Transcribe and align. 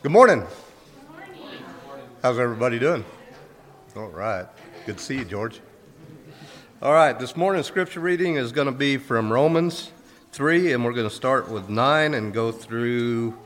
Good 0.00 0.12
morning. 0.12 0.46
How's 2.22 2.38
everybody 2.38 2.78
doing? 2.78 3.04
All 3.96 4.06
right. 4.06 4.46
Good 4.86 4.98
to 4.98 5.02
see 5.02 5.16
you, 5.16 5.24
George. 5.24 5.60
All 6.80 6.92
right, 6.92 7.18
this 7.18 7.36
morning's 7.36 7.66
scripture 7.66 7.98
reading 7.98 8.36
is 8.36 8.52
going 8.52 8.66
to 8.66 8.72
be 8.72 8.96
from 8.96 9.32
Romans 9.32 9.90
3, 10.30 10.72
and 10.72 10.84
we're 10.84 10.92
going 10.92 11.08
to 11.08 11.14
start 11.14 11.48
with 11.48 11.68
9 11.68 12.14
and 12.14 12.32
go 12.32 12.52
through 12.52 13.36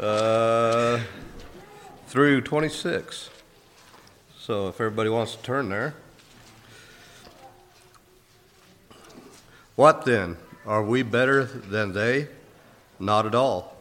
uh, 0.00 0.98
through 2.08 2.40
26. 2.40 3.30
So 4.36 4.66
if 4.66 4.80
everybody 4.80 5.10
wants 5.10 5.36
to 5.36 5.42
turn 5.44 5.68
there. 5.68 5.94
What 9.76 10.04
then? 10.04 10.38
Are 10.66 10.82
we 10.82 11.04
better 11.04 11.44
than 11.44 11.92
they? 11.92 12.26
Not 12.98 13.26
at 13.26 13.36
all. 13.36 13.77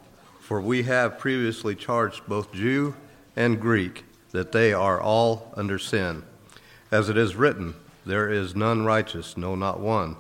For 0.48 0.62
we 0.62 0.84
have 0.84 1.20
previously 1.20 1.76
charged 1.76 2.26
both 2.26 2.54
Jew 2.54 2.96
and 3.36 3.60
Greek 3.60 4.06
that 4.32 4.54
they 4.54 4.72
are 4.72 4.98
all 4.98 5.52
under 5.58 5.78
sin. 5.78 6.24
As 6.90 7.10
it 7.10 7.18
is 7.18 7.36
written, 7.36 7.76
There 8.06 8.32
is 8.32 8.56
none 8.56 8.86
righteous, 8.86 9.36
no, 9.36 9.56
not 9.56 9.82
one. 9.82 10.16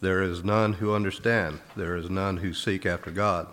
There 0.00 0.22
is 0.22 0.44
none 0.44 0.74
who 0.74 0.94
understand. 0.94 1.58
There 1.74 1.96
is 1.96 2.08
none 2.08 2.36
who 2.36 2.54
seek 2.54 2.86
after 2.86 3.10
God. 3.10 3.48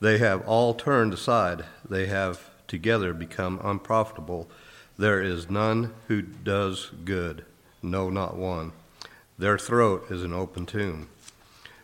They 0.00 0.18
have 0.18 0.44
all 0.44 0.74
turned 0.74 1.14
aside. 1.14 1.66
They 1.88 2.06
have 2.06 2.50
together 2.66 3.14
become 3.14 3.60
unprofitable. 3.62 4.50
There 4.98 5.22
is 5.22 5.48
none 5.48 5.94
who 6.08 6.20
does 6.20 6.90
good, 7.04 7.44
no, 7.80 8.10
not 8.10 8.36
one. 8.36 8.72
Their 9.38 9.56
throat 9.56 10.10
is 10.10 10.24
an 10.24 10.32
open 10.32 10.66
tomb. 10.66 11.10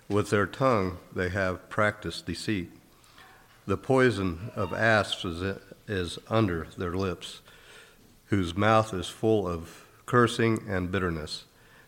With 0.08 0.30
their 0.30 0.46
tongue 0.46 0.98
they 1.14 1.28
have 1.28 1.70
practiced 1.70 2.26
deceit. 2.26 2.72
The 3.66 3.76
poison 3.76 4.52
of 4.54 4.72
asps 4.72 5.24
is, 5.88 6.18
under 6.28 6.68
their 6.78 6.94
lips, 6.94 7.40
whose 8.26 8.56
mouth 8.56 8.94
is 8.94 9.08
full 9.08 9.48
of 9.48 9.84
cursing 10.06 10.62
and 10.68 10.92
bitterness. 10.92 11.46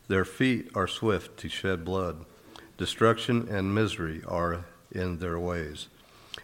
Their 0.08 0.24
feet 0.24 0.70
are 0.74 0.88
swift 0.88 1.38
to 1.38 1.48
shed 1.48 1.84
blood. 1.84 2.24
Destruction 2.78 3.46
and 3.48 3.72
misery 3.72 4.22
are 4.26 4.64
in 4.90 5.18
their 5.18 5.38
ways, 5.38 5.86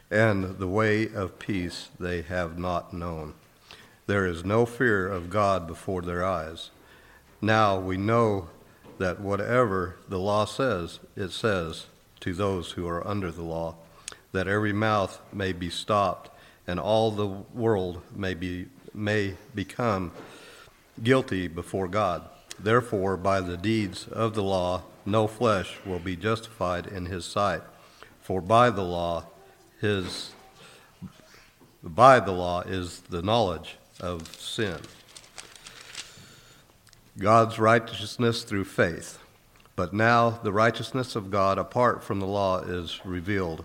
and 0.09 0.59
the 0.59 0.69
way 0.69 1.13
of 1.13 1.41
peace 1.41 1.89
they 1.99 2.23
have 2.23 2.57
not 2.57 2.93
known. 2.93 3.35
There 4.07 4.27
is 4.27 4.45
no 4.45 4.65
fear 4.65 5.09
of 5.09 5.31
God 5.31 5.67
before 5.67 6.03
their 6.03 6.25
eyes. 6.25 6.71
Now 7.41 7.81
we 7.81 7.97
know 7.97 8.51
that 8.99 9.21
whatever 9.21 9.97
the 10.09 10.21
law 10.21 10.45
says, 10.45 11.01
it 11.17 11.31
says 11.31 11.87
to 12.21 12.33
those 12.35 12.73
who 12.73 12.87
are 12.87 13.05
under 13.05 13.33
the 13.33 13.43
law 13.43 13.75
that 14.35 14.49
every 14.49 14.73
mouth 14.73 15.21
may 15.33 15.53
be 15.53 15.71
stopped 15.71 16.29
and 16.67 16.81
all 16.81 17.13
the 17.13 17.27
world 17.27 18.03
may 18.15 18.35
be 18.35 18.67
may 18.93 19.35
become 19.55 20.11
guilty 21.03 21.47
before 21.47 21.87
God. 21.87 22.29
Therefore, 22.59 23.17
by 23.17 23.41
the 23.41 23.57
deeds 23.57 24.09
of 24.09 24.35
the 24.35 24.43
law, 24.43 24.83
no 25.07 25.29
flesh 25.29 25.79
will 25.87 26.01
be 26.01 26.17
justified 26.17 26.87
in 26.87 27.07
his 27.07 27.25
sight. 27.25 27.63
For 28.23 28.41
by 28.41 28.71
the 28.71 28.83
law, 28.83 29.27
his 29.81 30.33
by 31.81 32.19
the 32.19 32.33
law 32.33 32.63
is 32.63 33.01
the 33.03 33.23
knowledge 33.23 33.77
of 34.01 34.35
sin. 34.41 34.79
God's 37.19 37.61
righteousness 37.61 38.43
through 38.43 38.65
faith. 38.65 39.19
But 39.77 39.93
now 39.93 40.31
the 40.31 40.53
righteousness 40.53 41.15
of 41.15 41.31
God 41.31 41.57
apart 41.57 42.03
from 42.03 42.19
the 42.19 42.27
law 42.27 42.59
is 42.59 43.01
revealed 43.05 43.65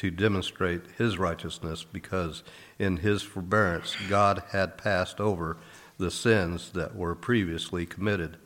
to 0.00 0.10
demonstrate 0.10 0.80
his 0.96 1.18
righteousness, 1.18 1.84
because 1.84 2.42
in 2.78 2.96
his 2.96 3.20
forbearance 3.20 3.94
God 4.08 4.42
had 4.50 4.78
passed 4.78 5.20
over 5.20 5.58
the 5.98 6.10
sins 6.10 6.70
that 6.70 6.96
were 6.96 7.14
previously 7.14 7.84
committed, 7.84 8.38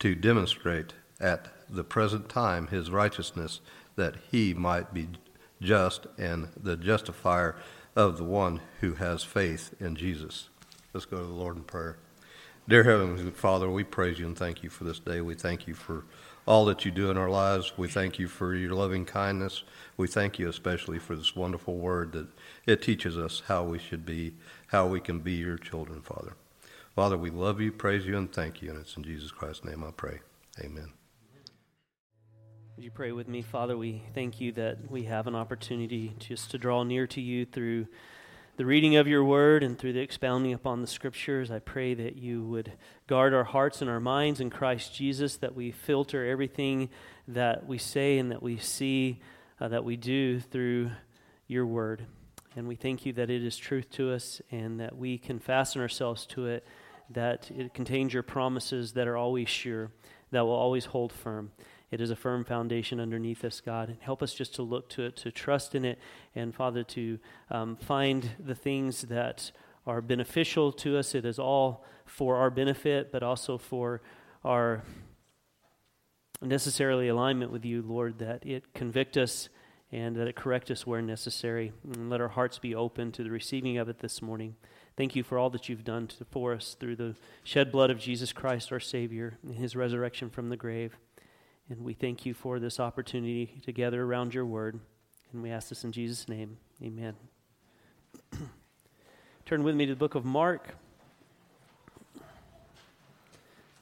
to 0.00 0.16
demonstrate 0.16 0.94
at 1.20 1.46
the 1.70 1.84
present 1.84 2.28
time 2.28 2.66
his 2.66 2.90
righteousness, 2.90 3.60
that 3.94 4.16
he 4.32 4.52
might 4.52 4.92
be 4.92 5.06
just 5.62 6.08
and 6.18 6.48
the 6.60 6.76
justifier 6.76 7.54
of 7.94 8.16
the 8.16 8.24
one 8.24 8.60
who 8.80 8.94
has 8.94 9.22
faith 9.22 9.72
in 9.78 9.94
Jesus. 9.94 10.48
Let's 10.92 11.06
go 11.06 11.18
to 11.18 11.24
the 11.24 11.32
Lord 11.32 11.54
in 11.54 11.62
prayer. 11.62 11.98
Dear 12.68 12.82
Heavenly 12.82 13.30
Father, 13.30 13.70
we 13.70 13.84
praise 13.84 14.18
you 14.18 14.26
and 14.26 14.36
thank 14.36 14.64
you 14.64 14.70
for 14.70 14.82
this 14.82 14.98
day. 14.98 15.20
We 15.20 15.36
thank 15.36 15.68
you 15.68 15.74
for 15.74 16.04
all 16.46 16.64
that 16.66 16.84
you 16.84 16.90
do 16.90 17.10
in 17.10 17.18
our 17.18 17.28
lives. 17.28 17.72
We 17.76 17.88
thank 17.88 18.18
you 18.18 18.28
for 18.28 18.54
your 18.54 18.72
loving 18.72 19.04
kindness. 19.04 19.64
We 19.96 20.06
thank 20.06 20.38
you 20.38 20.48
especially 20.48 20.98
for 20.98 21.16
this 21.16 21.34
wonderful 21.34 21.76
word 21.76 22.12
that 22.12 22.28
it 22.66 22.82
teaches 22.82 23.18
us 23.18 23.42
how 23.48 23.64
we 23.64 23.78
should 23.78 24.06
be, 24.06 24.34
how 24.68 24.86
we 24.86 25.00
can 25.00 25.20
be 25.20 25.32
your 25.32 25.58
children, 25.58 26.02
Father. 26.02 26.34
Father, 26.94 27.18
we 27.18 27.30
love 27.30 27.60
you, 27.60 27.72
praise 27.72 28.06
you, 28.06 28.16
and 28.16 28.32
thank 28.32 28.62
you. 28.62 28.70
And 28.70 28.78
it's 28.78 28.96
in 28.96 29.02
Jesus 29.02 29.30
Christ's 29.30 29.64
name 29.64 29.84
I 29.84 29.90
pray. 29.90 30.20
Amen. 30.60 30.92
Would 32.76 32.84
you 32.84 32.90
pray 32.90 33.12
with 33.12 33.26
me, 33.26 33.42
Father? 33.42 33.76
We 33.76 34.02
thank 34.14 34.40
you 34.40 34.52
that 34.52 34.90
we 34.90 35.04
have 35.04 35.26
an 35.26 35.34
opportunity 35.34 36.14
just 36.18 36.50
to 36.52 36.58
draw 36.58 36.84
near 36.84 37.06
to 37.08 37.20
you 37.20 37.44
through 37.44 37.86
the 38.56 38.64
reading 38.64 38.96
of 38.96 39.06
your 39.06 39.22
word 39.22 39.62
and 39.62 39.78
through 39.78 39.92
the 39.92 40.00
expounding 40.00 40.54
upon 40.54 40.80
the 40.80 40.86
scriptures. 40.86 41.50
I 41.50 41.58
pray 41.58 41.92
that 41.92 42.16
you 42.16 42.42
would 42.44 42.72
guard 43.06 43.34
our 43.34 43.44
hearts 43.44 43.82
and 43.82 43.90
our 43.90 44.00
minds 44.00 44.40
in 44.40 44.48
Christ 44.48 44.94
Jesus, 44.94 45.36
that 45.36 45.54
we 45.54 45.70
filter 45.70 46.26
everything 46.26 46.88
that 47.28 47.66
we 47.66 47.76
say 47.76 48.16
and 48.16 48.30
that 48.30 48.42
we 48.42 48.56
see, 48.56 49.20
uh, 49.60 49.68
that 49.68 49.84
we 49.84 49.96
do 49.96 50.40
through 50.40 50.90
your 51.46 51.66
word. 51.66 52.06
And 52.56 52.66
we 52.66 52.76
thank 52.76 53.04
you 53.04 53.12
that 53.12 53.28
it 53.28 53.44
is 53.44 53.58
truth 53.58 53.90
to 53.90 54.10
us 54.10 54.40
and 54.50 54.80
that 54.80 54.96
we 54.96 55.18
can 55.18 55.38
fasten 55.38 55.82
ourselves 55.82 56.24
to 56.28 56.46
it, 56.46 56.66
that 57.10 57.50
it 57.50 57.74
contains 57.74 58.14
your 58.14 58.22
promises 58.22 58.92
that 58.92 59.06
are 59.06 59.18
always 59.18 59.50
sure, 59.50 59.90
that 60.30 60.46
will 60.46 60.52
always 60.52 60.86
hold 60.86 61.12
firm. 61.12 61.50
It 61.90 62.00
is 62.00 62.10
a 62.10 62.16
firm 62.16 62.44
foundation 62.44 62.98
underneath 62.98 63.44
us, 63.44 63.60
God. 63.60 63.88
And 63.88 63.98
help 64.00 64.22
us 64.22 64.34
just 64.34 64.54
to 64.56 64.62
look 64.62 64.88
to 64.90 65.04
it, 65.04 65.16
to 65.16 65.30
trust 65.30 65.74
in 65.74 65.84
it, 65.84 65.98
and 66.34 66.54
Father, 66.54 66.82
to 66.84 67.18
um, 67.50 67.76
find 67.76 68.30
the 68.38 68.54
things 68.54 69.02
that 69.02 69.52
are 69.86 70.00
beneficial 70.00 70.72
to 70.72 70.98
us. 70.98 71.14
It 71.14 71.24
is 71.24 71.38
all 71.38 71.84
for 72.04 72.36
our 72.36 72.50
benefit, 72.50 73.12
but 73.12 73.22
also 73.22 73.56
for 73.56 74.02
our 74.44 74.82
necessarily 76.42 77.08
alignment 77.08 77.52
with 77.52 77.64
you, 77.64 77.82
Lord, 77.82 78.18
that 78.18 78.44
it 78.44 78.74
convict 78.74 79.16
us 79.16 79.48
and 79.92 80.16
that 80.16 80.26
it 80.26 80.34
correct 80.34 80.70
us 80.72 80.86
where 80.86 81.00
necessary. 81.00 81.72
And 81.84 82.10
let 82.10 82.20
our 82.20 82.28
hearts 82.28 82.58
be 82.58 82.74
open 82.74 83.12
to 83.12 83.22
the 83.22 83.30
receiving 83.30 83.78
of 83.78 83.88
it 83.88 84.00
this 84.00 84.20
morning. 84.20 84.56
Thank 84.96 85.14
you 85.14 85.22
for 85.22 85.38
all 85.38 85.50
that 85.50 85.68
you've 85.68 85.84
done 85.84 86.08
to, 86.08 86.24
for 86.24 86.52
us 86.52 86.76
through 86.78 86.96
the 86.96 87.14
shed 87.44 87.70
blood 87.70 87.90
of 87.90 88.00
Jesus 88.00 88.32
Christ, 88.32 88.72
our 88.72 88.80
Savior, 88.80 89.38
and 89.42 89.54
his 89.54 89.76
resurrection 89.76 90.30
from 90.30 90.48
the 90.48 90.56
grave. 90.56 90.96
And 91.68 91.82
we 91.82 91.94
thank 91.94 92.24
you 92.24 92.32
for 92.32 92.60
this 92.60 92.78
opportunity 92.78 93.60
to 93.64 93.72
gather 93.72 94.00
around 94.00 94.32
your 94.32 94.46
word. 94.46 94.78
And 95.32 95.42
we 95.42 95.50
ask 95.50 95.68
this 95.68 95.82
in 95.82 95.90
Jesus' 95.90 96.28
name. 96.28 96.58
Amen. 96.80 97.14
Turn 99.46 99.64
with 99.64 99.74
me 99.74 99.84
to 99.86 99.92
the 99.92 99.98
book 99.98 100.14
of 100.14 100.24
Mark. 100.24 100.76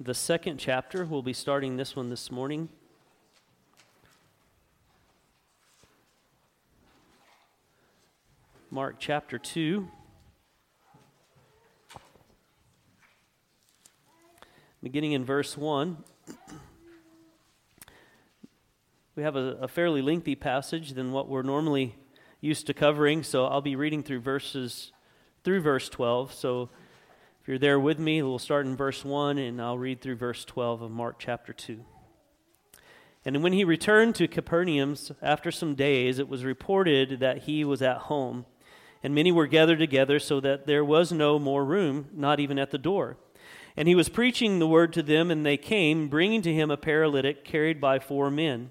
The 0.01 0.15
second 0.15 0.57
chapter. 0.57 1.05
We'll 1.05 1.21
be 1.21 1.35
starting 1.35 1.77
this 1.77 1.95
one 1.95 2.09
this 2.09 2.33
morning. 2.33 2.71
Mark 8.71 8.97
chapter 8.99 9.39
2. 9.39 9.87
Beginning 14.83 15.13
in 15.13 15.27
verse 15.27 15.55
1. 15.59 15.99
We 19.17 19.23
have 19.23 19.37
a, 19.37 19.59
a, 19.61 19.69
fairly 19.69 20.03
lengthy 20.03 20.35
passage 20.35 20.95
than 20.95 21.13
what 21.13 21.29
we're 21.29 21.43
normally 21.43 21.95
used 22.41 22.67
to 22.67 22.75
covering, 22.75 23.23
so 23.23 23.47
I'll 23.47 23.61
be 23.61 23.77
reading 23.77 24.03
through 24.03 24.19
verses 24.19 24.91
through 25.45 25.61
verse 25.61 25.89
12. 25.89 26.33
So 26.33 26.69
if 27.41 27.47
you're 27.47 27.57
there 27.57 27.79
with 27.79 28.01
me, 28.01 28.23
we'll 28.23 28.41
start 28.41 28.67
in 28.67 28.75
verse 28.75 29.05
1 29.05 29.39
and 29.39 29.63
I'll 29.63 29.79
read 29.79 30.01
through 30.01 30.17
verse 30.17 30.45
12 30.45 30.83
of 30.83 30.91
Mark 30.91 31.21
chapter 31.21 31.53
2. 31.53 31.85
And 33.25 33.41
when 33.41 33.53
he 33.53 33.63
returned 33.63 34.17
to 34.17 34.27
Capernaum 34.27 34.97
after 35.23 35.53
some 35.53 35.77
days, 35.77 36.19
it 36.19 36.29
was 36.29 36.45
reported 36.45 37.21
that 37.21 37.45
he 37.45 37.65
was 37.65 37.83
at 37.83 37.99
home. 37.99 38.47
and 39.01 39.15
many 39.15 39.31
were 39.31 39.47
gathered 39.47 39.79
together, 39.79 40.19
so 40.19 40.41
that 40.41 40.67
there 40.67 40.85
was 40.85 41.13
no 41.13 41.39
more 41.39 41.65
room, 41.65 42.09
not 42.13 42.41
even 42.41 42.59
at 42.59 42.73
the 42.73 42.79
door. 42.79 43.17
And 43.77 43.87
he 43.87 43.95
was 43.95 44.09
preaching 44.09 44.59
the 44.59 44.67
word 44.67 44.93
to 44.95 45.05
them, 45.05 45.31
and 45.31 45.47
they 45.47 45.57
came, 45.57 46.09
bringing 46.09 46.43
to 46.43 46.53
him 46.53 46.71
a 46.71 46.77
paralytic 46.77 47.45
carried 47.45 47.81
by 47.81 48.01
four 48.01 48.29
men. 48.31 48.71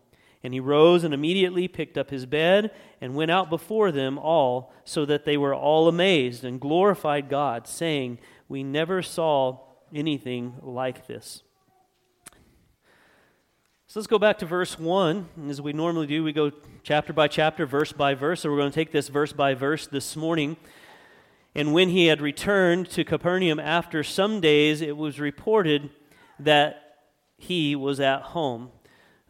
And 0.43 0.53
he 0.53 0.59
rose 0.59 1.03
and 1.03 1.13
immediately 1.13 1.67
picked 1.67 1.97
up 1.97 2.09
his 2.09 2.25
bed 2.25 2.71
and 2.99 3.15
went 3.15 3.31
out 3.31 3.49
before 3.49 3.91
them 3.91 4.17
all, 4.17 4.73
so 4.83 5.05
that 5.05 5.25
they 5.25 5.37
were 5.37 5.53
all 5.53 5.87
amazed 5.87 6.43
and 6.43 6.59
glorified 6.59 7.29
God, 7.29 7.67
saying, 7.67 8.17
We 8.47 8.63
never 8.63 9.01
saw 9.01 9.59
anything 9.93 10.55
like 10.61 11.07
this. 11.07 11.43
So 13.91 13.99
let's 13.99 14.07
go 14.07 14.19
back 14.19 14.37
to 14.39 14.45
verse 14.45 14.79
1. 14.79 15.27
And 15.35 15.51
as 15.51 15.59
we 15.59 15.73
normally 15.73 16.07
do, 16.07 16.23
we 16.23 16.31
go 16.31 16.51
chapter 16.81 17.11
by 17.11 17.27
chapter, 17.27 17.65
verse 17.65 17.91
by 17.91 18.13
verse. 18.13 18.39
So 18.39 18.49
we're 18.49 18.57
going 18.57 18.71
to 18.71 18.75
take 18.75 18.93
this 18.93 19.09
verse 19.09 19.33
by 19.33 19.53
verse 19.53 19.85
this 19.85 20.15
morning. 20.15 20.55
And 21.53 21.73
when 21.73 21.89
he 21.89 22.05
had 22.05 22.21
returned 22.21 22.89
to 22.91 23.03
Capernaum 23.03 23.59
after 23.59 24.01
some 24.01 24.39
days, 24.39 24.81
it 24.81 24.95
was 24.95 25.19
reported 25.19 25.89
that 26.39 26.99
he 27.37 27.75
was 27.75 27.99
at 27.99 28.21
home. 28.21 28.71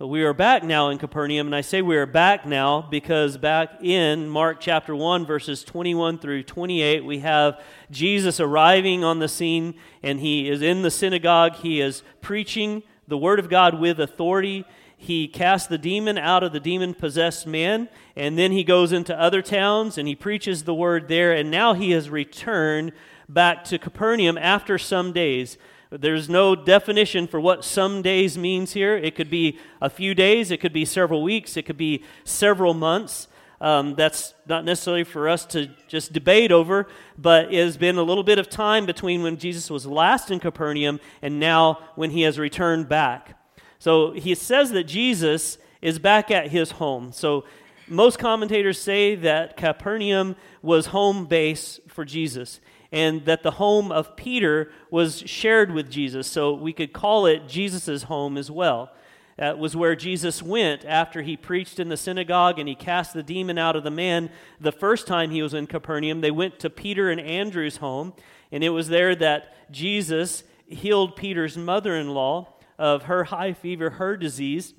We 0.04 0.24
are 0.24 0.34
back 0.34 0.64
now 0.64 0.90
in 0.90 0.98
Capernaum, 0.98 1.46
and 1.46 1.56
I 1.56 1.62
say 1.62 1.84
we 1.84 1.96
are 1.96 2.08
back 2.08 2.44
now 2.44 2.82
because 2.82 3.38
back 3.38 3.84
in 3.84 4.28
Mark 4.28 4.60
chapter 4.60 4.96
1, 4.96 5.28
verses 5.28 5.64
21 5.64 6.18
through 6.18 6.42
28, 6.42 7.06
we 7.06 7.20
have 7.20 7.62
Jesus 7.92 8.40
arriving 8.40 9.04
on 9.04 9.20
the 9.20 9.28
scene, 9.28 9.76
and 10.02 10.20
he 10.20 10.50
is 10.50 10.64
in 10.64 10.82
the 10.82 10.90
synagogue. 10.90 11.58
He 11.58 11.82
is 11.82 12.02
preaching 12.20 12.82
the 13.08 13.18
word 13.18 13.38
of 13.38 13.48
God 13.48 13.80
with 13.80 14.00
authority. 14.00 14.66
He 14.98 15.28
casts 15.28 15.68
the 15.68 15.78
demon 15.78 16.18
out 16.18 16.42
of 16.42 16.52
the 16.52 16.60
demon 16.60 16.96
possessed 16.96 17.46
man, 17.46 17.88
and 18.16 18.40
then 18.40 18.52
he 18.52 18.64
goes 18.64 18.92
into 18.92 19.20
other 19.20 19.44
towns 19.44 20.00
and 20.00 20.08
he 20.08 20.16
preaches 20.16 20.64
the 20.64 20.74
word 20.74 21.10
there, 21.10 21.32
and 21.32 21.52
now 21.52 21.74
he 21.76 21.92
has 21.92 22.10
returned 22.10 22.92
back 23.30 23.64
to 23.66 23.78
Capernaum 23.78 24.40
after 24.40 24.80
some 24.80 25.14
days. 25.14 25.60
There's 25.92 26.30
no 26.30 26.56
definition 26.56 27.28
for 27.28 27.42
what 27.42 27.66
some 27.66 28.02
days 28.02 28.38
means 28.38 28.72
here. 28.72 28.96
It 28.96 29.14
could 29.14 29.30
be 29.30 29.60
a 29.82 29.90
few 29.90 30.16
days, 30.16 30.50
it 30.50 30.62
could 30.62 30.72
be 30.72 30.86
several 30.86 31.22
weeks, 31.22 31.58
it 31.58 31.64
could 31.64 31.78
be 31.78 32.04
several 32.24 32.74
months. 32.74 33.28
Um, 33.60 33.96
that's 33.96 34.34
not 34.48 34.64
necessarily 34.64 35.04
for 35.04 35.28
us 35.28 35.46
to 35.48 35.70
just 35.90 36.14
debate 36.14 36.52
over, 36.52 36.88
but 37.18 37.54
it 37.54 37.64
has 37.64 37.76
been 37.76 37.98
a 37.98 38.04
little 38.04 38.24
bit 38.24 38.40
of 38.40 38.50
time 38.50 38.86
between 38.86 39.22
when 39.22 39.38
Jesus 39.38 39.70
was 39.70 39.86
last 39.86 40.32
in 40.32 40.40
Capernaum 40.40 41.02
and 41.22 41.40
now 41.40 41.78
when 41.96 42.12
he 42.12 42.22
has 42.22 42.40
returned 42.40 42.88
back. 42.88 43.38
So 43.78 44.12
he 44.12 44.34
says 44.34 44.72
that 44.72 44.86
Jesus 44.86 45.58
is 45.82 46.00
back 46.00 46.32
at 46.32 46.52
his 46.52 46.72
home. 46.72 47.12
So 47.12 47.44
most 47.88 48.18
commentators 48.18 48.80
say 48.80 49.16
that 49.16 49.58
Capernaum 49.58 50.38
was 50.62 50.88
home 50.88 51.26
base 51.26 51.82
for 51.90 52.06
Jesus 52.06 52.62
and 52.92 53.26
that 53.26 53.44
the 53.44 53.52
home 53.52 53.92
of 53.92 54.16
Peter 54.16 54.72
was 54.90 55.24
shared 55.26 55.72
with 55.72 55.90
Jesus. 55.90 56.28
So 56.28 56.54
we 56.54 56.74
could 56.74 56.94
call 56.94 57.26
it 57.26 57.48
Jesus' 57.48 58.04
home 58.04 58.38
as 58.38 58.52
well. 58.52 58.92
That 59.38 59.58
was 59.58 59.76
where 59.76 59.96
Jesus 59.96 60.44
went 60.44 60.86
after 60.86 61.22
he 61.22 61.36
preached 61.38 61.80
in 61.80 61.90
the 61.90 61.98
synagogue 61.98 62.60
and 62.60 62.68
he 62.68 62.76
cast 62.76 63.14
the 63.14 63.24
demon 63.24 63.58
out 63.58 63.76
of 63.76 63.84
the 63.84 63.90
man 63.90 64.30
the 64.60 64.72
first 64.72 65.08
time 65.08 65.32
he 65.32 65.42
was 65.42 65.54
in 65.54 65.68
Capernaum. 65.68 66.22
They 66.22 66.32
went 66.32 66.60
to 66.60 66.70
Peter 66.70 67.10
and 67.10 67.20
Andrew's 67.20 67.78
home, 67.78 68.14
and 68.52 68.64
it 68.64 68.70
was 68.70 68.90
there 68.90 69.16
that 69.16 69.72
Jesus 69.72 70.44
healed 70.68 71.16
Peter's 71.16 71.58
mother 71.58 71.96
in 71.96 72.14
law 72.14 72.54
of 72.78 73.04
her 73.04 73.26
high 73.26 73.54
fever, 73.54 73.92
her 73.92 74.18
disease. 74.18 74.74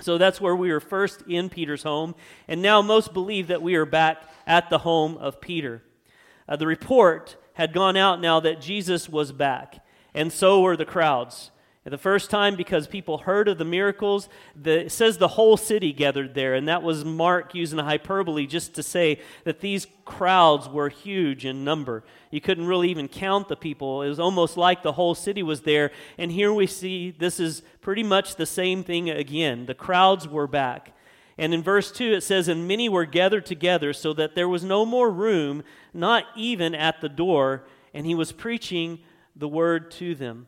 So 0.00 0.18
that's 0.18 0.40
where 0.40 0.56
we 0.56 0.72
were 0.72 0.80
first 0.80 1.22
in 1.28 1.48
Peter's 1.48 1.82
home. 1.82 2.14
And 2.48 2.62
now 2.62 2.82
most 2.82 3.12
believe 3.12 3.48
that 3.48 3.62
we 3.62 3.76
are 3.76 3.86
back 3.86 4.22
at 4.46 4.68
the 4.68 4.78
home 4.78 5.16
of 5.18 5.40
Peter. 5.40 5.82
Uh, 6.48 6.56
the 6.56 6.66
report 6.66 7.36
had 7.54 7.72
gone 7.72 7.96
out 7.96 8.20
now 8.20 8.40
that 8.40 8.60
Jesus 8.60 9.08
was 9.08 9.32
back, 9.32 9.84
and 10.14 10.32
so 10.32 10.60
were 10.60 10.76
the 10.76 10.84
crowds. 10.84 11.50
the 11.84 11.98
first 11.98 12.30
time, 12.30 12.56
because 12.56 12.86
people 12.86 13.18
heard 13.18 13.48
of 13.48 13.58
the 13.58 13.64
miracles, 13.64 14.28
the, 14.60 14.86
it 14.86 14.92
says 14.92 15.18
the 15.18 15.28
whole 15.28 15.56
city 15.56 15.92
gathered 15.92 16.34
there, 16.34 16.54
and 16.54 16.68
that 16.68 16.82
was 16.82 17.04
Mark 17.04 17.54
using 17.54 17.78
a 17.78 17.84
hyperbole 17.84 18.46
just 18.46 18.74
to 18.74 18.82
say 18.82 19.20
that 19.44 19.60
these 19.60 19.86
crowds 20.04 20.68
were 20.68 20.88
huge 20.88 21.44
in 21.44 21.64
number. 21.64 22.04
You 22.30 22.40
couldn't 22.40 22.66
really 22.66 22.90
even 22.90 23.08
count 23.08 23.48
the 23.48 23.56
people. 23.56 24.02
It 24.02 24.08
was 24.08 24.20
almost 24.20 24.56
like 24.56 24.82
the 24.82 24.92
whole 24.92 25.14
city 25.14 25.42
was 25.42 25.62
there. 25.62 25.92
And 26.18 26.30
here 26.30 26.52
we 26.52 26.66
see 26.66 27.10
this 27.10 27.40
is 27.40 27.62
pretty 27.80 28.02
much 28.02 28.36
the 28.36 28.46
same 28.46 28.82
thing 28.82 29.08
again. 29.08 29.66
The 29.66 29.74
crowds 29.74 30.28
were 30.28 30.46
back. 30.46 30.92
And 31.38 31.52
in 31.52 31.62
verse 31.62 31.92
2, 31.92 32.12
it 32.12 32.22
says, 32.22 32.48
And 32.48 32.66
many 32.66 32.88
were 32.88 33.04
gathered 33.04 33.46
together, 33.46 33.92
so 33.92 34.12
that 34.14 34.34
there 34.34 34.48
was 34.48 34.64
no 34.64 34.86
more 34.86 35.10
room, 35.10 35.62
not 35.92 36.24
even 36.34 36.74
at 36.74 37.00
the 37.00 37.08
door, 37.08 37.64
and 37.92 38.06
he 38.06 38.14
was 38.14 38.32
preaching 38.32 39.00
the 39.34 39.48
word 39.48 39.90
to 39.92 40.14
them. 40.14 40.46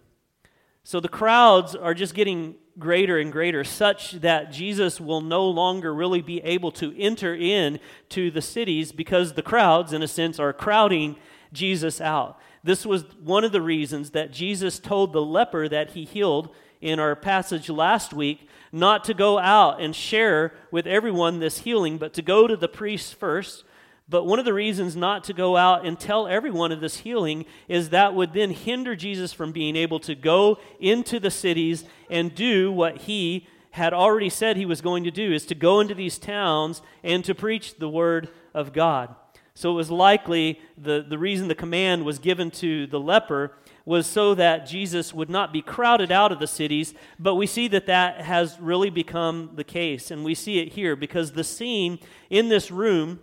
So 0.82 1.00
the 1.00 1.08
crowds 1.08 1.74
are 1.74 1.92
just 1.92 2.14
getting 2.14 2.54
greater 2.78 3.18
and 3.18 3.30
greater, 3.30 3.64
such 3.64 4.12
that 4.12 4.50
Jesus 4.50 5.00
will 5.00 5.20
no 5.20 5.46
longer 5.46 5.92
really 5.92 6.22
be 6.22 6.40
able 6.40 6.70
to 6.72 6.98
enter 6.98 7.34
in 7.34 7.80
to 8.10 8.30
the 8.30 8.40
cities 8.40 8.92
because 8.92 9.34
the 9.34 9.42
crowds, 9.42 9.92
in 9.92 10.02
a 10.02 10.08
sense, 10.08 10.38
are 10.38 10.52
crowding 10.52 11.16
Jesus 11.52 12.00
out. 12.00 12.38
This 12.62 12.86
was 12.86 13.04
one 13.22 13.44
of 13.44 13.52
the 13.52 13.60
reasons 13.60 14.10
that 14.10 14.32
Jesus 14.32 14.78
told 14.78 15.12
the 15.12 15.22
leper 15.22 15.68
that 15.68 15.90
he 15.90 16.04
healed 16.04 16.54
in 16.80 16.98
our 16.98 17.16
passage 17.16 17.68
last 17.68 18.12
week 18.14 18.47
not 18.72 19.04
to 19.04 19.14
go 19.14 19.38
out 19.38 19.80
and 19.80 19.94
share 19.94 20.52
with 20.70 20.86
everyone 20.86 21.38
this 21.38 21.58
healing, 21.58 21.98
but 21.98 22.12
to 22.14 22.22
go 22.22 22.46
to 22.46 22.56
the 22.56 22.68
priests 22.68 23.12
first. 23.12 23.64
But 24.08 24.24
one 24.24 24.38
of 24.38 24.44
the 24.44 24.54
reasons 24.54 24.96
not 24.96 25.24
to 25.24 25.34
go 25.34 25.56
out 25.56 25.84
and 25.84 25.98
tell 25.98 26.26
everyone 26.26 26.72
of 26.72 26.80
this 26.80 26.98
healing 26.98 27.44
is 27.68 27.90
that 27.90 28.14
would 28.14 28.32
then 28.32 28.50
hinder 28.50 28.96
Jesus 28.96 29.32
from 29.32 29.52
being 29.52 29.76
able 29.76 30.00
to 30.00 30.14
go 30.14 30.58
into 30.80 31.20
the 31.20 31.30
cities 31.30 31.84
and 32.10 32.34
do 32.34 32.72
what 32.72 32.98
he 32.98 33.46
had 33.72 33.92
already 33.92 34.30
said 34.30 34.56
he 34.56 34.64
was 34.64 34.80
going 34.80 35.04
to 35.04 35.10
do 35.10 35.32
is 35.32 35.44
to 35.46 35.54
go 35.54 35.80
into 35.80 35.94
these 35.94 36.18
towns 36.18 36.80
and 37.02 37.24
to 37.24 37.34
preach 37.34 37.78
the 37.78 37.88
word 37.88 38.28
of 38.54 38.72
God. 38.72 39.14
So 39.54 39.72
it 39.72 39.74
was 39.74 39.90
likely 39.90 40.60
the, 40.76 41.04
the 41.06 41.18
reason 41.18 41.48
the 41.48 41.54
command 41.54 42.04
was 42.04 42.18
given 42.18 42.50
to 42.52 42.86
the 42.86 43.00
leper 43.00 43.52
was 43.88 44.06
so 44.06 44.34
that 44.34 44.66
Jesus 44.66 45.14
would 45.14 45.30
not 45.30 45.50
be 45.50 45.62
crowded 45.62 46.12
out 46.12 46.30
of 46.30 46.38
the 46.38 46.46
cities, 46.46 46.92
but 47.18 47.36
we 47.36 47.46
see 47.46 47.68
that 47.68 47.86
that 47.86 48.20
has 48.20 48.60
really 48.60 48.90
become 48.90 49.52
the 49.54 49.64
case. 49.64 50.10
And 50.10 50.24
we 50.24 50.34
see 50.34 50.58
it 50.58 50.74
here 50.74 50.94
because 50.94 51.32
the 51.32 51.42
scene 51.42 51.98
in 52.28 52.50
this 52.50 52.70
room 52.70 53.18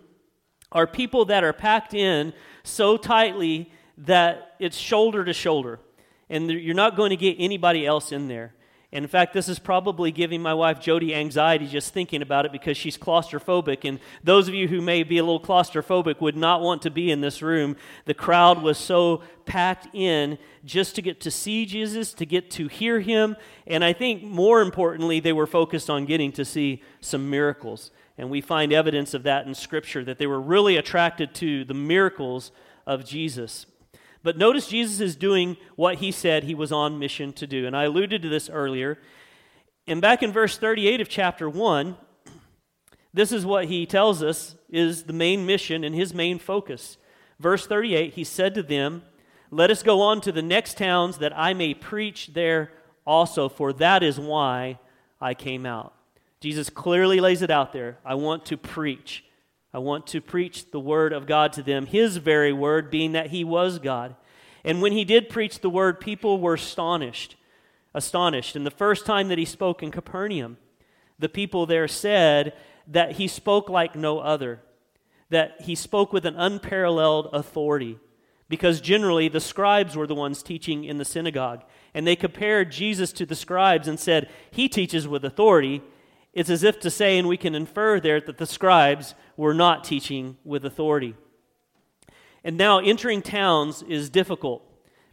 are 0.72 0.88
people 0.88 1.24
that 1.26 1.44
are 1.44 1.52
packed 1.52 1.94
in 1.94 2.32
so 2.64 2.96
tightly 2.96 3.70
that 3.96 4.56
it's 4.58 4.76
shoulder 4.76 5.24
to 5.24 5.32
shoulder. 5.32 5.78
And 6.28 6.50
you're 6.50 6.74
not 6.74 6.96
going 6.96 7.10
to 7.10 7.16
get 7.16 7.36
anybody 7.38 7.86
else 7.86 8.10
in 8.10 8.26
there. 8.26 8.52
And 8.92 9.04
in 9.04 9.08
fact, 9.08 9.34
this 9.34 9.48
is 9.48 9.58
probably 9.58 10.12
giving 10.12 10.40
my 10.40 10.54
wife 10.54 10.80
Jody 10.80 11.14
anxiety 11.14 11.66
just 11.66 11.92
thinking 11.92 12.22
about 12.22 12.46
it 12.46 12.52
because 12.52 12.76
she's 12.76 12.96
claustrophobic. 12.96 13.86
And 13.86 13.98
those 14.22 14.46
of 14.46 14.54
you 14.54 14.68
who 14.68 14.80
may 14.80 15.02
be 15.02 15.18
a 15.18 15.24
little 15.24 15.40
claustrophobic 15.40 16.20
would 16.20 16.36
not 16.36 16.62
want 16.62 16.82
to 16.82 16.90
be 16.90 17.10
in 17.10 17.20
this 17.20 17.42
room. 17.42 17.76
The 18.04 18.14
crowd 18.14 18.62
was 18.62 18.78
so 18.78 19.22
packed 19.44 19.88
in 19.92 20.38
just 20.64 20.94
to 20.94 21.02
get 21.02 21.20
to 21.22 21.30
see 21.30 21.66
Jesus, 21.66 22.14
to 22.14 22.24
get 22.24 22.50
to 22.52 22.68
hear 22.68 23.00
him. 23.00 23.36
And 23.66 23.84
I 23.84 23.92
think 23.92 24.22
more 24.22 24.62
importantly, 24.62 25.18
they 25.18 25.32
were 25.32 25.46
focused 25.46 25.90
on 25.90 26.04
getting 26.04 26.30
to 26.32 26.44
see 26.44 26.82
some 27.00 27.28
miracles. 27.28 27.90
And 28.16 28.30
we 28.30 28.40
find 28.40 28.72
evidence 28.72 29.14
of 29.14 29.24
that 29.24 29.46
in 29.46 29.54
Scripture, 29.54 30.04
that 30.04 30.18
they 30.18 30.26
were 30.26 30.40
really 30.40 30.76
attracted 30.76 31.34
to 31.34 31.64
the 31.64 31.74
miracles 31.74 32.52
of 32.86 33.04
Jesus. 33.04 33.66
But 34.26 34.36
notice 34.36 34.66
Jesus 34.66 34.98
is 34.98 35.14
doing 35.14 35.56
what 35.76 35.98
he 35.98 36.10
said 36.10 36.42
he 36.42 36.54
was 36.56 36.72
on 36.72 36.98
mission 36.98 37.32
to 37.34 37.46
do. 37.46 37.64
And 37.64 37.76
I 37.76 37.84
alluded 37.84 38.22
to 38.22 38.28
this 38.28 38.50
earlier. 38.50 38.98
And 39.86 40.00
back 40.00 40.20
in 40.20 40.32
verse 40.32 40.58
38 40.58 41.00
of 41.00 41.08
chapter 41.08 41.48
1, 41.48 41.96
this 43.14 43.30
is 43.30 43.46
what 43.46 43.66
he 43.66 43.86
tells 43.86 44.24
us 44.24 44.56
is 44.68 45.04
the 45.04 45.12
main 45.12 45.46
mission 45.46 45.84
and 45.84 45.94
his 45.94 46.12
main 46.12 46.40
focus. 46.40 46.98
Verse 47.38 47.68
38 47.68 48.14
He 48.14 48.24
said 48.24 48.52
to 48.56 48.64
them, 48.64 49.04
Let 49.52 49.70
us 49.70 49.84
go 49.84 50.00
on 50.00 50.20
to 50.22 50.32
the 50.32 50.42
next 50.42 50.76
towns 50.76 51.18
that 51.18 51.38
I 51.38 51.54
may 51.54 51.72
preach 51.72 52.32
there 52.34 52.72
also, 53.06 53.48
for 53.48 53.72
that 53.74 54.02
is 54.02 54.18
why 54.18 54.80
I 55.20 55.34
came 55.34 55.64
out. 55.64 55.94
Jesus 56.40 56.68
clearly 56.68 57.20
lays 57.20 57.42
it 57.42 57.50
out 57.52 57.72
there. 57.72 57.98
I 58.04 58.16
want 58.16 58.44
to 58.46 58.56
preach. 58.56 59.22
I 59.76 59.78
want 59.78 60.06
to 60.06 60.22
preach 60.22 60.70
the 60.70 60.80
word 60.80 61.12
of 61.12 61.26
God 61.26 61.52
to 61.52 61.62
them, 61.62 61.84
his 61.84 62.16
very 62.16 62.50
word 62.50 62.90
being 62.90 63.12
that 63.12 63.26
he 63.26 63.44
was 63.44 63.78
God. 63.78 64.16
And 64.64 64.80
when 64.80 64.92
he 64.92 65.04
did 65.04 65.28
preach 65.28 65.60
the 65.60 65.68
word, 65.68 66.00
people 66.00 66.40
were 66.40 66.54
astonished. 66.54 67.36
Astonished. 67.92 68.56
And 68.56 68.64
the 68.64 68.70
first 68.70 69.04
time 69.04 69.28
that 69.28 69.36
he 69.36 69.44
spoke 69.44 69.82
in 69.82 69.90
Capernaum, 69.90 70.56
the 71.18 71.28
people 71.28 71.66
there 71.66 71.88
said 71.88 72.54
that 72.86 73.16
he 73.16 73.28
spoke 73.28 73.68
like 73.68 73.94
no 73.94 74.18
other, 74.18 74.62
that 75.28 75.60
he 75.60 75.74
spoke 75.74 76.10
with 76.10 76.24
an 76.24 76.36
unparalleled 76.36 77.28
authority, 77.34 77.98
because 78.48 78.80
generally 78.80 79.28
the 79.28 79.40
scribes 79.40 79.94
were 79.94 80.06
the 80.06 80.14
ones 80.14 80.42
teaching 80.42 80.84
in 80.84 80.96
the 80.96 81.04
synagogue. 81.04 81.62
And 81.92 82.06
they 82.06 82.16
compared 82.16 82.72
Jesus 82.72 83.12
to 83.12 83.26
the 83.26 83.36
scribes 83.36 83.88
and 83.88 84.00
said, 84.00 84.30
He 84.50 84.70
teaches 84.70 85.06
with 85.06 85.22
authority. 85.22 85.82
It's 86.36 86.50
as 86.50 86.62
if 86.62 86.78
to 86.80 86.90
say, 86.90 87.16
and 87.16 87.26
we 87.26 87.38
can 87.38 87.54
infer 87.54 87.98
there, 87.98 88.20
that 88.20 88.36
the 88.36 88.44
scribes 88.44 89.14
were 89.38 89.54
not 89.54 89.84
teaching 89.84 90.36
with 90.44 90.66
authority. 90.66 91.14
And 92.44 92.58
now 92.58 92.78
entering 92.78 93.22
towns 93.22 93.82
is 93.82 94.10
difficult 94.10 94.62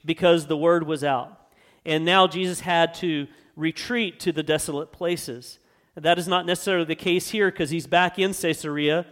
because 0.04 0.48
the 0.48 0.58
word 0.58 0.86
was 0.86 1.02
out. 1.02 1.40
And 1.86 2.04
now 2.04 2.28
Jesus 2.28 2.60
had 2.60 2.94
to 2.96 3.28
retreat 3.56 4.20
to 4.20 4.34
the 4.34 4.44
desolate 4.44 4.92
places. 4.92 5.60
That 5.96 6.20
is 6.20 6.28
not 6.28 6.46
necessarily 6.46 6.84
the 6.84 6.96
case 6.96 7.30
here 7.30 7.50
because 7.50 7.70
he's 7.70 7.88
back 7.88 8.20
in 8.20 8.34
Caesarea. 8.34 9.06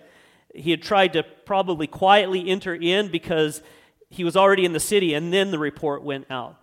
He 0.54 0.72
had 0.72 0.82
tried 0.82 1.14
to 1.14 1.24
probably 1.24 1.88
quietly 1.88 2.50
enter 2.50 2.76
in 2.76 3.10
because 3.10 3.64
he 4.10 4.26
was 4.26 4.36
already 4.36 4.66
in 4.66 4.74
the 4.74 4.82
city, 4.82 5.14
and 5.14 5.32
then 5.32 5.52
the 5.52 5.60
report 5.60 6.04
went 6.04 6.30
out. 6.30 6.60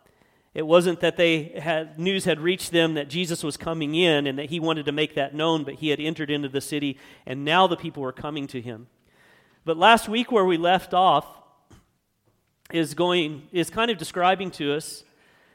It 0.59 0.67
wasn't 0.67 0.99
that 1.03 1.17
they 1.17 1.53
had 1.63 2.01
news 2.01 2.25
had 2.25 2.41
reached 2.41 2.73
them 2.73 2.95
that 2.95 3.09
Jesus 3.09 3.45
was 3.45 3.57
coming 3.57 3.95
in 3.95 4.27
and 4.27 4.41
that 4.41 4.51
he 4.51 4.59
wanted 4.59 4.87
to 4.87 4.93
make 4.93 5.15
that 5.15 5.33
known, 5.33 5.63
but 5.63 5.75
he 5.75 5.91
had 5.91 6.01
entered 6.01 6.33
into 6.33 6.49
the 6.49 6.61
city, 6.61 6.99
and 7.27 7.45
now 7.45 7.69
the 7.69 7.77
people 7.77 8.03
were 8.03 8.11
coming 8.11 8.49
to 8.49 8.61
him. 8.61 8.89
But 9.65 9.77
last 9.77 10.09
week, 10.09 10.33
where 10.33 10.45
we 10.45 10.57
left 10.57 10.93
off, 10.93 11.25
is 12.73 12.95
going 12.95 13.47
is 13.53 13.71
kind 13.71 13.89
of 13.89 13.99
describing 13.99 14.51
to 14.51 14.75
us 14.75 15.05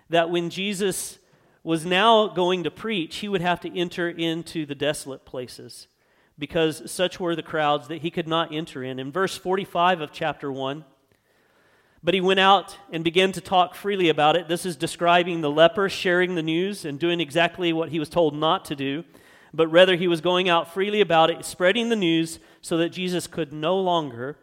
that 0.10 0.29
when 0.29 0.50
Jesus 0.50 1.19
was 1.63 1.86
now 1.86 2.27
going 2.27 2.63
to 2.63 2.72
preach, 2.72 3.17
he 3.17 3.27
would 3.27 3.41
have 3.41 3.60
to 3.60 3.77
enter 3.77 4.07
into 4.07 4.65
the 4.65 4.74
desolate 4.74 5.25
places 5.25 5.89
because 6.39 6.89
such 6.89 7.19
were 7.19 7.36
the 7.36 7.43
crowds 7.43 7.89
that 7.89 8.03
he 8.03 8.10
could 8.10 8.29
not 8.29 8.53
enter 8.53 8.81
in. 8.81 9.00
In 9.00 9.12
verse 9.12 9.36
45 9.36 10.00
of 10.00 10.13
chapter 10.13 10.50
1, 10.50 10.86
but 12.03 12.13
he 12.13 12.22
went 12.22 12.39
out 12.39 12.77
and 12.91 13.03
began 13.03 13.31
to 13.31 13.39
talk 13.39 13.75
freely 13.75 14.10
about 14.10 14.36
it. 14.36 14.50
This 14.50 14.65
is 14.65 14.75
describing 14.75 15.39
the 15.39 15.50
leper 15.50 15.88
sharing 15.88 16.36
the 16.36 16.43
news 16.43 16.83
and 16.83 17.00
doing 17.00 17.22
exactly 17.22 17.72
what 17.72 17.89
he 17.89 18.00
was 18.00 18.10
told 18.10 18.36
not 18.36 18.65
to 18.65 18.75
do, 18.75 19.05
but 19.53 19.67
rather 19.67 19.95
he 19.95 20.10
was 20.10 20.19
going 20.19 20.50
out 20.50 20.74
freely 20.74 21.00
about 21.00 21.29
it, 21.29 21.45
spreading 21.45 21.88
the 21.88 21.95
news 21.95 22.39
so 22.62 22.75
that 22.77 22.89
Jesus 22.89 23.25
could 23.25 23.53
no 23.53 23.79
longer 23.79 24.38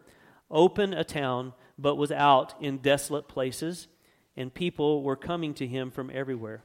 open 0.49 0.93
a 0.93 1.03
town, 1.03 1.53
but 1.77 1.95
was 1.95 2.11
out 2.11 2.55
in 2.59 2.79
desolate 2.79 3.27
places, 3.27 3.87
and 4.35 4.53
people 4.53 5.03
were 5.03 5.15
coming 5.15 5.53
to 5.53 5.67
him 5.67 5.91
from 5.91 6.09
everywhere. 6.13 6.63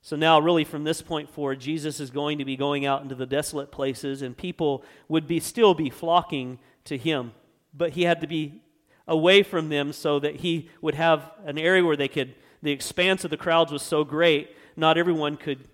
So 0.00 0.16
now, 0.16 0.38
really, 0.38 0.64
from 0.64 0.84
this 0.84 1.02
point 1.02 1.28
forward, 1.28 1.60
Jesus 1.60 2.00
is 2.00 2.10
going 2.10 2.38
to 2.38 2.44
be 2.44 2.56
going 2.56 2.86
out 2.86 3.02
into 3.02 3.14
the 3.14 3.26
desolate 3.26 3.70
places, 3.70 4.22
and 4.22 4.36
people 4.36 4.84
would 5.08 5.26
be 5.26 5.40
still 5.40 5.74
be 5.74 5.90
flocking 5.90 6.58
to 6.84 6.96
him. 6.96 7.32
But 7.74 7.90
he 7.90 8.02
had 8.02 8.20
to 8.20 8.26
be 8.26 8.62
away 9.08 9.42
from 9.42 9.70
them 9.70 9.92
so 9.92 10.20
that 10.20 10.36
he 10.36 10.70
would 10.80 10.94
have 10.94 11.32
an 11.44 11.58
area 11.58 11.84
where 11.84 11.96
they 11.96 12.06
could. 12.06 12.34
The 12.62 12.70
expanse 12.70 13.24
of 13.24 13.30
the 13.30 13.36
crowds 13.36 13.72
was 13.72 13.82
so 13.82 14.04
great, 14.04 14.54
not 14.76 14.98
everyone 14.98 15.36
could 15.36 15.66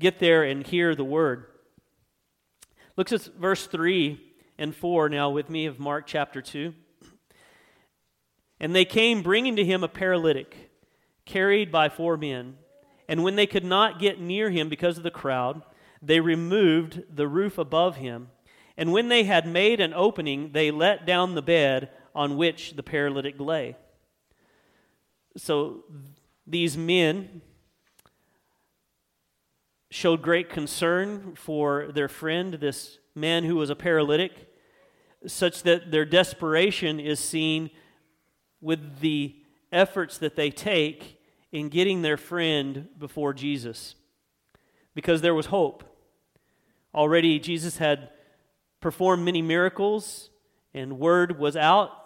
get 0.00 0.18
there 0.18 0.42
and 0.42 0.66
hear 0.66 0.94
the 0.94 1.04
word. 1.04 1.46
Look 2.96 3.12
at 3.12 3.22
verse 3.38 3.66
3 3.66 4.20
and 4.58 4.74
4 4.74 5.08
now 5.08 5.30
with 5.30 5.48
me 5.48 5.66
of 5.66 5.78
Mark 5.78 6.06
chapter 6.06 6.42
2. 6.42 6.74
And 8.58 8.74
they 8.74 8.84
came 8.84 9.22
bringing 9.22 9.56
to 9.56 9.64
him 9.64 9.82
a 9.82 9.88
paralytic, 9.88 10.70
carried 11.24 11.70
by 11.72 11.88
four 11.88 12.16
men. 12.16 12.56
And 13.08 13.22
when 13.22 13.36
they 13.36 13.46
could 13.46 13.64
not 13.64 13.98
get 13.98 14.20
near 14.20 14.50
him 14.50 14.68
because 14.68 14.98
of 14.98 15.02
the 15.02 15.10
crowd, 15.10 15.62
they 16.02 16.20
removed 16.20 17.02
the 17.10 17.28
roof 17.28 17.56
above 17.56 17.96
him. 17.96 18.28
And 18.76 18.92
when 18.92 19.08
they 19.08 19.24
had 19.24 19.46
made 19.46 19.80
an 19.80 19.94
opening, 19.94 20.52
they 20.52 20.70
let 20.70 21.06
down 21.06 21.34
the 21.34 21.42
bed 21.42 21.90
on 22.20 22.36
which 22.36 22.74
the 22.76 22.82
paralytic 22.82 23.40
lay. 23.40 23.74
So 25.38 25.84
these 26.46 26.76
men 26.76 27.40
showed 29.90 30.20
great 30.20 30.50
concern 30.50 31.32
for 31.34 31.90
their 31.94 32.08
friend, 32.08 32.52
this 32.52 32.98
man 33.14 33.44
who 33.44 33.56
was 33.56 33.70
a 33.70 33.74
paralytic, 33.74 34.52
such 35.26 35.62
that 35.62 35.90
their 35.90 36.04
desperation 36.04 37.00
is 37.00 37.18
seen 37.18 37.70
with 38.60 39.00
the 39.00 39.34
efforts 39.72 40.18
that 40.18 40.36
they 40.36 40.50
take 40.50 41.18
in 41.52 41.70
getting 41.70 42.02
their 42.02 42.18
friend 42.18 42.86
before 42.98 43.32
Jesus 43.32 43.94
because 44.94 45.22
there 45.22 45.34
was 45.34 45.46
hope. 45.46 45.84
Already, 46.94 47.38
Jesus 47.38 47.78
had 47.78 48.10
performed 48.82 49.24
many 49.24 49.40
miracles, 49.40 50.28
and 50.74 50.98
word 50.98 51.38
was 51.38 51.56
out. 51.56 51.99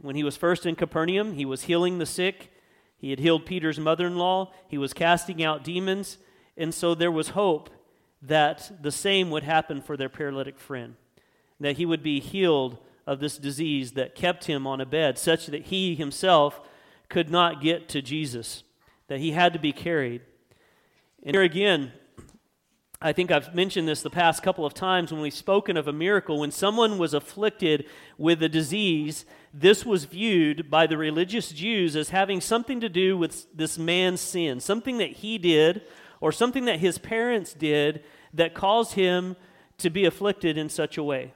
When 0.00 0.16
he 0.16 0.24
was 0.24 0.36
first 0.36 0.66
in 0.66 0.76
Capernaum, 0.76 1.34
he 1.34 1.44
was 1.44 1.62
healing 1.62 1.98
the 1.98 2.06
sick. 2.06 2.52
He 2.98 3.10
had 3.10 3.18
healed 3.18 3.46
Peter's 3.46 3.78
mother 3.78 4.06
in 4.06 4.16
law. 4.16 4.52
He 4.68 4.78
was 4.78 4.92
casting 4.92 5.42
out 5.42 5.64
demons. 5.64 6.18
And 6.56 6.72
so 6.74 6.94
there 6.94 7.12
was 7.12 7.30
hope 7.30 7.70
that 8.22 8.72
the 8.82 8.92
same 8.92 9.30
would 9.30 9.42
happen 9.42 9.80
for 9.80 9.96
their 9.96 10.08
paralytic 10.08 10.58
friend, 10.58 10.96
that 11.60 11.76
he 11.76 11.86
would 11.86 12.02
be 12.02 12.20
healed 12.20 12.78
of 13.06 13.20
this 13.20 13.38
disease 13.38 13.92
that 13.92 14.14
kept 14.14 14.44
him 14.44 14.66
on 14.66 14.80
a 14.80 14.86
bed, 14.86 15.18
such 15.18 15.46
that 15.46 15.66
he 15.66 15.94
himself 15.94 16.60
could 17.08 17.30
not 17.30 17.60
get 17.60 17.88
to 17.90 18.02
Jesus 18.02 18.64
that 19.08 19.20
he 19.20 19.32
had 19.32 19.52
to 19.52 19.58
be 19.58 19.72
carried. 19.72 20.22
And 21.22 21.34
here 21.34 21.42
again, 21.42 21.92
I 23.06 23.12
think 23.12 23.30
I've 23.30 23.54
mentioned 23.54 23.86
this 23.86 24.02
the 24.02 24.10
past 24.10 24.42
couple 24.42 24.66
of 24.66 24.74
times 24.74 25.12
when 25.12 25.20
we've 25.20 25.32
spoken 25.32 25.76
of 25.76 25.86
a 25.86 25.92
miracle. 25.92 26.40
When 26.40 26.50
someone 26.50 26.98
was 26.98 27.14
afflicted 27.14 27.86
with 28.18 28.42
a 28.42 28.48
disease, 28.48 29.24
this 29.54 29.86
was 29.86 30.06
viewed 30.06 30.68
by 30.68 30.88
the 30.88 30.96
religious 30.96 31.50
Jews 31.50 31.94
as 31.94 32.08
having 32.08 32.40
something 32.40 32.80
to 32.80 32.88
do 32.88 33.16
with 33.16 33.46
this 33.56 33.78
man's 33.78 34.20
sin, 34.20 34.58
something 34.58 34.98
that 34.98 35.12
he 35.12 35.38
did 35.38 35.82
or 36.20 36.32
something 36.32 36.64
that 36.64 36.80
his 36.80 36.98
parents 36.98 37.54
did 37.54 38.02
that 38.34 38.54
caused 38.54 38.94
him 38.94 39.36
to 39.78 39.88
be 39.88 40.04
afflicted 40.04 40.58
in 40.58 40.68
such 40.68 40.98
a 40.98 41.04
way. 41.04 41.32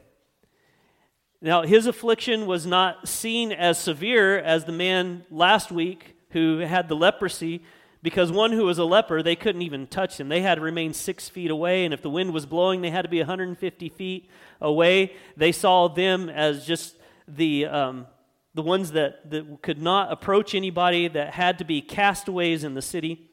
Now, 1.40 1.62
his 1.62 1.86
affliction 1.86 2.46
was 2.46 2.66
not 2.66 3.06
seen 3.06 3.52
as 3.52 3.78
severe 3.78 4.40
as 4.40 4.64
the 4.64 4.72
man 4.72 5.24
last 5.30 5.70
week 5.70 6.16
who 6.30 6.58
had 6.58 6.88
the 6.88 6.96
leprosy 6.96 7.62
because 8.02 8.33
one 8.33 8.52
who 8.52 8.64
was 8.64 8.78
a 8.78 8.85
leper, 8.85 9.23
they 9.23 9.37
couldn't 9.37 9.62
even 9.62 9.87
touch 9.87 10.19
him. 10.19 10.28
They 10.28 10.40
had 10.40 10.54
to 10.57 10.61
remain 10.61 10.95
six 10.95 11.28
feet 11.28 11.50
away, 11.50 11.85
and 11.85 11.92
if 11.92 12.00
the 12.00 12.11
wind 12.11 12.33
was 12.33 12.47
blowing, 12.47 12.80
they 12.80 12.90
had 12.90 13.02
to 13.02 13.09
be 13.09 13.19
150 13.19 13.88
feet 13.90 14.30
away. 14.61 15.12
They 15.37 15.52
saw 15.52 15.88
them 15.88 16.28
as 16.28 16.66
just 16.66 16.97
the, 17.28 17.66
um, 17.66 18.07
the 18.54 18.62
ones 18.62 18.92
that, 18.92 19.30
that 19.30 19.62
could 19.62 19.83
not 19.83 20.11
approach 20.11 20.54
anybody, 20.54 21.09
that 21.09 21.35
had 21.35 21.59
to 21.59 21.64
be 21.64 21.83
castaways 21.83 22.64
in 22.64 22.75
the 22.75 22.83
city. 22.83 23.30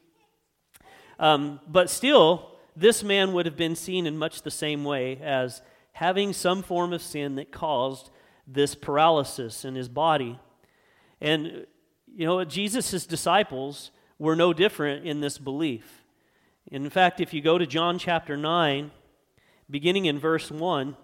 Um, 1.18 1.60
but 1.66 1.88
still, 1.88 2.52
this 2.76 3.02
man 3.02 3.32
would 3.32 3.46
have 3.46 3.56
been 3.56 3.74
seen 3.74 4.06
in 4.06 4.18
much 4.18 4.42
the 4.42 4.50
same 4.50 4.84
way 4.84 5.18
as 5.22 5.62
having 5.92 6.32
some 6.32 6.62
form 6.62 6.92
of 6.92 7.02
sin 7.02 7.34
that 7.36 7.50
caused 7.50 8.10
this 8.46 8.74
paralysis 8.74 9.64
in 9.64 9.74
his 9.74 9.88
body. 9.88 10.38
And 11.20 11.66
you 12.14 12.26
know, 12.26 12.44
Jesus' 12.44 13.06
disciples 13.06 13.90
were 14.18 14.36
no 14.36 14.52
different 14.52 15.06
in 15.06 15.20
this 15.20 15.38
belief. 15.38 16.04
In 16.70 16.90
fact, 16.90 17.20
if 17.20 17.32
you 17.32 17.40
go 17.40 17.56
to 17.56 17.66
John 17.66 17.98
chapter 17.98 18.36
9, 18.36 18.90
beginning 19.70 20.06
in 20.06 20.18
verse 20.18 20.50
1, 20.50 20.96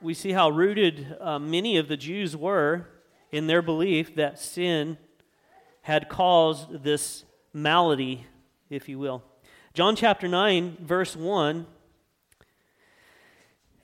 we 0.00 0.14
see 0.14 0.32
how 0.32 0.48
rooted 0.48 1.16
uh, 1.20 1.38
many 1.38 1.76
of 1.76 1.88
the 1.88 1.96
Jews 1.96 2.36
were 2.36 2.86
in 3.32 3.46
their 3.46 3.62
belief 3.62 4.14
that 4.14 4.38
sin 4.38 4.96
had 5.82 6.08
caused 6.08 6.84
this 6.84 7.24
malady, 7.52 8.26
if 8.70 8.88
you 8.88 8.98
will. 8.98 9.24
John 9.74 9.96
chapter 9.96 10.28
9, 10.28 10.76
verse 10.80 11.16
1 11.16 11.66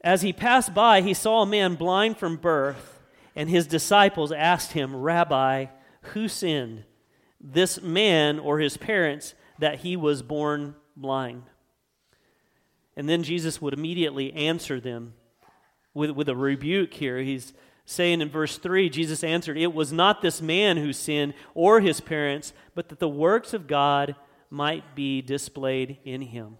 As 0.04 0.20
he 0.20 0.34
passed 0.34 0.74
by, 0.74 1.00
he 1.00 1.14
saw 1.14 1.40
a 1.40 1.46
man 1.46 1.76
blind 1.76 2.18
from 2.18 2.36
birth, 2.36 3.00
and 3.34 3.48
his 3.48 3.66
disciples 3.66 4.30
asked 4.30 4.72
him, 4.72 4.94
Rabbi, 4.94 5.66
who 6.12 6.28
sinned, 6.28 6.84
this 7.40 7.80
man 7.80 8.38
or 8.38 8.58
his 8.58 8.76
parents, 8.76 9.34
that 9.58 9.76
he 9.76 9.96
was 9.96 10.22
born 10.22 10.74
blind? 10.94 11.44
And 12.94 13.08
then 13.08 13.22
Jesus 13.22 13.62
would 13.62 13.72
immediately 13.72 14.30
answer 14.34 14.78
them 14.78 15.14
with, 15.94 16.10
with 16.10 16.28
a 16.28 16.36
rebuke 16.36 16.92
here. 16.92 17.20
He's 17.20 17.54
saying 17.86 18.20
in 18.20 18.28
verse 18.28 18.58
3 18.58 18.90
Jesus 18.90 19.24
answered, 19.24 19.56
It 19.56 19.72
was 19.72 19.90
not 19.90 20.20
this 20.20 20.42
man 20.42 20.76
who 20.76 20.92
sinned 20.92 21.32
or 21.54 21.80
his 21.80 22.02
parents, 22.02 22.52
but 22.74 22.90
that 22.90 22.98
the 22.98 23.08
works 23.08 23.54
of 23.54 23.66
God 23.66 24.16
might 24.50 24.94
be 24.94 25.22
displayed 25.22 25.96
in 26.04 26.20
him. 26.20 26.58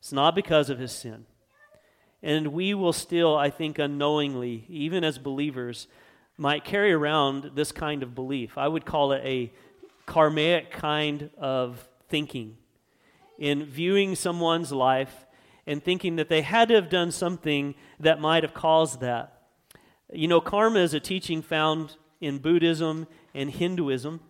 It's 0.00 0.12
not 0.12 0.34
because 0.34 0.68
of 0.68 0.78
his 0.78 0.92
sin. 0.92 1.24
And 2.22 2.48
we 2.48 2.72
will 2.74 2.92
still, 2.92 3.36
I 3.36 3.50
think, 3.50 3.78
unknowingly, 3.78 4.64
even 4.68 5.02
as 5.02 5.18
believers, 5.18 5.88
might 6.36 6.64
carry 6.64 6.92
around 6.92 7.52
this 7.54 7.72
kind 7.72 8.02
of 8.02 8.14
belief. 8.14 8.56
I 8.56 8.68
would 8.68 8.84
call 8.84 9.12
it 9.12 9.22
a 9.24 9.52
karmic 10.06 10.70
kind 10.70 11.30
of 11.38 11.88
thinking 12.08 12.56
in 13.38 13.64
viewing 13.64 14.14
someone's 14.14 14.72
life 14.72 15.26
and 15.66 15.82
thinking 15.82 16.16
that 16.16 16.28
they 16.28 16.42
had 16.42 16.68
to 16.68 16.74
have 16.74 16.88
done 16.88 17.10
something 17.10 17.74
that 17.98 18.20
might 18.20 18.42
have 18.42 18.54
caused 18.54 19.00
that. 19.00 19.42
You 20.12 20.28
know, 20.28 20.40
karma 20.40 20.80
is 20.80 20.94
a 20.94 21.00
teaching 21.00 21.42
found 21.42 21.96
in 22.20 22.38
Buddhism 22.38 23.06
and 23.34 23.50
Hinduism. 23.50 24.20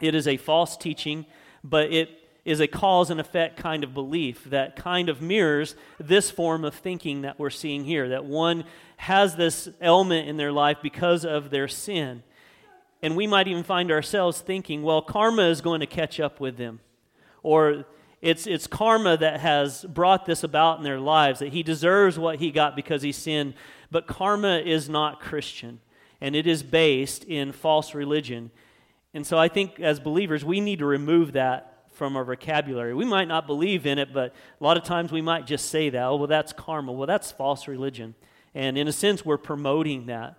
It 0.00 0.14
is 0.14 0.26
a 0.26 0.36
false 0.36 0.76
teaching, 0.76 1.26
but 1.62 1.92
it 1.92 2.10
is 2.44 2.60
a 2.60 2.66
cause 2.66 3.10
and 3.10 3.20
effect 3.20 3.56
kind 3.56 3.82
of 3.82 3.94
belief 3.94 4.44
that 4.44 4.76
kind 4.76 5.08
of 5.08 5.22
mirrors 5.22 5.74
this 5.98 6.30
form 6.30 6.64
of 6.64 6.74
thinking 6.74 7.22
that 7.22 7.38
we're 7.38 7.50
seeing 7.50 7.84
here. 7.84 8.10
That 8.10 8.24
one 8.24 8.64
has 8.98 9.36
this 9.36 9.68
element 9.80 10.28
in 10.28 10.36
their 10.36 10.52
life 10.52 10.78
because 10.82 11.24
of 11.24 11.50
their 11.50 11.68
sin. 11.68 12.22
And 13.02 13.16
we 13.16 13.26
might 13.26 13.48
even 13.48 13.62
find 13.62 13.90
ourselves 13.90 14.40
thinking, 14.40 14.82
well, 14.82 15.02
karma 15.02 15.48
is 15.48 15.60
going 15.60 15.80
to 15.80 15.86
catch 15.86 16.20
up 16.20 16.40
with 16.40 16.56
them. 16.56 16.80
Or 17.42 17.84
it's, 18.22 18.46
it's 18.46 18.66
karma 18.66 19.16
that 19.18 19.40
has 19.40 19.84
brought 19.84 20.24
this 20.24 20.42
about 20.42 20.78
in 20.78 20.84
their 20.84 21.00
lives, 21.00 21.40
that 21.40 21.52
he 21.52 21.62
deserves 21.62 22.18
what 22.18 22.38
he 22.38 22.50
got 22.50 22.76
because 22.76 23.02
he 23.02 23.12
sinned. 23.12 23.54
But 23.90 24.06
karma 24.06 24.58
is 24.58 24.88
not 24.88 25.20
Christian, 25.20 25.80
and 26.20 26.34
it 26.34 26.46
is 26.46 26.62
based 26.62 27.24
in 27.24 27.52
false 27.52 27.94
religion. 27.94 28.50
And 29.12 29.26
so 29.26 29.38
I 29.38 29.48
think 29.48 29.78
as 29.78 30.00
believers, 30.00 30.44
we 30.44 30.60
need 30.60 30.78
to 30.78 30.86
remove 30.86 31.32
that 31.32 31.73
from 31.94 32.16
our 32.16 32.24
vocabulary. 32.24 32.92
We 32.94 33.04
might 33.04 33.28
not 33.28 33.46
believe 33.46 33.86
in 33.86 33.98
it, 33.98 34.12
but 34.12 34.34
a 34.60 34.64
lot 34.64 34.76
of 34.76 34.82
times 34.82 35.12
we 35.12 35.22
might 35.22 35.46
just 35.46 35.70
say 35.70 35.90
that. 35.90 36.02
Oh, 36.02 36.16
well, 36.16 36.26
that's 36.26 36.52
karma. 36.52 36.92
Well, 36.92 37.06
that's 37.06 37.32
false 37.32 37.66
religion. 37.68 38.14
And 38.54 38.76
in 38.76 38.88
a 38.88 38.92
sense, 38.92 39.24
we're 39.24 39.38
promoting 39.38 40.06
that. 40.06 40.36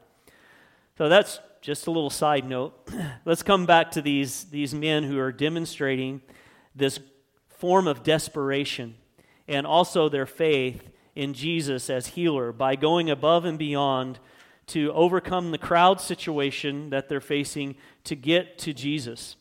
So 0.98 1.10
that's 1.10 1.40
just 1.62 1.88
a 1.88 1.92
little 1.92 2.10
side 2.10 2.46
note. 2.46 2.74
Let's 3.26 3.44
come 3.44 3.66
back 3.66 3.92
to 3.92 4.02
these, 4.02 4.46
these 4.46 4.74
men 4.74 5.04
who 5.04 5.20
are 5.20 5.32
demonstrating 5.32 6.22
this 6.76 7.00
form 7.50 7.88
of 7.88 8.04
desperation 8.04 8.96
and 9.48 9.66
also 9.66 10.10
their 10.10 10.26
faith 10.26 10.90
in 11.16 11.34
Jesus 11.34 11.90
as 11.90 12.08
healer 12.08 12.52
by 12.52 12.76
going 12.76 13.10
above 13.10 13.46
and 13.46 13.58
beyond 13.58 14.20
to 14.68 14.92
overcome 14.94 15.52
the 15.52 15.58
crowd 15.58 16.02
situation 16.02 16.90
that 16.90 17.08
they're 17.08 17.22
facing 17.22 17.76
to 18.04 18.16
get 18.16 18.58
to 18.60 18.74
Jesus. 18.74 19.36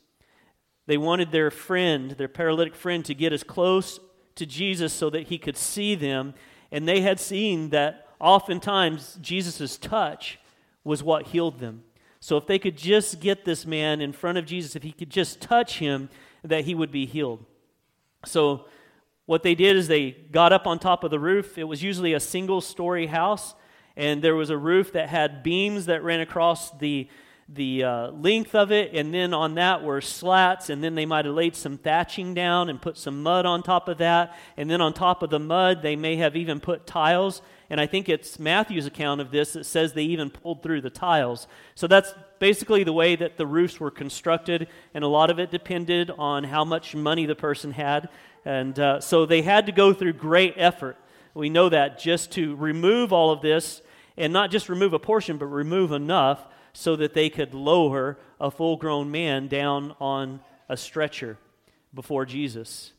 They 0.86 0.96
wanted 0.96 1.32
their 1.32 1.50
friend, 1.50 2.12
their 2.12 2.28
paralytic 2.28 2.74
friend, 2.74 3.04
to 3.06 3.14
get 3.14 3.32
as 3.32 3.42
close 3.42 3.98
to 4.34 4.46
Jesus 4.46 4.92
so 4.92 5.10
that 5.10 5.28
he 5.28 5.38
could 5.38 5.56
see 5.56 5.94
them. 5.94 6.34
And 6.70 6.86
they 6.86 7.00
had 7.00 7.20
seen 7.20 7.70
that 7.70 8.08
oftentimes 8.20 9.18
Jesus' 9.20 9.76
touch 9.78 10.38
was 10.82 11.02
what 11.02 11.28
healed 11.28 11.60
them. 11.60 11.84
So 12.20 12.36
if 12.36 12.46
they 12.46 12.58
could 12.58 12.76
just 12.76 13.20
get 13.20 13.44
this 13.44 13.66
man 13.66 14.00
in 14.00 14.12
front 14.12 14.38
of 14.38 14.46
Jesus, 14.46 14.76
if 14.76 14.82
he 14.82 14.92
could 14.92 15.10
just 15.10 15.40
touch 15.40 15.78
him, 15.78 16.08
that 16.42 16.64
he 16.64 16.74
would 16.74 16.90
be 16.90 17.06
healed. 17.06 17.44
So 18.24 18.66
what 19.26 19.42
they 19.42 19.54
did 19.54 19.76
is 19.76 19.88
they 19.88 20.10
got 20.10 20.52
up 20.52 20.66
on 20.66 20.78
top 20.78 21.04
of 21.04 21.10
the 21.10 21.18
roof. 21.18 21.56
It 21.58 21.64
was 21.64 21.82
usually 21.82 22.12
a 22.12 22.20
single 22.20 22.60
story 22.60 23.06
house, 23.06 23.54
and 23.96 24.22
there 24.22 24.34
was 24.34 24.50
a 24.50 24.56
roof 24.56 24.92
that 24.92 25.08
had 25.08 25.42
beams 25.42 25.86
that 25.86 26.02
ran 26.02 26.20
across 26.20 26.70
the 26.78 27.08
the 27.48 27.84
uh, 27.84 28.10
length 28.10 28.54
of 28.54 28.72
it, 28.72 28.94
and 28.94 29.12
then 29.12 29.34
on 29.34 29.56
that 29.56 29.82
were 29.82 30.00
slats, 30.00 30.70
and 30.70 30.82
then 30.82 30.94
they 30.94 31.04
might 31.04 31.26
have 31.26 31.34
laid 31.34 31.54
some 31.54 31.76
thatching 31.76 32.32
down 32.32 32.70
and 32.70 32.80
put 32.80 32.96
some 32.96 33.22
mud 33.22 33.44
on 33.44 33.62
top 33.62 33.88
of 33.88 33.98
that, 33.98 34.34
and 34.56 34.70
then 34.70 34.80
on 34.80 34.94
top 34.94 35.22
of 35.22 35.30
the 35.30 35.38
mud, 35.38 35.82
they 35.82 35.94
may 35.94 36.16
have 36.16 36.36
even 36.36 36.58
put 36.58 36.86
tiles. 36.86 37.42
And 37.68 37.80
I 37.80 37.86
think 37.86 38.08
it's 38.08 38.38
Matthew's 38.38 38.86
account 38.86 39.20
of 39.20 39.30
this 39.30 39.52
that 39.54 39.64
says 39.64 39.92
they 39.92 40.04
even 40.04 40.30
pulled 40.30 40.62
through 40.62 40.80
the 40.80 40.90
tiles. 40.90 41.46
So 41.74 41.86
that's 41.86 42.14
basically 42.38 42.84
the 42.84 42.92
way 42.92 43.16
that 43.16 43.36
the 43.36 43.46
roofs 43.46 43.78
were 43.78 43.90
constructed, 43.90 44.68
and 44.94 45.04
a 45.04 45.08
lot 45.08 45.30
of 45.30 45.38
it 45.38 45.50
depended 45.50 46.10
on 46.10 46.44
how 46.44 46.64
much 46.64 46.94
money 46.94 47.26
the 47.26 47.34
person 47.34 47.72
had. 47.72 48.08
And 48.46 48.78
uh, 48.78 49.00
so 49.00 49.26
they 49.26 49.42
had 49.42 49.66
to 49.66 49.72
go 49.72 49.92
through 49.92 50.14
great 50.14 50.54
effort. 50.56 50.96
We 51.34 51.50
know 51.50 51.68
that 51.68 51.98
just 51.98 52.32
to 52.32 52.54
remove 52.56 53.12
all 53.12 53.30
of 53.30 53.42
this, 53.42 53.82
and 54.16 54.32
not 54.32 54.50
just 54.50 54.68
remove 54.68 54.94
a 54.94 54.98
portion, 54.98 55.36
but 55.36 55.46
remove 55.46 55.92
enough 55.92 56.46
so 56.74 56.96
that 56.96 57.14
they 57.14 57.30
could 57.30 57.54
lower 57.54 58.18
a 58.40 58.50
full 58.50 58.76
grown 58.76 59.10
man 59.10 59.48
down 59.48 59.94
on 60.00 60.40
a 60.68 60.76
stretcher 60.76 61.38
before 61.94 62.26
Jesus. 62.26 62.92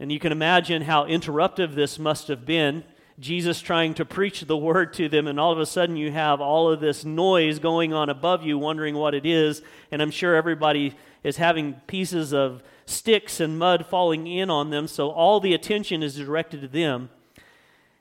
And 0.00 0.10
you 0.10 0.18
can 0.18 0.32
imagine 0.32 0.82
how 0.82 1.04
interruptive 1.04 1.74
this 1.74 1.98
must 1.98 2.26
have 2.28 2.44
been. 2.44 2.82
Jesus 3.20 3.60
trying 3.60 3.94
to 3.94 4.06
preach 4.06 4.40
the 4.40 4.56
word 4.56 4.94
to 4.94 5.08
them, 5.08 5.28
and 5.28 5.38
all 5.38 5.52
of 5.52 5.60
a 5.60 5.66
sudden 5.66 5.96
you 5.96 6.10
have 6.10 6.40
all 6.40 6.72
of 6.72 6.80
this 6.80 7.04
noise 7.04 7.58
going 7.58 7.92
on 7.92 8.08
above 8.08 8.42
you, 8.42 8.58
wondering 8.58 8.96
what 8.96 9.14
it 9.14 9.26
is. 9.26 9.62
And 9.92 10.00
I'm 10.00 10.10
sure 10.10 10.34
everybody 10.34 10.94
is 11.22 11.36
having 11.36 11.74
pieces 11.86 12.32
of 12.32 12.62
sticks 12.86 13.38
and 13.38 13.58
mud 13.58 13.86
falling 13.86 14.26
in 14.26 14.50
on 14.50 14.70
them, 14.70 14.88
so 14.88 15.10
all 15.10 15.40
the 15.40 15.52
attention 15.52 16.02
is 16.02 16.16
directed 16.16 16.62
to 16.62 16.68
them. 16.68 17.10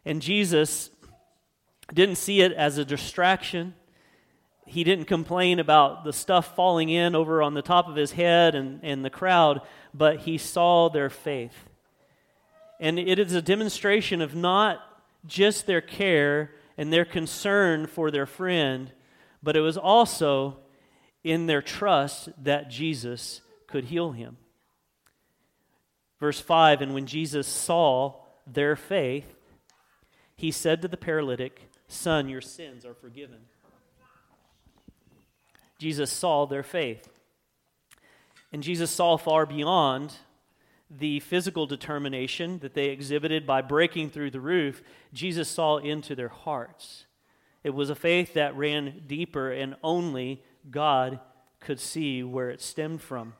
And 0.05 0.21
Jesus 0.21 0.89
didn't 1.93 2.15
see 2.15 2.41
it 2.41 2.53
as 2.53 2.77
a 2.77 2.86
distraction 2.86 3.75
he 4.71 4.86
didn't 4.86 5.05
complain 5.05 5.60
about 5.60 6.05
the 6.05 6.13
stuff 6.13 6.55
falling 6.55 6.88
in 6.88 7.13
over 7.13 7.43
on 7.43 7.53
the 7.53 7.62
top 7.62 7.89
of 7.89 7.95
his 7.97 8.13
head 8.13 8.55
and, 8.55 8.79
and 8.84 9.03
the 9.03 9.10
crowd, 9.10 9.62
but 9.93 10.19
he 10.19 10.38
saw 10.38 10.89
their 10.89 11.10
faith. 11.10 11.69
And 12.79 12.97
it 12.97 13.19
is 13.19 13.34
a 13.34 13.41
demonstration 13.41 14.21
of 14.21 14.34
not 14.34 14.79
just 15.27 15.67
their 15.67 15.81
care 15.81 16.51
and 16.77 16.91
their 16.91 17.03
concern 17.03 17.86
for 17.86 18.12
their 18.12 18.25
friend, 18.25 18.93
but 19.43 19.57
it 19.57 19.60
was 19.60 19.77
also 19.77 20.60
in 21.21 21.47
their 21.47 21.62
trust 21.62 22.29
that 22.41 22.69
Jesus 22.69 23.41
could 23.67 23.86
heal 23.86 24.13
him. 24.13 24.38
Verse 26.17 26.39
5 26.39 26.81
And 26.81 26.93
when 26.93 27.07
Jesus 27.07 27.45
saw 27.45 28.21
their 28.47 28.77
faith, 28.77 29.36
he 30.38 30.49
said 30.49 30.81
to 30.81 30.88
the 30.88 30.95
paralytic, 30.95 31.69
Son, 31.89 32.29
your 32.29 32.39
sins 32.39 32.86
are 32.86 32.93
forgiven. 32.93 33.39
Jesus 35.81 36.11
saw 36.11 36.45
their 36.45 36.61
faith. 36.61 37.09
And 38.53 38.61
Jesus 38.61 38.91
saw 38.91 39.17
far 39.17 39.47
beyond 39.47 40.13
the 40.91 41.21
physical 41.21 41.65
determination 41.65 42.59
that 42.59 42.75
they 42.75 42.89
exhibited 42.89 43.47
by 43.47 43.63
breaking 43.63 44.11
through 44.11 44.29
the 44.29 44.39
roof. 44.39 44.83
Jesus 45.11 45.49
saw 45.49 45.77
into 45.77 46.13
their 46.13 46.29
hearts. 46.29 47.07
It 47.63 47.71
was 47.71 47.89
a 47.89 47.95
faith 47.95 48.35
that 48.35 48.55
ran 48.55 49.05
deeper, 49.07 49.51
and 49.51 49.75
only 49.81 50.43
God 50.69 51.19
could 51.59 51.79
see 51.79 52.21
where 52.21 52.51
it 52.51 52.61
stemmed 52.61 53.01
from. 53.01 53.33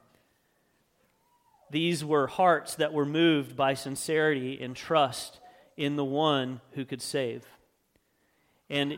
These 1.70 2.04
were 2.04 2.26
hearts 2.26 2.74
that 2.74 2.92
were 2.92 3.06
moved 3.06 3.56
by 3.56 3.76
sincerity 3.76 4.60
and 4.60 4.76
trust 4.76 5.40
in 5.78 5.96
the 5.96 6.04
one 6.04 6.60
who 6.72 6.86
could 6.86 7.04
save. 7.04 7.46
And 8.68 8.98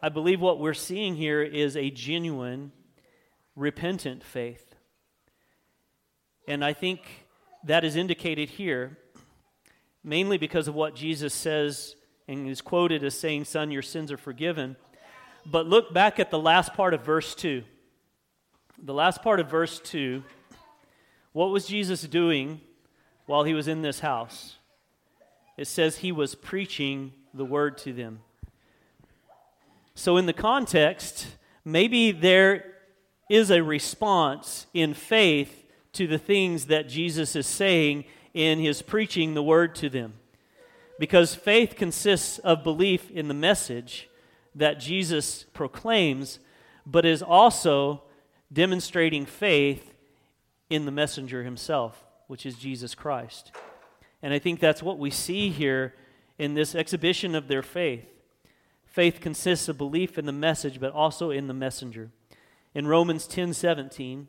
I 0.00 0.10
believe 0.10 0.40
what 0.40 0.60
we're 0.60 0.74
seeing 0.74 1.16
here 1.16 1.42
is 1.42 1.76
a 1.76 1.90
genuine 1.90 2.70
repentant 3.56 4.22
faith. 4.22 4.74
And 6.46 6.64
I 6.64 6.72
think 6.72 7.26
that 7.64 7.84
is 7.84 7.96
indicated 7.96 8.50
here 8.50 8.98
mainly 10.04 10.36
because 10.36 10.68
of 10.68 10.74
what 10.74 10.94
Jesus 10.94 11.32
says 11.32 11.96
and 12.28 12.46
is 12.46 12.60
quoted 12.60 13.02
as 13.02 13.18
saying, 13.18 13.44
Son, 13.44 13.70
your 13.70 13.82
sins 13.82 14.12
are 14.12 14.18
forgiven. 14.18 14.76
But 15.46 15.66
look 15.66 15.92
back 15.92 16.20
at 16.20 16.30
the 16.30 16.38
last 16.38 16.74
part 16.74 16.94
of 16.94 17.02
verse 17.02 17.34
2. 17.34 17.64
The 18.82 18.94
last 18.94 19.22
part 19.22 19.40
of 19.40 19.50
verse 19.50 19.80
2, 19.80 20.22
what 21.32 21.50
was 21.50 21.66
Jesus 21.66 22.02
doing 22.02 22.60
while 23.26 23.44
he 23.44 23.54
was 23.54 23.68
in 23.68 23.82
this 23.82 24.00
house? 24.00 24.56
It 25.56 25.66
says 25.66 25.98
he 25.98 26.12
was 26.12 26.34
preaching 26.34 27.12
the 27.32 27.44
word 27.44 27.78
to 27.78 27.92
them. 27.92 28.20
So, 29.94 30.16
in 30.16 30.26
the 30.26 30.32
context, 30.32 31.28
maybe 31.64 32.10
there 32.10 32.73
is 33.28 33.50
a 33.50 33.62
response 33.62 34.66
in 34.74 34.94
faith 34.94 35.64
to 35.92 36.06
the 36.06 36.18
things 36.18 36.66
that 36.66 36.88
Jesus 36.88 37.36
is 37.36 37.46
saying 37.46 38.04
in 38.32 38.58
his 38.58 38.82
preaching 38.82 39.34
the 39.34 39.42
word 39.42 39.74
to 39.76 39.88
them. 39.88 40.14
Because 40.98 41.34
faith 41.34 41.74
consists 41.76 42.38
of 42.40 42.64
belief 42.64 43.10
in 43.10 43.28
the 43.28 43.34
message 43.34 44.08
that 44.54 44.80
Jesus 44.80 45.44
proclaims, 45.52 46.38
but 46.86 47.04
is 47.04 47.22
also 47.22 48.02
demonstrating 48.52 49.26
faith 49.26 49.94
in 50.70 50.84
the 50.84 50.92
messenger 50.92 51.42
himself, 51.42 52.04
which 52.26 52.46
is 52.46 52.56
Jesus 52.56 52.94
Christ. 52.94 53.52
And 54.22 54.32
I 54.32 54.38
think 54.38 54.60
that's 54.60 54.82
what 54.82 54.98
we 54.98 55.10
see 55.10 55.50
here 55.50 55.94
in 56.38 56.54
this 56.54 56.74
exhibition 56.74 57.34
of 57.34 57.48
their 57.48 57.62
faith. 57.62 58.06
Faith 58.86 59.20
consists 59.20 59.68
of 59.68 59.76
belief 59.76 60.18
in 60.18 60.26
the 60.26 60.32
message, 60.32 60.80
but 60.80 60.92
also 60.92 61.30
in 61.30 61.48
the 61.48 61.54
messenger. 61.54 62.10
In 62.74 62.88
Romans 62.88 63.26
10 63.26 63.52
17, 63.52 64.28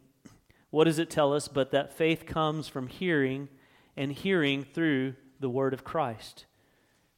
what 0.70 0.84
does 0.84 1.00
it 1.00 1.10
tell 1.10 1.34
us? 1.34 1.48
But 1.48 1.72
that 1.72 1.94
faith 1.94 2.26
comes 2.26 2.68
from 2.68 2.88
hearing, 2.88 3.50
and 3.98 4.12
hearing 4.12 4.64
through 4.64 5.16
the 5.40 5.50
word 5.50 5.74
of 5.74 5.84
Christ. 5.84 6.46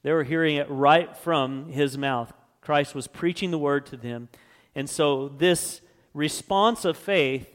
They 0.03 0.11
were 0.11 0.23
hearing 0.23 0.55
it 0.55 0.69
right 0.69 1.15
from 1.17 1.69
his 1.69 1.97
mouth. 1.97 2.31
Christ 2.61 2.95
was 2.95 3.07
preaching 3.07 3.51
the 3.51 3.57
word 3.57 3.85
to 3.87 3.97
them. 3.97 4.29
And 4.75 4.89
so 4.89 5.27
this 5.27 5.81
response 6.13 6.85
of 6.85 6.97
faith, 6.97 7.47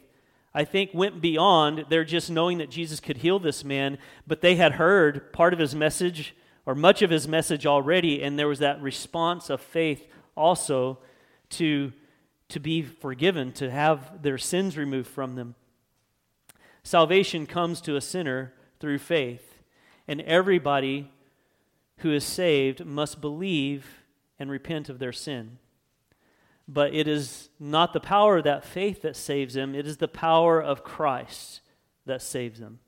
I 0.54 0.64
think, 0.64 0.90
went 0.92 1.20
beyond 1.20 1.86
their 1.88 2.04
just 2.04 2.30
knowing 2.30 2.58
that 2.58 2.70
Jesus 2.70 3.00
could 3.00 3.18
heal 3.18 3.38
this 3.38 3.64
man, 3.64 3.96
but 4.26 4.40
they 4.40 4.56
had 4.56 4.72
heard 4.72 5.32
part 5.32 5.52
of 5.52 5.58
his 5.58 5.74
message 5.74 6.34
or 6.66 6.74
much 6.74 7.02
of 7.02 7.10
his 7.10 7.26
message 7.26 7.66
already, 7.66 8.22
and 8.22 8.38
there 8.38 8.48
was 8.48 8.60
that 8.60 8.80
response 8.82 9.50
of 9.50 9.60
faith 9.60 10.06
also 10.36 10.98
to, 11.50 11.92
to 12.52 12.60
be 12.60 12.82
forgiven, 12.82 13.50
to 13.52 13.70
have 13.70 14.22
their 14.22 14.38
sins 14.38 14.76
removed 14.76 15.08
from 15.08 15.36
them. 15.36 15.54
Salvation 16.82 17.46
comes 17.46 17.80
to 17.80 17.96
a 17.96 18.00
sinner 18.00 18.52
through 18.78 18.98
faith, 18.98 19.58
and 20.06 20.20
everybody 20.22 21.10
who 21.98 22.12
is 22.12 22.24
saved 22.24 22.84
must 22.84 23.20
believe 23.20 24.04
and 24.38 24.50
repent 24.50 24.88
of 24.88 24.98
their 24.98 25.12
sin. 25.12 25.58
But 26.68 26.94
it 26.94 27.08
is 27.08 27.48
not 27.58 27.92
the 27.92 28.00
power 28.00 28.38
of 28.38 28.44
that 28.44 28.64
faith 28.64 29.00
that 29.02 29.16
saves 29.16 29.54
them, 29.54 29.74
it 29.74 29.86
is 29.86 29.96
the 29.96 30.08
power 30.08 30.60
of 30.60 30.84
Christ 30.84 31.60
that 32.04 32.20
saves 32.20 32.60
them. 32.60 32.80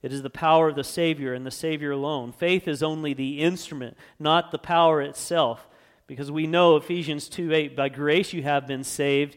It 0.00 0.12
is 0.12 0.22
the 0.22 0.30
power 0.30 0.68
of 0.68 0.76
the 0.76 0.84
Savior 0.84 1.34
and 1.34 1.46
the 1.46 1.50
Savior 1.50 1.90
alone. 1.90 2.32
Faith 2.32 2.68
is 2.68 2.82
only 2.82 3.14
the 3.14 3.40
instrument, 3.40 3.96
not 4.18 4.50
the 4.50 4.58
power 4.58 5.00
itself. 5.00 5.68
Because 6.06 6.30
we 6.30 6.46
know 6.46 6.76
Ephesians 6.76 7.28
2 7.28 7.52
8, 7.52 7.76
by 7.76 7.88
grace 7.88 8.32
you 8.32 8.42
have 8.42 8.66
been 8.66 8.84
saved 8.84 9.36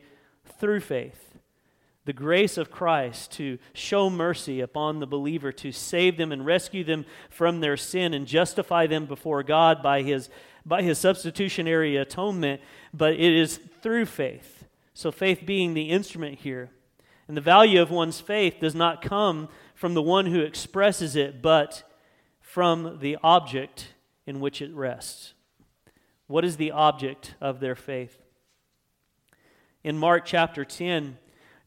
through 0.60 0.82
faith. 0.82 1.24
The 2.06 2.14
grace 2.14 2.58
of 2.58 2.72
Christ 2.72 3.32
to 3.34 3.58
show 3.74 4.10
mercy 4.10 4.62
upon 4.62 5.00
the 5.00 5.08
believer, 5.08 5.52
to 5.52 5.72
save 5.72 6.18
them 6.18 6.32
and 6.32 6.46
rescue 6.46 6.84
them 6.84 7.06
from 7.30 7.60
their 7.60 7.76
sin 7.76 8.14
and 8.14 8.26
justify 8.26 8.88
them 8.88 9.06
before 9.06 9.44
God 9.44 9.84
by 9.84 10.04
his, 10.04 10.30
by 10.66 10.84
his 10.84 10.98
substitutionary 10.98 11.98
atonement, 11.98 12.62
but 12.94 13.14
it 13.14 13.34
is 13.34 13.60
through 13.82 14.06
faith. 14.06 14.66
So, 14.94 15.12
faith 15.12 15.42
being 15.46 15.74
the 15.74 15.90
instrument 15.90 16.40
here. 16.40 16.72
And 17.28 17.36
the 17.36 17.42
value 17.42 17.82
of 17.82 17.92
one's 17.92 18.22
faith 18.22 18.56
does 18.62 18.74
not 18.74 19.02
come 19.02 19.50
from 19.76 19.94
the 19.94 20.02
one 20.02 20.28
who 20.28 20.40
expresses 20.40 21.16
it, 21.16 21.42
but 21.42 21.84
from 22.40 23.00
the 23.00 23.18
object 23.22 23.94
in 24.26 24.40
which 24.40 24.62
it 24.62 24.74
rests. 24.74 25.34
What 26.28 26.46
is 26.46 26.58
the 26.58 26.72
object 26.72 27.36
of 27.42 27.60
their 27.60 27.76
faith? 27.76 28.22
In 29.84 29.98
Mark 29.98 30.26
chapter 30.26 30.66
10, 30.66 31.18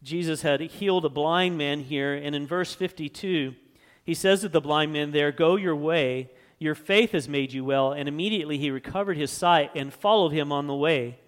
Jesus 0.02 0.42
had 0.42 0.60
healed 0.60 1.04
a 1.04 1.10
blind 1.10 1.58
man 1.58 1.80
here, 1.80 2.14
and 2.14 2.34
in 2.34 2.46
verse 2.46 2.74
52, 2.74 3.54
he 4.04 4.14
says 4.14 4.42
to 4.42 4.48
the 4.48 4.60
blind 4.60 4.92
man 4.92 5.12
there, 5.12 5.32
Go 5.32 5.56
your 5.56 5.76
way, 5.76 6.30
your 6.58 6.74
faith 6.74 7.12
has 7.12 7.28
made 7.28 7.52
you 7.52 7.64
well. 7.64 7.92
And 7.92 8.08
immediately 8.08 8.58
he 8.58 8.70
recovered 8.70 9.16
his 9.16 9.30
sight 9.30 9.70
and 9.74 9.92
followed 9.92 10.30
him 10.30 10.52
on 10.52 10.66
the 10.66 10.74
way. 10.74 11.18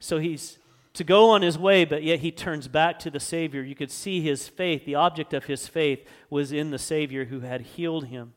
So 0.00 0.18
he's 0.18 0.58
to 0.94 1.04
go 1.04 1.30
on 1.30 1.42
his 1.42 1.56
way, 1.56 1.84
but 1.84 2.02
yet 2.02 2.18
he 2.18 2.32
turns 2.32 2.66
back 2.66 2.98
to 3.00 3.10
the 3.10 3.20
Savior. 3.20 3.62
You 3.62 3.76
could 3.76 3.92
see 3.92 4.20
his 4.20 4.48
faith, 4.48 4.84
the 4.84 4.96
object 4.96 5.32
of 5.32 5.44
his 5.44 5.68
faith, 5.68 6.04
was 6.28 6.50
in 6.50 6.70
the 6.70 6.78
Savior 6.78 7.26
who 7.26 7.40
had 7.40 7.60
healed 7.60 8.06
him. 8.06 8.32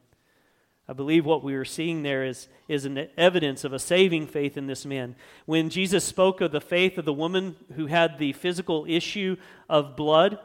I 0.88 0.94
believe 0.94 1.26
what 1.26 1.44
we 1.44 1.56
are 1.56 1.64
seeing 1.64 2.04
there 2.04 2.26
is, 2.26 2.50
is 2.68 2.84
an 2.84 3.08
evidence 3.18 3.64
of 3.64 3.72
a 3.72 3.80
saving 3.80 4.28
faith 4.28 4.58
in 4.58 4.68
this 4.68 4.86
man. 4.86 5.16
When 5.46 5.70
Jesus 5.70 6.04
spoke 6.04 6.42
of 6.42 6.52
the 6.52 6.60
faith 6.60 6.98
of 6.98 7.06
the 7.06 7.14
woman 7.14 7.56
who 7.76 7.86
had 7.86 8.18
the 8.18 8.34
physical 8.34 8.86
issue 8.88 9.38
of 9.70 9.96
blood, 9.96 10.40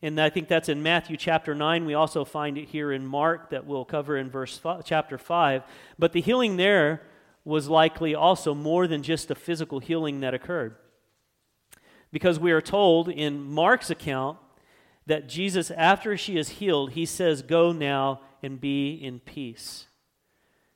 and 0.00 0.20
I 0.20 0.30
think 0.30 0.48
that's 0.48 0.68
in 0.68 0.82
Matthew 0.82 1.16
chapter 1.16 1.54
9. 1.54 1.84
We 1.84 1.94
also 1.94 2.24
find 2.24 2.56
it 2.56 2.68
here 2.68 2.92
in 2.92 3.04
Mark 3.04 3.50
that 3.50 3.66
we'll 3.66 3.84
cover 3.84 4.16
in 4.16 4.30
verse 4.30 4.56
five, 4.56 4.84
chapter 4.84 5.18
5. 5.18 5.62
But 5.98 6.12
the 6.12 6.20
healing 6.20 6.56
there 6.56 7.02
was 7.44 7.68
likely 7.68 8.14
also 8.14 8.54
more 8.54 8.86
than 8.86 9.02
just 9.02 9.30
a 9.30 9.34
physical 9.34 9.80
healing 9.80 10.20
that 10.20 10.34
occurred. 10.34 10.76
Because 12.12 12.38
we 12.38 12.52
are 12.52 12.60
told 12.60 13.08
in 13.08 13.42
Mark's 13.42 13.90
account 13.90 14.38
that 15.08 15.26
Jesus, 15.26 15.70
after 15.70 16.16
she 16.16 16.36
is 16.36 16.50
healed, 16.50 16.92
he 16.92 17.06
says, 17.06 17.42
Go 17.42 17.72
now 17.72 18.20
and 18.42 18.60
be 18.60 18.92
in 18.92 19.20
peace. 19.20 19.86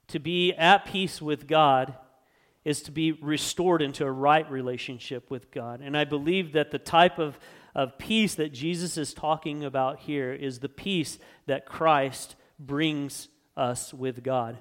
To 0.08 0.18
be 0.18 0.52
at 0.54 0.86
peace 0.86 1.22
with 1.22 1.46
God 1.46 1.94
is 2.64 2.82
to 2.82 2.90
be 2.90 3.12
restored 3.12 3.82
into 3.82 4.04
a 4.04 4.10
right 4.10 4.50
relationship 4.50 5.30
with 5.30 5.50
God. 5.50 5.80
And 5.82 5.96
I 5.96 6.04
believe 6.04 6.52
that 6.52 6.70
the 6.70 6.78
type 6.78 7.18
of, 7.18 7.38
of 7.74 7.98
peace 7.98 8.34
that 8.36 8.52
Jesus 8.52 8.96
is 8.96 9.12
talking 9.12 9.64
about 9.64 10.00
here 10.00 10.32
is 10.32 10.58
the 10.58 10.68
peace 10.68 11.18
that 11.46 11.66
Christ 11.66 12.34
brings 12.58 13.28
us 13.54 13.92
with 13.92 14.22
God. 14.22 14.58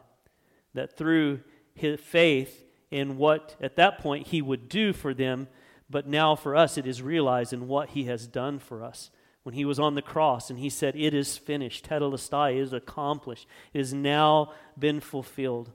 That 0.73 0.97
through 0.97 1.41
his 1.73 1.99
faith 1.99 2.65
in 2.89 3.17
what 3.17 3.55
at 3.61 3.77
that 3.77 3.99
point 3.99 4.27
he 4.27 4.41
would 4.41 4.67
do 4.67 4.91
for 4.91 5.13
them, 5.13 5.47
but 5.89 6.07
now 6.07 6.35
for 6.35 6.57
us, 6.57 6.77
it 6.77 6.85
is 6.85 7.01
realized 7.01 7.53
in 7.53 7.69
what 7.69 7.89
he 7.89 8.05
has 8.05 8.27
done 8.27 8.59
for 8.59 8.83
us. 8.83 9.11
When 9.43 9.55
he 9.55 9.65
was 9.65 9.79
on 9.79 9.95
the 9.95 10.01
cross 10.01 10.49
and 10.49 10.59
he 10.59 10.69
said, 10.69 10.95
It 10.95 11.13
is 11.13 11.37
finished, 11.37 11.87
tetelestai 11.89 12.57
is 12.57 12.73
accomplished, 12.73 13.47
it 13.73 13.79
has 13.79 13.93
now 13.93 14.53
been 14.77 14.99
fulfilled. 14.99 15.71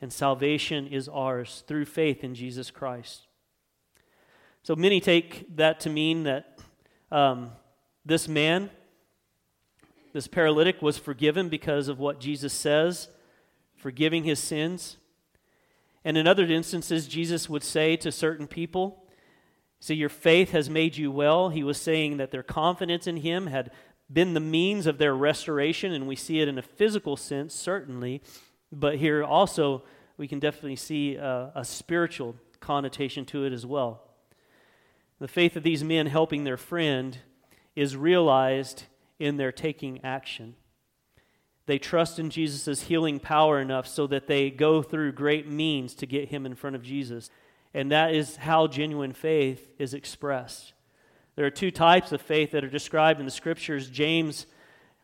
And 0.00 0.10
salvation 0.10 0.86
is 0.86 1.08
ours 1.08 1.62
through 1.66 1.84
faith 1.84 2.24
in 2.24 2.34
Jesus 2.34 2.70
Christ. 2.70 3.26
So 4.62 4.74
many 4.74 5.00
take 5.00 5.56
that 5.56 5.80
to 5.80 5.90
mean 5.90 6.22
that 6.24 6.58
um, 7.12 7.50
this 8.04 8.26
man, 8.26 8.70
this 10.14 10.26
paralytic, 10.26 10.80
was 10.80 10.96
forgiven 10.96 11.50
because 11.50 11.88
of 11.88 11.98
what 11.98 12.18
Jesus 12.18 12.54
says, 12.54 13.08
forgiving 13.76 14.24
his 14.24 14.38
sins. 14.38 14.96
And 16.02 16.16
in 16.16 16.26
other 16.26 16.44
instances, 16.44 17.06
Jesus 17.06 17.48
would 17.50 17.62
say 17.62 17.96
to 17.96 18.10
certain 18.10 18.46
people, 18.46 18.99
so 19.80 19.94
your 19.94 20.10
faith 20.10 20.50
has 20.50 20.68
made 20.68 20.96
you 20.96 21.10
well. 21.10 21.48
He 21.48 21.64
was 21.64 21.80
saying 21.80 22.18
that 22.18 22.30
their 22.30 22.42
confidence 22.42 23.06
in 23.06 23.16
him 23.16 23.46
had 23.46 23.70
been 24.12 24.34
the 24.34 24.40
means 24.40 24.86
of 24.86 24.98
their 24.98 25.14
restoration, 25.14 25.92
and 25.92 26.06
we 26.06 26.16
see 26.16 26.40
it 26.40 26.48
in 26.48 26.58
a 26.58 26.62
physical 26.62 27.16
sense, 27.16 27.54
certainly. 27.54 28.22
But 28.70 28.96
here 28.96 29.24
also, 29.24 29.82
we 30.16 30.28
can 30.28 30.38
definitely 30.38 30.76
see 30.76 31.16
a, 31.16 31.50
a 31.54 31.64
spiritual 31.64 32.36
connotation 32.60 33.24
to 33.26 33.44
it 33.44 33.52
as 33.52 33.64
well. 33.64 34.02
The 35.18 35.28
faith 35.28 35.56
of 35.56 35.62
these 35.62 35.82
men 35.82 36.06
helping 36.06 36.44
their 36.44 36.56
friend 36.56 37.16
is 37.74 37.96
realized 37.96 38.84
in 39.18 39.38
their 39.38 39.52
taking 39.52 40.04
action. 40.04 40.56
They 41.66 41.78
trust 41.78 42.18
in 42.18 42.30
Jesus' 42.30 42.82
healing 42.82 43.20
power 43.20 43.60
enough 43.60 43.86
so 43.86 44.06
that 44.08 44.26
they 44.26 44.50
go 44.50 44.82
through 44.82 45.12
great 45.12 45.46
means 45.46 45.94
to 45.94 46.06
get 46.06 46.28
him 46.28 46.44
in 46.44 46.54
front 46.54 46.76
of 46.76 46.82
Jesus. 46.82 47.30
And 47.72 47.92
that 47.92 48.14
is 48.14 48.36
how 48.36 48.66
genuine 48.66 49.12
faith 49.12 49.68
is 49.78 49.94
expressed. 49.94 50.72
There 51.36 51.46
are 51.46 51.50
two 51.50 51.70
types 51.70 52.12
of 52.12 52.20
faith 52.20 52.50
that 52.50 52.64
are 52.64 52.70
described 52.70 53.20
in 53.20 53.26
the 53.26 53.32
scriptures. 53.32 53.88
James 53.88 54.46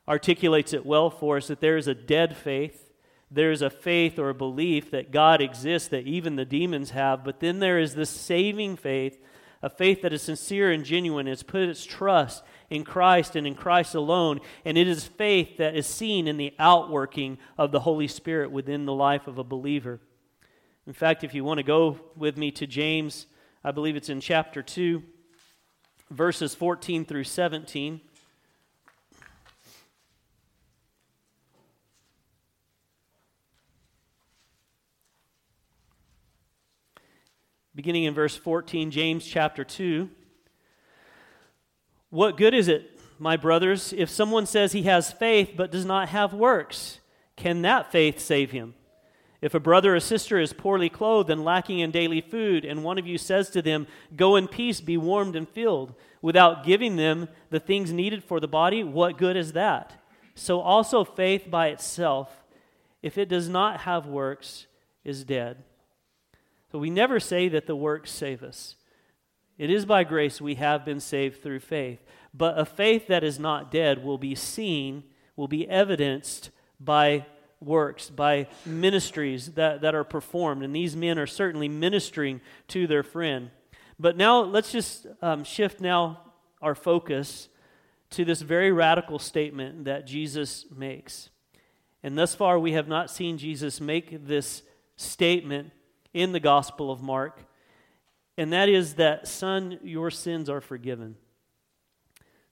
articulates 0.09 0.73
it 0.73 0.85
well 0.85 1.11
for 1.11 1.37
us 1.37 1.47
that 1.47 1.61
there 1.61 1.77
is 1.77 1.89
a 1.89 1.95
dead 1.95 2.37
faith. 2.37 2.93
There 3.31 3.51
is 3.51 3.63
a 3.63 3.71
faith 3.71 4.19
or 4.19 4.29
a 4.29 4.35
belief 4.35 4.91
that 4.91 5.11
God 5.11 5.41
exists 5.41 5.89
that 5.89 6.07
even 6.07 6.37
the 6.37 6.45
demons 6.45 6.91
have, 6.91 7.25
but 7.25 7.41
then 7.41 7.59
there 7.59 7.79
is 7.79 7.95
this 7.95 8.11
saving 8.11 8.77
faith, 8.77 9.19
a 9.63 9.71
faith 9.71 10.03
that 10.03 10.13
is 10.13 10.23
sincere 10.23 10.71
and 10.71 10.85
genuine. 10.85 11.27
It's 11.27 11.43
put 11.43 11.63
its 11.63 11.85
trust 11.85 12.45
in 12.71 12.85
Christ 12.85 13.35
and 13.35 13.47
in 13.47 13.55
Christ 13.55 13.95
alone, 13.95 14.41
and 14.65 14.79
it 14.79 14.87
is 14.87 15.05
faith 15.05 15.57
that 15.57 15.75
is 15.75 15.87
seen 15.87 16.29
in 16.29 16.37
the 16.37 16.55
outworking 16.59 17.39
of 17.59 17.73
the 17.73 17.81
Holy 17.81 18.09
Spirit 18.09 18.53
within 18.53 18.87
the 18.87 18.95
life 18.95 19.27
of 19.27 19.39
a 19.39 19.45
believer. 19.45 20.01
In 20.87 20.92
fact, 20.92 21.25
if 21.25 21.35
you 21.35 21.42
want 21.42 21.59
to 21.59 21.64
go 21.64 21.99
with 22.14 22.37
me 22.37 22.53
to 22.53 22.66
James, 22.66 23.27
I 23.64 23.72
believe 23.72 23.96
it's 23.96 24.09
in 24.09 24.20
chapter 24.20 24.62
2, 24.62 25.03
verses 26.11 26.55
14 26.55 27.05
through 27.05 27.25
17. 27.25 28.01
Beginning 37.75 38.05
in 38.05 38.14
verse 38.14 38.37
14, 38.37 38.92
James 38.92 39.27
chapter 39.27 39.64
2. 39.64 40.09
What 42.11 42.37
good 42.37 42.55
is 42.55 42.68
it, 42.68 43.01
my 43.18 43.37
brothers, 43.37 43.92
if 43.92 44.09
someone 44.09 44.46
says 44.46 44.70
he 44.70 44.85
has 44.85 45.11
faith 45.11 45.55
but 45.57 45.72
does 45.72 45.85
not 45.85 46.11
have 46.11 46.33
works? 46.33 47.01
Can 47.35 47.62
that 47.62 47.90
faith 47.90 48.20
save 48.20 48.53
him? 48.53 48.75
If 49.47 49.55
a 49.55 49.61
brother 49.61 49.95
or 49.95 50.01
sister 50.01 50.41
is 50.41 50.53
poorly 50.53 50.89
clothed 50.89 51.31
and 51.31 51.45
lacking 51.45 51.79
in 51.79 51.93
daily 51.93 52.21
food, 52.21 52.65
and 52.65 52.83
one 52.83 52.99
of 52.99 53.07
you 53.07 53.17
says 53.17 53.49
to 53.51 53.63
them, 53.63 53.87
Go 54.17 54.35
in 54.35 54.49
peace, 54.49 54.81
be 54.81 54.97
warmed 54.97 55.37
and 55.37 55.49
filled, 55.49 55.95
without 56.21 56.65
giving 56.65 56.97
them 56.97 57.29
the 57.51 57.61
things 57.61 57.93
needed 57.93 58.25
for 58.25 58.41
the 58.41 58.49
body, 58.49 58.83
what 58.83 59.19
good 59.19 59.37
is 59.37 59.53
that? 59.53 60.03
So 60.35 60.59
also 60.59 61.05
faith 61.05 61.49
by 61.49 61.69
itself, 61.69 62.43
if 63.03 63.17
it 63.17 63.29
does 63.29 63.49
not 63.49 63.83
have 63.83 64.09
works, 64.09 64.67
is 65.05 65.23
dead. 65.23 65.59
So 66.73 66.81
we 66.81 66.91
never 66.91 67.21
say 67.21 67.47
that 67.47 67.69
the 67.69 67.77
works 67.77 68.11
save 68.11 68.43
us. 68.43 68.75
It 69.59 69.71
is 69.71 69.87
by 69.87 70.03
grace 70.03 70.41
we 70.41 70.57
have 70.57 70.85
been 70.85 70.99
saved 70.99 71.41
through 71.41 71.61
faith. 71.61 72.01
But 72.35 72.59
a 72.59 72.65
faith 72.65 73.07
that 73.07 73.23
is 73.23 73.39
not 73.39 73.71
dead 73.71 74.03
will 74.03 74.19
be 74.19 74.35
seen, 74.35 75.05
will 75.37 75.47
be 75.47 75.69
evidenced 75.69 76.51
by 76.81 77.27
works, 77.61 78.11
by 78.11 78.49
ministries 78.64 79.53
that, 79.53 79.81
that 79.81 79.95
are 79.95 80.05
performed. 80.05 80.62
And 80.62 80.75
these 80.75 80.95
men 80.95 81.19
are 81.19 81.27
certainly 81.27 81.69
ministering 81.69 82.40
to 82.69 82.87
their 82.87 83.03
friend. 83.03 83.51
But 83.99 84.16
now 84.16 84.40
let's 84.42 84.73
just 84.73 85.07
um, 85.23 85.45
shift 85.45 85.81
now 85.81 86.21
our 86.61 86.75
focus 86.75 87.49
to 88.11 88.25
this 88.25 88.42
very 88.42 88.71
radical 88.73 89.19
statement 89.19 89.85
that 89.87 90.07
Jesus 90.07 90.66
makes. 90.75 91.31
And 92.03 92.16
thus 92.16 92.35
far, 92.35 92.59
we 92.59 92.73
have 92.73 92.88
not 92.88 93.11
seen 93.11 93.38
Jesus 93.38 93.81
make 93.81 94.27
this 94.27 94.62
statement 94.97 95.73
in 96.14 96.33
the 96.33 96.40
Gospel 96.40 96.90
of 96.90 97.03
Mark, 97.03 97.40
and 98.38 98.53
that 98.53 98.69
is 98.69 98.95
that, 98.95 99.27
Son, 99.27 99.79
your 99.83 100.11
sins 100.11 100.49
are 100.49 100.61
forgiven. 100.61 101.16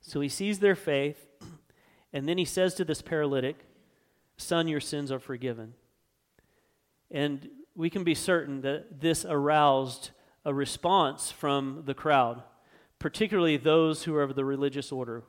So 0.00 0.20
he 0.20 0.28
sees 0.28 0.58
their 0.58 0.74
faith, 0.74 1.28
and 2.12 2.28
then 2.28 2.38
he 2.38 2.44
says 2.44 2.74
to 2.74 2.84
this 2.84 3.00
paralytic, 3.00 3.64
Son, 4.36 4.68
your 4.68 4.80
sins 4.80 5.12
are 5.12 5.18
forgiven. 5.18 5.74
And 7.10 7.48
we 7.74 7.90
can 7.90 8.04
be 8.04 8.14
certain 8.14 8.60
that 8.62 9.00
this 9.00 9.24
aroused 9.24 10.10
a 10.44 10.52
response 10.52 11.30
from 11.30 11.82
the 11.86 11.94
crowd, 11.94 12.42
particularly 12.98 13.56
those 13.56 14.04
who 14.04 14.14
are 14.14 14.22
of 14.22 14.34
the 14.34 14.44
religious 14.44 14.92
order. 14.92 15.24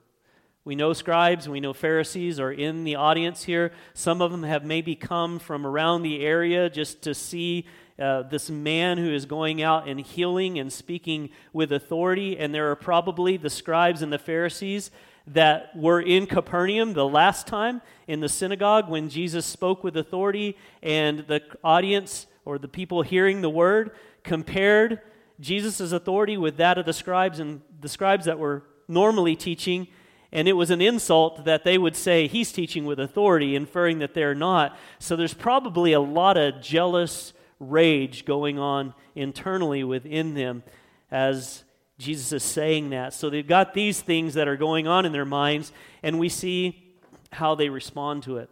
We 0.63 0.75
know 0.75 0.93
scribes 0.93 1.47
we 1.47 1.59
know 1.59 1.73
Pharisees 1.73 2.39
are 2.39 2.51
in 2.51 2.85
the 2.85 2.95
audience 2.95 3.43
here. 3.43 3.71
Some 3.93 4.19
of 4.19 4.31
them 4.31 4.41
have 4.41 4.65
maybe 4.65 4.95
come 4.95 5.37
from 5.37 5.65
around 5.65 6.01
the 6.01 6.25
area 6.25 6.71
just 6.71 7.03
to 7.03 7.13
see 7.13 7.67
uh, 7.99 8.23
this 8.23 8.49
man 8.49 8.97
who 8.97 9.13
is 9.13 9.27
going 9.27 9.61
out 9.61 9.87
and 9.87 9.99
healing 9.99 10.57
and 10.57 10.73
speaking 10.73 11.29
with 11.53 11.71
authority. 11.71 12.37
And 12.39 12.53
there 12.53 12.71
are 12.71 12.75
probably 12.75 13.37
the 13.37 13.49
scribes 13.49 14.01
and 14.01 14.11
the 14.11 14.17
Pharisees 14.17 14.89
that 15.27 15.75
were 15.75 15.99
in 15.99 16.27
Capernaum 16.27 16.93
the 16.93 17.07
last 17.07 17.47
time 17.47 17.81
in 18.07 18.19
the 18.19 18.29
synagogue 18.29 18.89
when 18.89 19.09
Jesus 19.09 19.45
spoke 19.45 19.83
with 19.83 19.97
authority, 19.97 20.57
and 20.83 21.19
the 21.27 21.41
audience 21.63 22.27
or 22.45 22.57
the 22.57 22.67
people 22.67 23.01
hearing 23.01 23.41
the 23.41 23.49
word 23.49 23.91
compared 24.23 25.01
Jesus' 25.39 25.91
authority 25.91 26.37
with 26.37 26.57
that 26.57 26.77
of 26.77 26.85
the 26.85 26.93
scribes 26.93 27.39
and 27.39 27.61
the 27.81 27.89
scribes 27.89 28.25
that 28.25 28.39
were 28.39 28.63
normally 28.87 29.35
teaching. 29.35 29.87
And 30.31 30.47
it 30.47 30.53
was 30.53 30.69
an 30.69 30.81
insult 30.81 31.45
that 31.45 31.63
they 31.63 31.77
would 31.77 31.95
say 31.95 32.27
he's 32.27 32.51
teaching 32.51 32.85
with 32.85 32.99
authority, 32.99 33.55
inferring 33.55 33.99
that 33.99 34.13
they're 34.13 34.35
not. 34.35 34.77
So 34.99 35.15
there's 35.15 35.33
probably 35.33 35.93
a 35.93 35.99
lot 35.99 36.37
of 36.37 36.61
jealous 36.61 37.33
rage 37.59 38.25
going 38.25 38.59
on 38.59 38.93
internally 39.15 39.83
within 39.83 40.33
them 40.33 40.63
as 41.09 41.63
Jesus 41.97 42.31
is 42.31 42.43
saying 42.43 42.89
that. 42.89 43.13
So 43.13 43.29
they've 43.29 43.47
got 43.47 43.73
these 43.73 44.01
things 44.01 44.33
that 44.33 44.47
are 44.47 44.57
going 44.57 44.87
on 44.87 45.05
in 45.05 45.11
their 45.11 45.25
minds, 45.25 45.71
and 46.03 46.19
we 46.19 46.29
see 46.29 46.93
how 47.31 47.55
they 47.55 47.69
respond 47.69 48.23
to 48.23 48.37
it. 48.37 48.49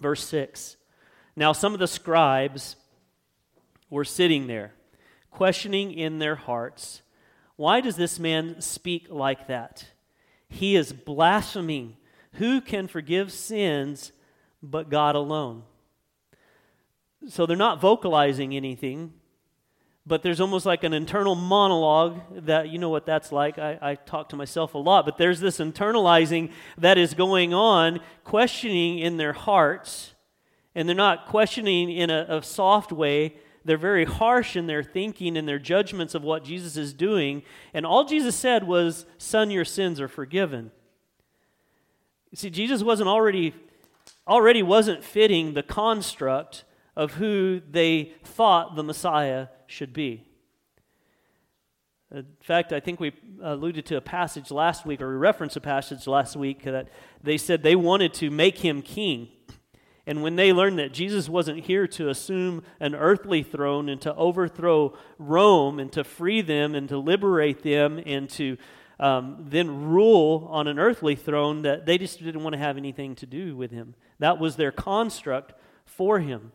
Verse 0.00 0.26
6 0.26 0.76
Now 1.36 1.52
some 1.52 1.72
of 1.72 1.80
the 1.80 1.86
scribes 1.86 2.76
were 3.90 4.04
sitting 4.04 4.46
there, 4.46 4.72
questioning 5.30 5.92
in 5.92 6.18
their 6.18 6.34
hearts, 6.34 7.02
Why 7.56 7.80
does 7.80 7.96
this 7.96 8.18
man 8.18 8.60
speak 8.60 9.06
like 9.08 9.46
that? 9.46 9.86
He 10.48 10.76
is 10.76 10.92
blaspheming. 10.92 11.96
Who 12.34 12.60
can 12.60 12.88
forgive 12.88 13.32
sins 13.32 14.10
but 14.60 14.90
God 14.90 15.14
alone? 15.14 15.62
So 17.28 17.46
they're 17.46 17.56
not 17.56 17.80
vocalizing 17.80 18.56
anything 18.56 19.14
but 20.06 20.22
there's 20.22 20.40
almost 20.40 20.66
like 20.66 20.84
an 20.84 20.92
internal 20.92 21.34
monologue 21.34 22.20
that 22.44 22.68
you 22.68 22.78
know 22.78 22.90
what 22.90 23.06
that's 23.06 23.32
like? 23.32 23.58
I, 23.58 23.78
I, 23.80 23.94
talk 23.94 24.28
to 24.30 24.36
myself 24.36 24.74
a 24.74 24.78
lot 24.78 25.04
but 25.04 25.16
there's 25.16 25.40
this 25.40 25.58
internalizing 25.58 26.50
that 26.78 26.98
is 26.98 27.14
going 27.14 27.54
on 27.54 28.00
questioning 28.22 28.98
in 28.98 29.16
their 29.16 29.32
hearts 29.32 30.14
and 30.74 30.88
they're 30.88 30.96
not 30.96 31.26
questioning 31.26 31.90
in 31.90 32.10
a, 32.10 32.26
a 32.28 32.42
soft 32.42 32.90
way. 32.92 33.36
They're 33.64 33.78
very 33.78 34.04
harsh 34.04 34.56
in 34.56 34.66
their 34.66 34.82
thinking 34.82 35.36
and 35.36 35.48
their 35.48 35.58
judgments 35.58 36.14
of 36.14 36.22
what 36.22 36.44
jesus 36.44 36.76
is 36.76 36.92
doing 36.92 37.42
and 37.72 37.86
all 37.86 38.04
jesus 38.04 38.36
said 38.36 38.66
was 38.66 39.06
son 39.16 39.50
your 39.50 39.64
sins 39.64 40.00
are 40.00 40.08
forgiven. 40.08 40.70
See 42.34 42.50
jesus 42.50 42.82
wasn't 42.82 43.08
already 43.08 43.54
already 44.28 44.62
wasn't 44.62 45.04
fitting 45.04 45.54
the 45.54 45.62
construct 45.62 46.64
of 46.96 47.14
who 47.14 47.60
they 47.70 48.12
thought 48.22 48.76
the 48.76 48.82
messiah 48.82 49.48
should 49.66 49.92
be. 49.92 50.26
In 52.12 52.26
fact, 52.40 52.72
I 52.72 52.78
think 52.78 53.00
we 53.00 53.12
alluded 53.42 53.86
to 53.86 53.96
a 53.96 54.00
passage 54.00 54.50
last 54.50 54.86
week, 54.86 55.00
or 55.00 55.08
we 55.08 55.16
referenced 55.16 55.56
a 55.56 55.60
passage 55.60 56.06
last 56.06 56.36
week 56.36 56.62
that 56.62 56.88
they 57.22 57.36
said 57.36 57.62
they 57.62 57.74
wanted 57.74 58.14
to 58.14 58.30
make 58.30 58.58
him 58.58 58.82
king. 58.82 59.28
And 60.06 60.22
when 60.22 60.36
they 60.36 60.52
learned 60.52 60.78
that 60.78 60.92
Jesus 60.92 61.28
wasn't 61.28 61.64
here 61.64 61.88
to 61.88 62.10
assume 62.10 62.62
an 62.78 62.94
earthly 62.94 63.42
throne 63.42 63.88
and 63.88 64.00
to 64.02 64.14
overthrow 64.14 64.96
Rome 65.18 65.80
and 65.80 65.90
to 65.92 66.04
free 66.04 66.42
them 66.42 66.74
and 66.74 66.88
to 66.90 66.98
liberate 66.98 67.62
them 67.62 68.00
and 68.04 68.28
to 68.30 68.58
um, 69.00 69.46
then 69.48 69.86
rule 69.86 70.46
on 70.52 70.68
an 70.68 70.78
earthly 70.78 71.16
throne, 71.16 71.62
that 71.62 71.84
they 71.84 71.98
just 71.98 72.22
didn't 72.22 72.44
want 72.44 72.54
to 72.54 72.60
have 72.60 72.76
anything 72.76 73.16
to 73.16 73.26
do 73.26 73.56
with 73.56 73.72
him. 73.72 73.94
That 74.20 74.38
was 74.38 74.54
their 74.54 74.70
construct 74.70 75.52
for 75.84 76.20
him. 76.20 76.52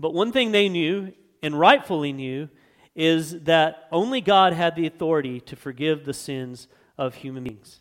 But 0.00 0.14
one 0.14 0.32
thing 0.32 0.52
they 0.52 0.68
knew 0.68 1.12
and 1.42 1.58
rightfully 1.58 2.12
knew 2.12 2.48
is 2.94 3.42
that 3.42 3.86
only 3.92 4.20
God 4.20 4.52
had 4.52 4.74
the 4.74 4.86
authority 4.86 5.40
to 5.42 5.56
forgive 5.56 6.04
the 6.04 6.14
sins 6.14 6.68
of 6.96 7.16
human 7.16 7.44
beings. 7.44 7.80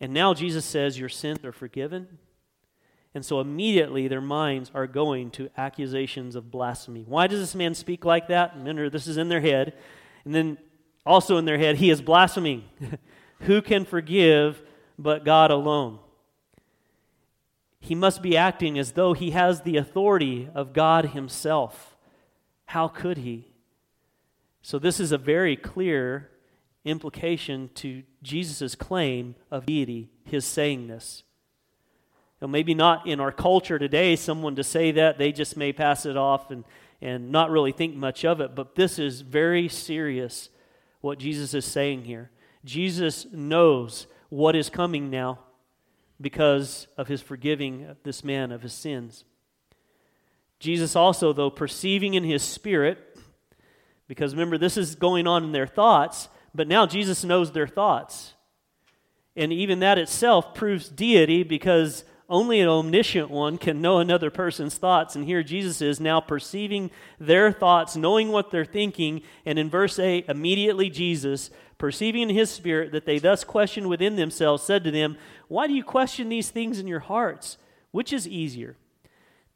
And 0.00 0.12
now 0.12 0.34
Jesus 0.34 0.64
says, 0.64 0.98
Your 0.98 1.08
sins 1.08 1.44
are 1.44 1.52
forgiven. 1.52 2.18
And 3.14 3.24
so 3.24 3.40
immediately 3.40 4.08
their 4.08 4.20
minds 4.20 4.70
are 4.74 4.86
going 4.86 5.30
to 5.32 5.48
accusations 5.56 6.36
of 6.36 6.50
blasphemy. 6.50 7.04
Why 7.06 7.26
does 7.26 7.40
this 7.40 7.54
man 7.54 7.74
speak 7.74 8.04
like 8.04 8.28
that? 8.28 8.54
Remember, 8.56 8.90
this 8.90 9.06
is 9.06 9.16
in 9.16 9.30
their 9.30 9.40
head. 9.40 9.74
And 10.26 10.34
then 10.34 10.58
also 11.06 11.38
in 11.38 11.46
their 11.46 11.56
head, 11.56 11.76
he 11.76 11.88
is 11.88 12.02
blaspheming. 12.02 12.64
Who 13.40 13.62
can 13.62 13.86
forgive 13.86 14.62
but 14.98 15.24
God 15.24 15.50
alone? 15.50 15.98
He 17.80 17.94
must 17.94 18.20
be 18.20 18.36
acting 18.36 18.78
as 18.78 18.92
though 18.92 19.14
he 19.14 19.30
has 19.30 19.62
the 19.62 19.76
authority 19.76 20.50
of 20.54 20.72
God 20.72 21.06
himself. 21.06 21.95
How 22.66 22.88
could 22.88 23.18
he? 23.18 23.48
So, 24.62 24.78
this 24.78 25.00
is 25.00 25.12
a 25.12 25.18
very 25.18 25.56
clear 25.56 26.30
implication 26.84 27.70
to 27.74 28.02
Jesus' 28.22 28.74
claim 28.74 29.34
of 29.50 29.66
deity, 29.66 30.10
his 30.24 30.44
saying 30.44 30.88
this. 30.88 31.24
Now, 32.40 32.48
maybe 32.48 32.74
not 32.74 33.06
in 33.06 33.20
our 33.20 33.32
culture 33.32 33.78
today, 33.78 34.14
someone 34.14 34.56
to 34.56 34.64
say 34.64 34.92
that, 34.92 35.18
they 35.18 35.32
just 35.32 35.56
may 35.56 35.72
pass 35.72 36.04
it 36.04 36.16
off 36.16 36.50
and, 36.50 36.64
and 37.00 37.30
not 37.30 37.50
really 37.50 37.72
think 37.72 37.96
much 37.96 38.24
of 38.24 38.40
it, 38.40 38.54
but 38.54 38.74
this 38.74 38.98
is 38.98 39.22
very 39.22 39.68
serious 39.68 40.50
what 41.00 41.18
Jesus 41.18 41.54
is 41.54 41.64
saying 41.64 42.04
here. 42.04 42.30
Jesus 42.64 43.26
knows 43.32 44.06
what 44.28 44.56
is 44.56 44.68
coming 44.68 45.08
now 45.08 45.38
because 46.20 46.88
of 46.96 47.08
his 47.08 47.22
forgiving 47.22 47.96
this 48.02 48.24
man 48.24 48.52
of 48.52 48.62
his 48.62 48.72
sins. 48.72 49.24
Jesus 50.58 50.96
also, 50.96 51.32
though, 51.32 51.50
perceiving 51.50 52.14
in 52.14 52.24
his 52.24 52.42
spirit, 52.42 52.98
because 54.08 54.34
remember, 54.34 54.58
this 54.58 54.76
is 54.76 54.94
going 54.94 55.26
on 55.26 55.44
in 55.44 55.52
their 55.52 55.66
thoughts, 55.66 56.28
but 56.54 56.68
now 56.68 56.86
Jesus 56.86 57.24
knows 57.24 57.52
their 57.52 57.66
thoughts. 57.66 58.34
And 59.36 59.52
even 59.52 59.80
that 59.80 59.98
itself 59.98 60.54
proves 60.54 60.88
deity 60.88 61.42
because 61.42 62.04
only 62.28 62.60
an 62.60 62.68
omniscient 62.68 63.30
one 63.30 63.58
can 63.58 63.80
know 63.80 63.98
another 63.98 64.30
person's 64.30 64.76
thoughts. 64.76 65.14
And 65.14 65.24
here 65.24 65.42
Jesus 65.42 65.80
is 65.80 66.00
now 66.00 66.20
perceiving 66.20 66.90
their 67.20 67.52
thoughts, 67.52 67.96
knowing 67.96 68.30
what 68.30 68.50
they're 68.50 68.64
thinking. 68.64 69.22
And 69.44 69.58
in 69.58 69.70
verse 69.70 69.98
8, 69.98 70.24
immediately 70.28 70.88
Jesus, 70.88 71.50
perceiving 71.78 72.22
in 72.22 72.30
his 72.30 72.50
spirit 72.50 72.92
that 72.92 73.04
they 73.04 73.18
thus 73.18 73.44
questioned 73.44 73.88
within 73.88 74.16
themselves, 74.16 74.62
said 74.62 74.82
to 74.84 74.90
them, 74.90 75.18
Why 75.48 75.66
do 75.66 75.74
you 75.74 75.84
question 75.84 76.28
these 76.28 76.50
things 76.50 76.80
in 76.80 76.88
your 76.88 77.00
hearts? 77.00 77.58
Which 77.92 78.12
is 78.12 78.26
easier? 78.26 78.76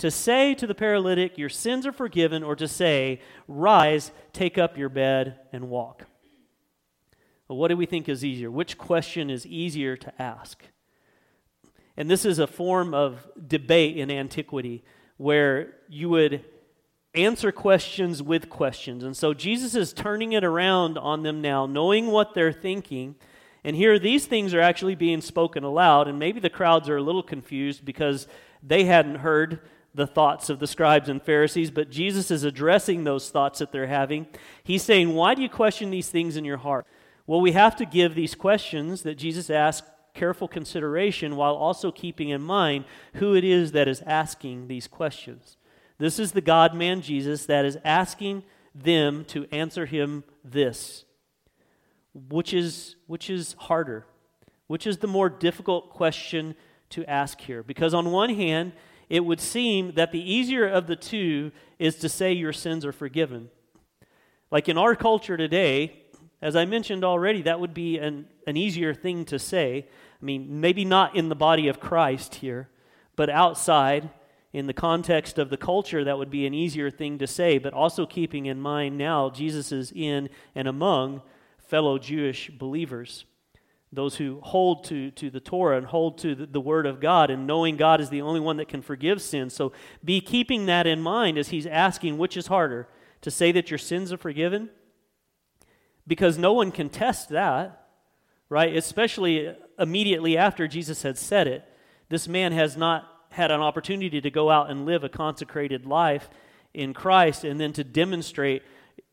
To 0.00 0.10
say 0.10 0.54
to 0.54 0.66
the 0.66 0.74
paralytic, 0.74 1.36
Your 1.36 1.50
sins 1.50 1.86
are 1.86 1.92
forgiven, 1.92 2.42
or 2.42 2.56
to 2.56 2.66
say, 2.66 3.20
Rise, 3.46 4.12
take 4.32 4.56
up 4.56 4.78
your 4.78 4.88
bed, 4.88 5.38
and 5.52 5.68
walk. 5.68 6.06
Well, 7.46 7.58
what 7.58 7.68
do 7.68 7.76
we 7.76 7.84
think 7.84 8.08
is 8.08 8.24
easier? 8.24 8.50
Which 8.50 8.78
question 8.78 9.28
is 9.28 9.44
easier 9.44 9.98
to 9.98 10.22
ask? 10.22 10.62
And 11.98 12.10
this 12.10 12.24
is 12.24 12.38
a 12.38 12.46
form 12.46 12.94
of 12.94 13.28
debate 13.46 13.98
in 13.98 14.10
antiquity 14.10 14.82
where 15.18 15.74
you 15.86 16.08
would 16.08 16.46
answer 17.14 17.52
questions 17.52 18.22
with 18.22 18.48
questions. 18.48 19.04
And 19.04 19.14
so 19.14 19.34
Jesus 19.34 19.74
is 19.74 19.92
turning 19.92 20.32
it 20.32 20.44
around 20.44 20.96
on 20.96 21.24
them 21.24 21.42
now, 21.42 21.66
knowing 21.66 22.06
what 22.06 22.32
they're 22.32 22.52
thinking. 22.52 23.16
And 23.64 23.76
here, 23.76 23.98
these 23.98 24.24
things 24.24 24.54
are 24.54 24.62
actually 24.62 24.94
being 24.94 25.20
spoken 25.20 25.62
aloud. 25.62 26.08
And 26.08 26.18
maybe 26.18 26.40
the 26.40 26.48
crowds 26.48 26.88
are 26.88 26.96
a 26.96 27.02
little 27.02 27.22
confused 27.22 27.84
because 27.84 28.26
they 28.62 28.84
hadn't 28.84 29.16
heard 29.16 29.60
the 29.94 30.07
thoughts 30.07 30.48
of 30.48 30.59
the 30.59 30.66
scribes 30.66 31.09
and 31.09 31.22
Pharisees, 31.22 31.70
but 31.70 31.90
Jesus 31.90 32.31
is 32.31 32.44
addressing 32.44 33.05
those 33.05 33.31
thoughts 33.31 33.59
that 33.59 33.72
they're 33.72 33.87
having. 33.87 34.26
He's 34.62 34.83
saying, 34.83 35.14
Why 35.14 35.35
do 35.35 35.42
you 35.42 35.48
question 35.48 35.90
these 35.90 36.09
things 36.09 36.37
in 36.37 36.44
your 36.44 36.59
heart? 36.59 36.87
Well, 37.26 37.40
we 37.40 37.53
have 37.53 37.76
to 37.76 37.87
give 37.87 38.14
these 38.14 38.35
questions 38.35 39.03
that 39.03 39.16
Jesus 39.16 39.50
asked 39.50 39.85
careful 40.14 40.48
consideration 40.48 41.37
while 41.37 41.55
also 41.55 41.92
keeping 41.92 42.31
in 42.31 42.42
mind 42.42 42.85
who 43.14 43.35
it 43.35 43.44
is 43.44 43.72
that 43.72 43.88
is 43.88 44.03
asking 44.07 44.68
these 44.68 44.87
questions. 44.87 45.57
This 45.98 46.18
is 46.18 46.33
the 46.33 46.40
God 46.40 46.74
man 46.74 47.03
Jesus 47.03 47.46
that 47.46 47.64
is 47.64 47.79
asking 47.85 48.42
them 48.74 49.24
to 49.26 49.46
answer 49.53 49.87
him 49.87 50.24
this. 50.44 51.05
Which 52.14 52.53
is, 52.55 52.96
which 53.07 53.31
is 53.31 53.55
harder? 53.59 54.07
Which 54.66 54.87
is 54.87 54.98
the 54.98 55.07
more 55.07 55.29
difficult 55.29 55.90
question 55.90 56.55
to 56.90 57.05
ask 57.05 57.40
here? 57.40 57.62
Because 57.62 57.94
on 57.94 58.11
one 58.11 58.35
hand, 58.35 58.72
it 59.11 59.25
would 59.25 59.40
seem 59.40 59.92
that 59.94 60.12
the 60.12 60.33
easier 60.33 60.66
of 60.66 60.87
the 60.87 60.96
two 60.96 61.51
is 61.79 61.96
to 61.96 62.09
say 62.09 62.33
your 62.33 62.53
sins 62.53 62.87
are 62.87 62.92
forgiven. 62.92 63.51
Like 64.53 64.68
in 64.68 64.79
our 64.79 64.94
culture 64.94 65.37
today, 65.37 66.05
as 66.40 66.55
I 66.55 66.64
mentioned 66.64 67.05
already, 67.05 67.42
that 67.42 67.61
would 67.61 67.75
be 67.75 67.99
an, 67.99 68.27
an 68.46 68.57
easier 68.57 68.94
thing 68.94 69.25
to 69.27 69.38
say. 69.38 69.87
I 70.20 70.25
mean, 70.25 70.61
maybe 70.61 70.85
not 70.85 71.16
in 71.16 71.29
the 71.29 71.35
body 71.35 71.66
of 71.66 71.81
Christ 71.81 72.37
here, 72.37 72.68
but 73.16 73.29
outside, 73.29 74.11
in 74.53 74.66
the 74.66 74.73
context 74.73 75.38
of 75.38 75.51
the 75.51 75.57
culture, 75.57 76.03
that 76.05 76.18
would 76.18 76.31
be 76.31 76.46
an 76.46 76.55
easier 76.55 76.90
thing 76.90 77.18
to 77.18 77.27
say. 77.27 77.59
But 77.59 77.75
also 77.75 78.07
keeping 78.07 78.46
in 78.46 78.61
mind 78.61 78.96
now, 78.96 79.31
Jesus 79.31 79.70
is 79.73 79.92
in 79.92 80.29
and 80.55 80.66
among 80.66 81.23
fellow 81.59 81.99
Jewish 81.99 82.51
believers 82.51 83.25
those 83.92 84.16
who 84.16 84.40
hold 84.40 84.85
to, 84.85 85.11
to 85.12 85.31
the 85.31 85.40
Torah 85.40 85.76
and 85.76 85.87
hold 85.87 86.18
to 86.18 86.35
the, 86.35 86.46
the, 86.46 86.61
Word 86.61 86.87
of 86.87 87.00
God 87.00 87.29
and 87.31 87.46
knowing 87.46 87.76
God 87.76 88.00
is 88.00 88.09
the 88.09 88.22
only 88.22 88.38
one 88.38 88.57
that 88.59 88.68
can 88.68 88.83
forgive 88.83 89.20
sins. 89.20 89.53
So 89.53 89.72
be 90.05 90.20
keeping 90.20 90.66
that 90.66 90.87
in 90.87 91.00
mind 91.00 91.38
as 91.38 91.48
he's 91.48 91.66
asking 91.66 92.16
which 92.16 92.37
is 92.37 92.46
harder, 92.46 92.88
to 93.22 93.31
say 93.31 93.53
that 93.53 93.70
your 93.70 93.79
sins 93.79 94.12
are 94.12 94.16
forgiven? 94.16 94.70
Because 96.07 96.38
no 96.38 96.53
one 96.53 96.70
can 96.70 96.88
test 96.88 97.31
that, 97.31 97.88
right? 98.48 98.74
Especially 98.76 99.55
immediately 99.79 100.37
after 100.37 100.68
Jesus 100.68 101.03
had 101.03 101.18
said 101.18 101.48
it. 101.48 101.64
This 102.09 102.29
man 102.29 102.53
has 102.53 102.76
not 102.76 103.07
had 103.31 103.50
an 103.50 103.61
opportunity 103.61 104.20
to 104.20 104.31
go 104.31 104.50
out 104.50 104.70
and 104.70 104.87
live 104.87 105.05
a 105.05 105.09
consecrated 105.09 105.85
life 105.85 106.31
in 106.72 106.94
Christ 106.94 107.44
and 107.44 107.61
then 107.61 107.72
to 107.74 107.85
demonstrate 107.85 108.62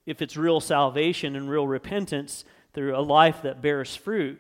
if 0.06 0.22
it's 0.22 0.38
real 0.38 0.60
salvation 0.60 1.36
and 1.36 1.50
real 1.50 1.68
repentance 1.68 2.46
through 2.74 2.96
a 2.96 3.02
life 3.02 3.42
that 3.42 3.62
bears 3.62 3.96
fruit. 3.96 4.40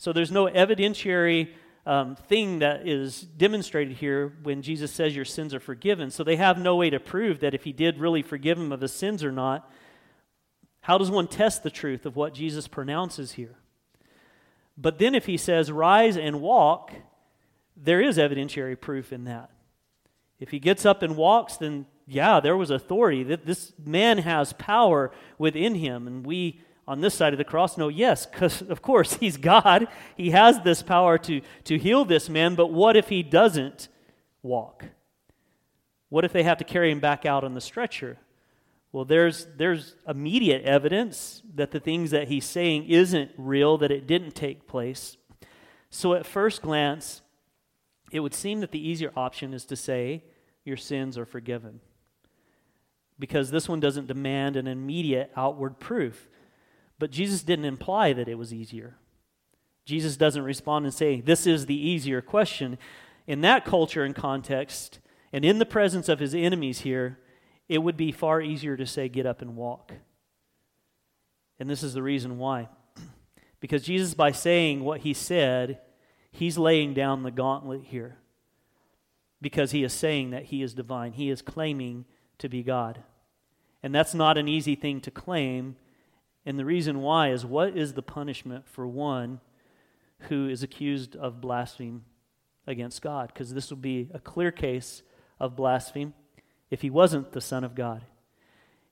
So 0.00 0.14
there's 0.14 0.32
no 0.32 0.46
evidentiary 0.46 1.50
um, 1.84 2.16
thing 2.16 2.60
that 2.60 2.88
is 2.88 3.20
demonstrated 3.20 3.98
here 3.98 4.32
when 4.42 4.62
Jesus 4.62 4.90
says 4.90 5.14
your 5.14 5.26
sins 5.26 5.52
are 5.52 5.60
forgiven. 5.60 6.10
So 6.10 6.24
they 6.24 6.36
have 6.36 6.58
no 6.58 6.76
way 6.76 6.88
to 6.88 6.98
prove 6.98 7.40
that 7.40 7.52
if 7.52 7.64
he 7.64 7.72
did 7.74 7.98
really 7.98 8.22
forgive 8.22 8.56
him 8.56 8.72
of 8.72 8.80
his 8.80 8.94
sins 8.94 9.22
or 9.22 9.30
not. 9.30 9.70
How 10.80 10.96
does 10.96 11.10
one 11.10 11.28
test 11.28 11.62
the 11.62 11.70
truth 11.70 12.06
of 12.06 12.16
what 12.16 12.32
Jesus 12.32 12.66
pronounces 12.66 13.32
here? 13.32 13.56
But 14.74 14.98
then 14.98 15.14
if 15.14 15.26
he 15.26 15.36
says, 15.36 15.70
rise 15.70 16.16
and 16.16 16.40
walk, 16.40 16.92
there 17.76 18.00
is 18.00 18.16
evidentiary 18.16 18.80
proof 18.80 19.12
in 19.12 19.24
that. 19.24 19.50
If 20.38 20.48
he 20.48 20.60
gets 20.60 20.86
up 20.86 21.02
and 21.02 21.14
walks, 21.14 21.58
then 21.58 21.84
yeah, 22.06 22.40
there 22.40 22.56
was 22.56 22.70
authority. 22.70 23.22
That 23.22 23.44
this 23.44 23.74
man 23.84 24.16
has 24.16 24.54
power 24.54 25.12
within 25.36 25.74
him, 25.74 26.06
and 26.06 26.24
we 26.24 26.62
on 26.90 27.00
this 27.00 27.14
side 27.14 27.32
of 27.32 27.38
the 27.38 27.44
cross? 27.44 27.78
No, 27.78 27.86
yes, 27.86 28.26
because 28.26 28.62
of 28.62 28.82
course 28.82 29.14
he's 29.20 29.36
God. 29.36 29.86
He 30.16 30.30
has 30.30 30.60
this 30.62 30.82
power 30.82 31.18
to, 31.18 31.40
to 31.64 31.78
heal 31.78 32.04
this 32.04 32.28
man, 32.28 32.56
but 32.56 32.72
what 32.72 32.96
if 32.96 33.08
he 33.08 33.22
doesn't 33.22 33.88
walk? 34.42 34.86
What 36.08 36.24
if 36.24 36.32
they 36.32 36.42
have 36.42 36.58
to 36.58 36.64
carry 36.64 36.90
him 36.90 36.98
back 36.98 37.24
out 37.24 37.44
on 37.44 37.54
the 37.54 37.60
stretcher? 37.60 38.18
Well, 38.90 39.04
there's, 39.04 39.46
there's 39.56 39.94
immediate 40.08 40.64
evidence 40.64 41.42
that 41.54 41.70
the 41.70 41.78
things 41.78 42.10
that 42.10 42.26
he's 42.26 42.44
saying 42.44 42.88
isn't 42.88 43.30
real, 43.38 43.78
that 43.78 43.92
it 43.92 44.08
didn't 44.08 44.34
take 44.34 44.66
place. 44.66 45.16
So, 45.90 46.14
at 46.14 46.26
first 46.26 46.60
glance, 46.60 47.22
it 48.10 48.18
would 48.18 48.34
seem 48.34 48.60
that 48.60 48.72
the 48.72 48.84
easier 48.84 49.12
option 49.16 49.54
is 49.54 49.64
to 49.66 49.76
say, 49.76 50.24
Your 50.64 50.76
sins 50.76 51.16
are 51.16 51.24
forgiven. 51.24 51.80
Because 53.16 53.52
this 53.52 53.68
one 53.68 53.78
doesn't 53.78 54.08
demand 54.08 54.56
an 54.56 54.66
immediate 54.66 55.30
outward 55.36 55.78
proof. 55.78 56.28
But 57.00 57.10
Jesus 57.10 57.42
didn't 57.42 57.64
imply 57.64 58.12
that 58.12 58.28
it 58.28 58.36
was 58.36 58.52
easier. 58.52 58.96
Jesus 59.86 60.18
doesn't 60.18 60.44
respond 60.44 60.84
and 60.84 60.94
say, 60.94 61.22
This 61.22 61.46
is 61.46 61.64
the 61.64 61.74
easier 61.74 62.20
question. 62.20 62.76
In 63.26 63.40
that 63.40 63.64
culture 63.64 64.04
and 64.04 64.14
context, 64.14 65.00
and 65.32 65.42
in 65.42 65.58
the 65.58 65.66
presence 65.66 66.10
of 66.10 66.18
his 66.18 66.34
enemies 66.34 66.80
here, 66.80 67.18
it 67.68 67.78
would 67.78 67.96
be 67.96 68.12
far 68.12 68.42
easier 68.42 68.76
to 68.76 68.86
say, 68.86 69.08
Get 69.08 69.24
up 69.24 69.40
and 69.40 69.56
walk. 69.56 69.94
And 71.58 71.70
this 71.70 71.82
is 71.82 71.94
the 71.94 72.02
reason 72.02 72.38
why. 72.38 72.68
Because 73.60 73.82
Jesus, 73.82 74.14
by 74.14 74.32
saying 74.32 74.84
what 74.84 75.00
he 75.00 75.12
said, 75.12 75.80
he's 76.30 76.56
laying 76.56 76.94
down 76.94 77.22
the 77.22 77.30
gauntlet 77.30 77.82
here. 77.84 78.16
Because 79.42 79.72
he 79.72 79.84
is 79.84 79.92
saying 79.92 80.30
that 80.30 80.46
he 80.46 80.62
is 80.62 80.74
divine, 80.74 81.12
he 81.12 81.30
is 81.30 81.42
claiming 81.42 82.04
to 82.38 82.48
be 82.48 82.62
God. 82.62 83.02
And 83.82 83.94
that's 83.94 84.14
not 84.14 84.38
an 84.38 84.48
easy 84.48 84.74
thing 84.74 85.00
to 85.02 85.10
claim 85.10 85.76
and 86.46 86.58
the 86.58 86.64
reason 86.64 87.00
why 87.00 87.30
is 87.30 87.44
what 87.44 87.76
is 87.76 87.92
the 87.92 88.02
punishment 88.02 88.66
for 88.66 88.86
one 88.86 89.40
who 90.28 90.48
is 90.48 90.62
accused 90.62 91.16
of 91.16 91.40
blaspheme 91.40 92.04
against 92.66 93.02
God? 93.02 93.28
Because 93.32 93.52
this 93.52 93.70
would 93.70 93.82
be 93.82 94.08
a 94.14 94.18
clear 94.18 94.50
case 94.50 95.02
of 95.38 95.56
blaspheme 95.56 96.14
if 96.70 96.82
he 96.82 96.90
wasn't 96.90 97.32
the 97.32 97.40
Son 97.40 97.64
of 97.64 97.74
God. 97.74 98.04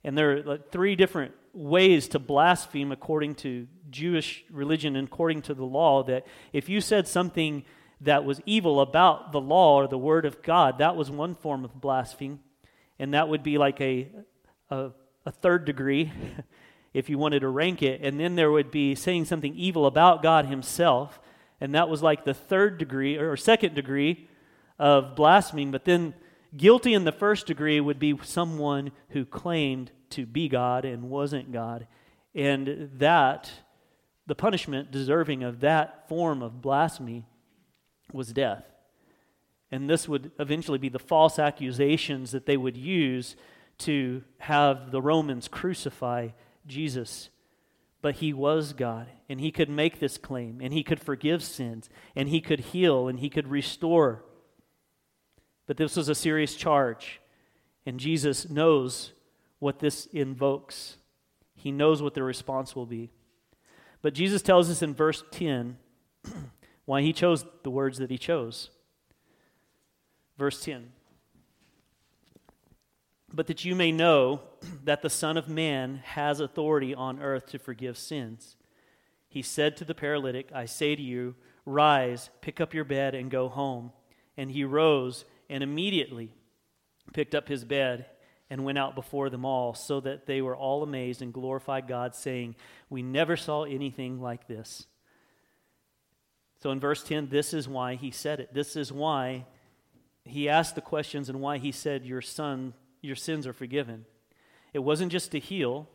And 0.05 0.17
there 0.17 0.37
are 0.37 0.43
like 0.43 0.71
three 0.71 0.95
different 0.95 1.33
ways 1.53 2.09
to 2.09 2.19
blaspheme 2.19 2.93
according 2.93 3.35
to 3.37 3.67
Jewish 3.91 4.45
religion 4.51 4.97
and 4.97 5.09
according 5.09 5.43
to 5.43 5.55
the 5.55 5.65
law. 5.65 6.03
That 6.03 6.27
if 6.53 6.69
you 6.69 6.81
said 6.81 7.09
something 7.09 7.65
that 8.03 8.25
was 8.25 8.41
evil 8.47 8.81
about 8.81 9.33
the 9.33 9.41
law 9.41 9.77
or 9.77 9.89
the 9.89 9.99
word 9.99 10.25
of 10.25 10.43
God, 10.43 10.79
that 10.79 10.97
was 10.97 11.11
one 11.11 11.35
form 11.35 11.65
of 11.65 11.81
blaspheme. 11.81 12.41
And 12.99 13.15
that 13.15 13.29
would 13.29 13.43
be 13.43 13.59
like 13.59 13.81
a, 13.81 14.09
a, 14.71 14.91
a 15.25 15.31
third 15.31 15.65
degree. 15.65 16.13
if 16.93 17.09
you 17.09 17.19
wanted 17.19 17.41
to 17.41 17.49
rank 17.49 17.83
it. 17.83 18.01
And 18.03 18.19
then 18.19 18.37
there 18.37 18.51
would 18.51 18.71
be 18.71 18.95
saying 18.95 19.27
something 19.27 19.55
evil 19.55 19.87
about 19.87 20.23
God 20.23 20.47
Himself. 20.47 21.21
And 21.61 21.75
that 21.75 21.89
was 21.89 22.03
like 22.03 22.25
the 22.25 22.35
third 22.35 22.79
degree 22.79 23.17
or 23.17 23.37
second 23.37 23.75
degree 23.75 24.29
of 24.79 25.17
blaspheming. 25.17 25.71
But 25.71 25.85
then 25.85 26.15
guilty 26.57 26.95
in 26.95 27.05
the 27.05 27.13
first 27.13 27.47
degree 27.47 27.81
would 27.81 27.99
be 27.99 28.19
someone 28.23 28.93
who 29.11 29.25
claimed 29.25 29.91
to 30.11 30.25
be 30.25 30.49
God 30.49 30.85
and 30.85 31.11
wasn't 31.11 31.53
God. 31.53 31.87
And 32.35 32.91
that, 32.95 33.51
the 34.27 34.35
punishment 34.35 34.91
deserving 34.91 35.43
of 35.43 35.61
that 35.61 36.09
form 36.09 36.43
of 36.43 36.63
blasphemy 36.63 37.27
was 38.13 38.33
death. 38.33 38.65
And 39.71 39.89
this 39.91 40.09
would 40.09 40.31
eventually 40.39 40.79
be 40.79 40.89
the 40.89 40.99
false 40.99 41.39
accusations 41.39 42.31
that 42.31 42.47
they 42.47 42.57
would 42.57 42.77
use 42.77 43.37
to 43.79 44.23
have 44.39 44.91
the 44.91 45.03
Romans 45.03 45.47
crucify 45.49 46.29
Jesus. 46.69 47.31
But 48.01 48.17
he 48.17 48.33
was 48.33 48.73
God, 48.73 49.09
and 49.29 49.41
he 49.41 49.51
could 49.51 49.69
make 49.69 49.99
this 49.99 50.19
claim, 50.19 50.61
and 50.63 50.73
he 50.73 50.85
could 50.85 51.01
forgive 51.01 51.43
sins, 51.43 51.91
and 52.15 52.29
he 52.29 52.41
could 52.41 52.61
heal, 52.61 53.09
and 53.09 53.19
he 53.19 53.29
could 53.29 53.49
restore. 53.49 54.23
But 55.67 55.77
this 55.77 55.97
was 55.97 56.09
a 56.09 56.15
serious 56.15 56.55
charge, 56.55 57.21
and 57.85 57.99
Jesus 57.99 58.49
knows 58.49 59.13
what 59.59 59.81
this 59.81 60.07
invokes. 60.07 60.97
He 61.57 61.73
knows 61.73 62.01
what 62.01 62.15
the 62.15 62.23
response 62.23 62.77
will 62.77 62.87
be. 62.87 63.11
But 64.01 64.15
Jesus 64.15 64.43
tells 64.43 64.71
us 64.71 64.81
in 64.81 64.95
verse 64.95 65.25
10 65.33 65.77
why 66.85 67.03
he 67.03 67.13
chose 67.13 67.45
the 67.65 67.71
words 67.71 67.99
that 67.99 68.11
he 68.11 68.19
chose. 68.19 68.71
Verse 70.37 70.63
10 70.63 70.93
but 73.33 73.47
that 73.47 73.65
you 73.65 73.75
may 73.75 73.93
know 73.93 74.41
that 74.85 75.03
the 75.03 75.11
Son 75.11 75.37
of 75.37 75.49
Man 75.49 76.01
has 76.05 76.41
authority 76.41 76.95
on 76.95 77.21
earth 77.21 77.47
to 77.51 77.59
forgive 77.59 77.97
sins. 77.97 78.57
He 79.29 79.43
said 79.43 79.77
to 79.77 79.85
the 79.85 79.95
paralytic, 79.95 80.51
I 80.55 80.65
say 80.65 80.97
to 80.97 81.03
you, 81.03 81.35
rise, 81.67 82.31
pick 82.41 82.61
up 82.61 82.75
your 82.75 82.85
bed, 82.85 83.15
and 83.15 83.31
go 83.31 83.49
home. 83.49 83.93
And 84.37 84.51
he 84.51 84.65
rose 84.65 85.25
and 85.51 85.63
immediately 85.63 86.33
picked 87.13 87.35
up 87.35 87.49
his 87.49 87.65
bed 87.65 88.07
and 88.51 88.65
went 88.65 88.79
out 88.79 88.95
before 88.95 89.29
them 89.29 89.45
all, 89.45 89.75
so 89.75 90.01
that 90.01 90.25
they 90.25 90.41
were 90.41 90.57
all 90.57 90.83
amazed 90.83 91.21
and 91.21 91.35
glorified 91.35 91.87
God, 91.87 92.15
saying, 92.15 92.57
We 92.89 93.03
never 93.03 93.37
saw 93.37 93.65
anything 93.65 94.23
like 94.23 94.49
this. 94.49 94.87
So 96.63 96.71
in 96.71 96.81
verse 96.81 97.03
10, 97.03 97.29
this 97.29 97.53
is 97.53 97.69
why 97.69 97.97
he 97.97 98.11
said 98.11 98.41
it. 98.41 98.55
This 98.55 98.75
is 98.75 98.91
why 98.91 99.45
he 100.25 100.49
asked 100.49 100.75
the 100.75 100.81
questions 100.81 101.29
and 101.29 101.41
why 101.41 101.59
he 101.59 101.73
said, 101.73 102.07
Your 102.07 102.23
son, 102.23 102.73
your 103.03 103.17
sins 103.17 103.47
are 103.47 103.53
forgiven. 103.53 104.07
It 104.79 104.85
wasn't 104.85 105.11
just 105.11 105.33
to 105.33 105.41
heal, 105.41 105.89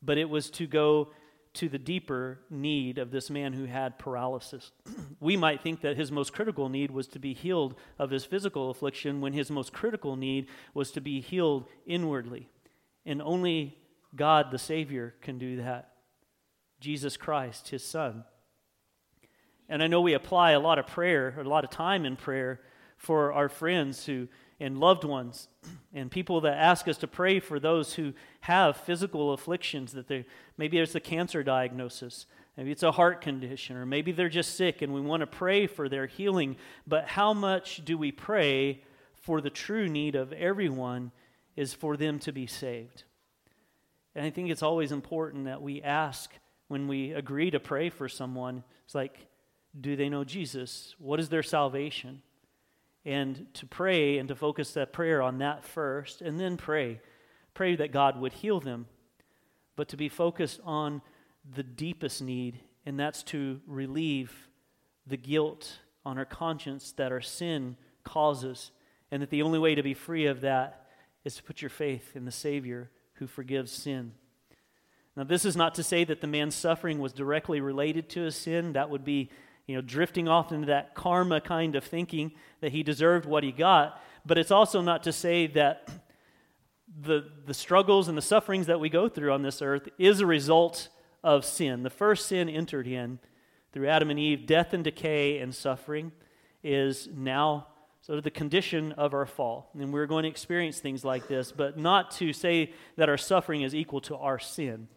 but 0.00 0.16
it 0.16 0.30
was 0.30 0.48
to 0.50 0.68
go 0.68 1.10
to 1.54 1.68
the 1.68 1.76
deeper 1.76 2.38
need 2.50 2.98
of 2.98 3.10
this 3.10 3.28
man 3.30 3.52
who 3.52 3.64
had 3.64 3.98
paralysis. 3.98 4.70
we 5.20 5.36
might 5.36 5.60
think 5.60 5.80
that 5.80 5.96
his 5.96 6.12
most 6.12 6.32
critical 6.32 6.68
need 6.68 6.92
was 6.92 7.08
to 7.08 7.18
be 7.18 7.34
healed 7.34 7.74
of 7.98 8.10
his 8.10 8.24
physical 8.24 8.70
affliction 8.70 9.20
when 9.20 9.32
his 9.32 9.50
most 9.50 9.72
critical 9.72 10.14
need 10.14 10.46
was 10.72 10.92
to 10.92 11.00
be 11.00 11.20
healed 11.20 11.66
inwardly. 11.84 12.48
And 13.04 13.20
only 13.20 13.76
God, 14.14 14.52
the 14.52 14.58
Savior, 14.58 15.16
can 15.20 15.36
do 15.36 15.56
that. 15.56 15.90
Jesus 16.78 17.16
Christ, 17.16 17.70
his 17.70 17.84
Son. 17.84 18.22
And 19.68 19.82
I 19.82 19.88
know 19.88 20.00
we 20.00 20.14
apply 20.14 20.52
a 20.52 20.60
lot 20.60 20.78
of 20.78 20.86
prayer, 20.86 21.34
a 21.40 21.42
lot 21.42 21.64
of 21.64 21.70
time 21.70 22.04
in 22.04 22.14
prayer 22.14 22.60
for 22.98 23.32
our 23.32 23.48
friends 23.48 24.06
who 24.06 24.28
and 24.62 24.78
loved 24.78 25.02
ones 25.02 25.48
and 25.92 26.10
people 26.10 26.40
that 26.42 26.56
ask 26.56 26.86
us 26.86 26.96
to 26.98 27.08
pray 27.08 27.40
for 27.40 27.58
those 27.58 27.94
who 27.94 28.12
have 28.42 28.76
physical 28.76 29.32
afflictions 29.32 29.92
that 29.92 30.06
they 30.06 30.24
maybe 30.56 30.78
it's 30.78 30.94
a 30.94 31.00
cancer 31.00 31.42
diagnosis 31.42 32.26
maybe 32.56 32.70
it's 32.70 32.84
a 32.84 32.92
heart 32.92 33.20
condition 33.20 33.76
or 33.76 33.84
maybe 33.84 34.12
they're 34.12 34.28
just 34.28 34.56
sick 34.56 34.80
and 34.80 34.94
we 34.94 35.00
want 35.00 35.20
to 35.20 35.26
pray 35.26 35.66
for 35.66 35.88
their 35.88 36.06
healing 36.06 36.56
but 36.86 37.08
how 37.08 37.34
much 37.34 37.84
do 37.84 37.98
we 37.98 38.12
pray 38.12 38.80
for 39.14 39.40
the 39.40 39.50
true 39.50 39.88
need 39.88 40.14
of 40.14 40.32
everyone 40.32 41.10
is 41.56 41.74
for 41.74 41.96
them 41.96 42.18
to 42.18 42.32
be 42.32 42.46
saved? 42.46 43.02
And 44.14 44.24
i 44.24 44.30
think 44.30 44.48
it's 44.48 44.62
always 44.62 44.92
important 44.92 45.46
that 45.46 45.60
we 45.60 45.82
ask 45.82 46.30
when 46.68 46.86
we 46.86 47.12
agree 47.12 47.50
to 47.50 47.58
pray 47.58 47.90
for 47.90 48.08
someone 48.08 48.62
it's 48.84 48.94
like 48.94 49.26
do 49.80 49.96
they 49.96 50.08
know 50.08 50.22
jesus? 50.22 50.94
What 50.98 51.18
is 51.18 51.30
their 51.30 51.42
salvation 51.42 52.22
and 53.04 53.46
to 53.54 53.66
pray 53.66 54.18
and 54.18 54.28
to 54.28 54.34
focus 54.34 54.72
that 54.72 54.92
prayer 54.92 55.22
on 55.22 55.38
that 55.38 55.64
first, 55.64 56.20
and 56.22 56.38
then 56.38 56.56
pray. 56.56 57.00
Pray 57.54 57.76
that 57.76 57.92
God 57.92 58.20
would 58.20 58.32
heal 58.32 58.60
them, 58.60 58.86
but 59.76 59.88
to 59.88 59.96
be 59.96 60.08
focused 60.08 60.60
on 60.64 61.02
the 61.54 61.62
deepest 61.62 62.22
need, 62.22 62.60
and 62.86 62.98
that's 62.98 63.22
to 63.24 63.60
relieve 63.66 64.48
the 65.06 65.16
guilt 65.16 65.78
on 66.04 66.18
our 66.18 66.24
conscience 66.24 66.92
that 66.92 67.12
our 67.12 67.20
sin 67.20 67.76
causes, 68.04 68.70
and 69.10 69.22
that 69.22 69.30
the 69.30 69.42
only 69.42 69.58
way 69.58 69.74
to 69.74 69.82
be 69.82 69.94
free 69.94 70.26
of 70.26 70.40
that 70.42 70.86
is 71.24 71.36
to 71.36 71.42
put 71.42 71.62
your 71.62 71.70
faith 71.70 72.16
in 72.16 72.24
the 72.24 72.32
Savior 72.32 72.90
who 73.14 73.26
forgives 73.26 73.70
sin. 73.70 74.12
Now, 75.16 75.24
this 75.24 75.44
is 75.44 75.56
not 75.56 75.74
to 75.74 75.82
say 75.82 76.04
that 76.04 76.20
the 76.20 76.26
man's 76.26 76.54
suffering 76.54 76.98
was 76.98 77.12
directly 77.12 77.60
related 77.60 78.08
to 78.10 78.22
his 78.22 78.34
sin. 78.34 78.72
That 78.72 78.88
would 78.88 79.04
be 79.04 79.30
you 79.66 79.76
know, 79.76 79.80
drifting 79.80 80.28
off 80.28 80.52
into 80.52 80.66
that 80.66 80.94
karma 80.94 81.40
kind 81.40 81.76
of 81.76 81.84
thinking 81.84 82.32
that 82.60 82.72
he 82.72 82.82
deserved 82.82 83.26
what 83.26 83.44
he 83.44 83.52
got. 83.52 84.00
But 84.26 84.38
it's 84.38 84.50
also 84.50 84.80
not 84.80 85.02
to 85.04 85.12
say 85.12 85.46
that 85.48 85.88
the, 87.00 87.26
the 87.46 87.54
struggles 87.54 88.08
and 88.08 88.16
the 88.16 88.22
sufferings 88.22 88.66
that 88.66 88.80
we 88.80 88.88
go 88.88 89.08
through 89.08 89.32
on 89.32 89.42
this 89.42 89.62
earth 89.62 89.88
is 89.98 90.20
a 90.20 90.26
result 90.26 90.88
of 91.24 91.44
sin. 91.44 91.82
The 91.82 91.90
first 91.90 92.26
sin 92.26 92.48
entered 92.48 92.86
in 92.86 93.18
through 93.72 93.88
Adam 93.88 94.10
and 94.10 94.18
Eve, 94.18 94.46
death 94.46 94.74
and 94.74 94.84
decay 94.84 95.38
and 95.38 95.54
suffering 95.54 96.12
is 96.62 97.08
now 97.14 97.68
sort 98.02 98.18
of 98.18 98.24
the 98.24 98.30
condition 98.30 98.92
of 98.92 99.14
our 99.14 99.26
fall. 99.26 99.70
And 99.78 99.92
we're 99.92 100.06
going 100.06 100.24
to 100.24 100.28
experience 100.28 100.80
things 100.80 101.04
like 101.04 101.28
this, 101.28 101.52
but 101.52 101.78
not 101.78 102.10
to 102.12 102.32
say 102.32 102.72
that 102.96 103.08
our 103.08 103.16
suffering 103.16 103.62
is 103.62 103.74
equal 103.74 104.00
to 104.02 104.16
our 104.16 104.38
sin. 104.38 104.88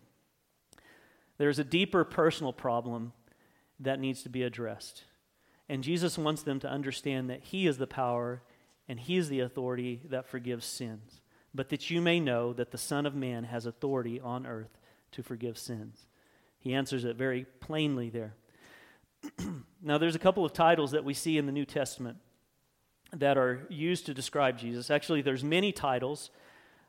There's 1.37 1.59
a 1.59 1.63
deeper 1.63 2.03
personal 2.03 2.51
problem 2.51 3.13
that 3.79 3.99
needs 3.99 4.23
to 4.23 4.29
be 4.29 4.43
addressed. 4.43 5.03
And 5.67 5.83
Jesus 5.83 6.17
wants 6.17 6.43
them 6.43 6.59
to 6.59 6.69
understand 6.69 7.29
that 7.29 7.43
He 7.43 7.67
is 7.67 7.77
the 7.77 7.87
power 7.87 8.41
and 8.87 8.99
He 8.99 9.17
is 9.17 9.29
the 9.29 9.39
authority 9.39 10.01
that 10.09 10.27
forgives 10.27 10.65
sins, 10.65 11.21
but 11.53 11.69
that 11.69 11.89
you 11.89 12.01
may 12.01 12.19
know 12.19 12.53
that 12.53 12.71
the 12.71 12.77
Son 12.77 13.05
of 13.05 13.15
Man 13.15 13.45
has 13.45 13.65
authority 13.65 14.19
on 14.19 14.45
earth 14.45 14.77
to 15.11 15.23
forgive 15.23 15.57
sins. 15.57 16.05
He 16.59 16.73
answers 16.73 17.05
it 17.05 17.15
very 17.15 17.45
plainly 17.59 18.09
there. 18.09 18.35
now, 19.81 19.97
there's 19.97 20.15
a 20.15 20.19
couple 20.19 20.45
of 20.45 20.53
titles 20.53 20.91
that 20.91 21.03
we 21.03 21.13
see 21.13 21.37
in 21.37 21.45
the 21.45 21.51
New 21.51 21.65
Testament 21.65 22.17
that 23.13 23.37
are 23.37 23.65
used 23.69 24.05
to 24.07 24.13
describe 24.13 24.57
Jesus. 24.57 24.89
Actually, 24.89 25.21
there's 25.21 25.43
many 25.43 25.71
titles, 25.71 26.31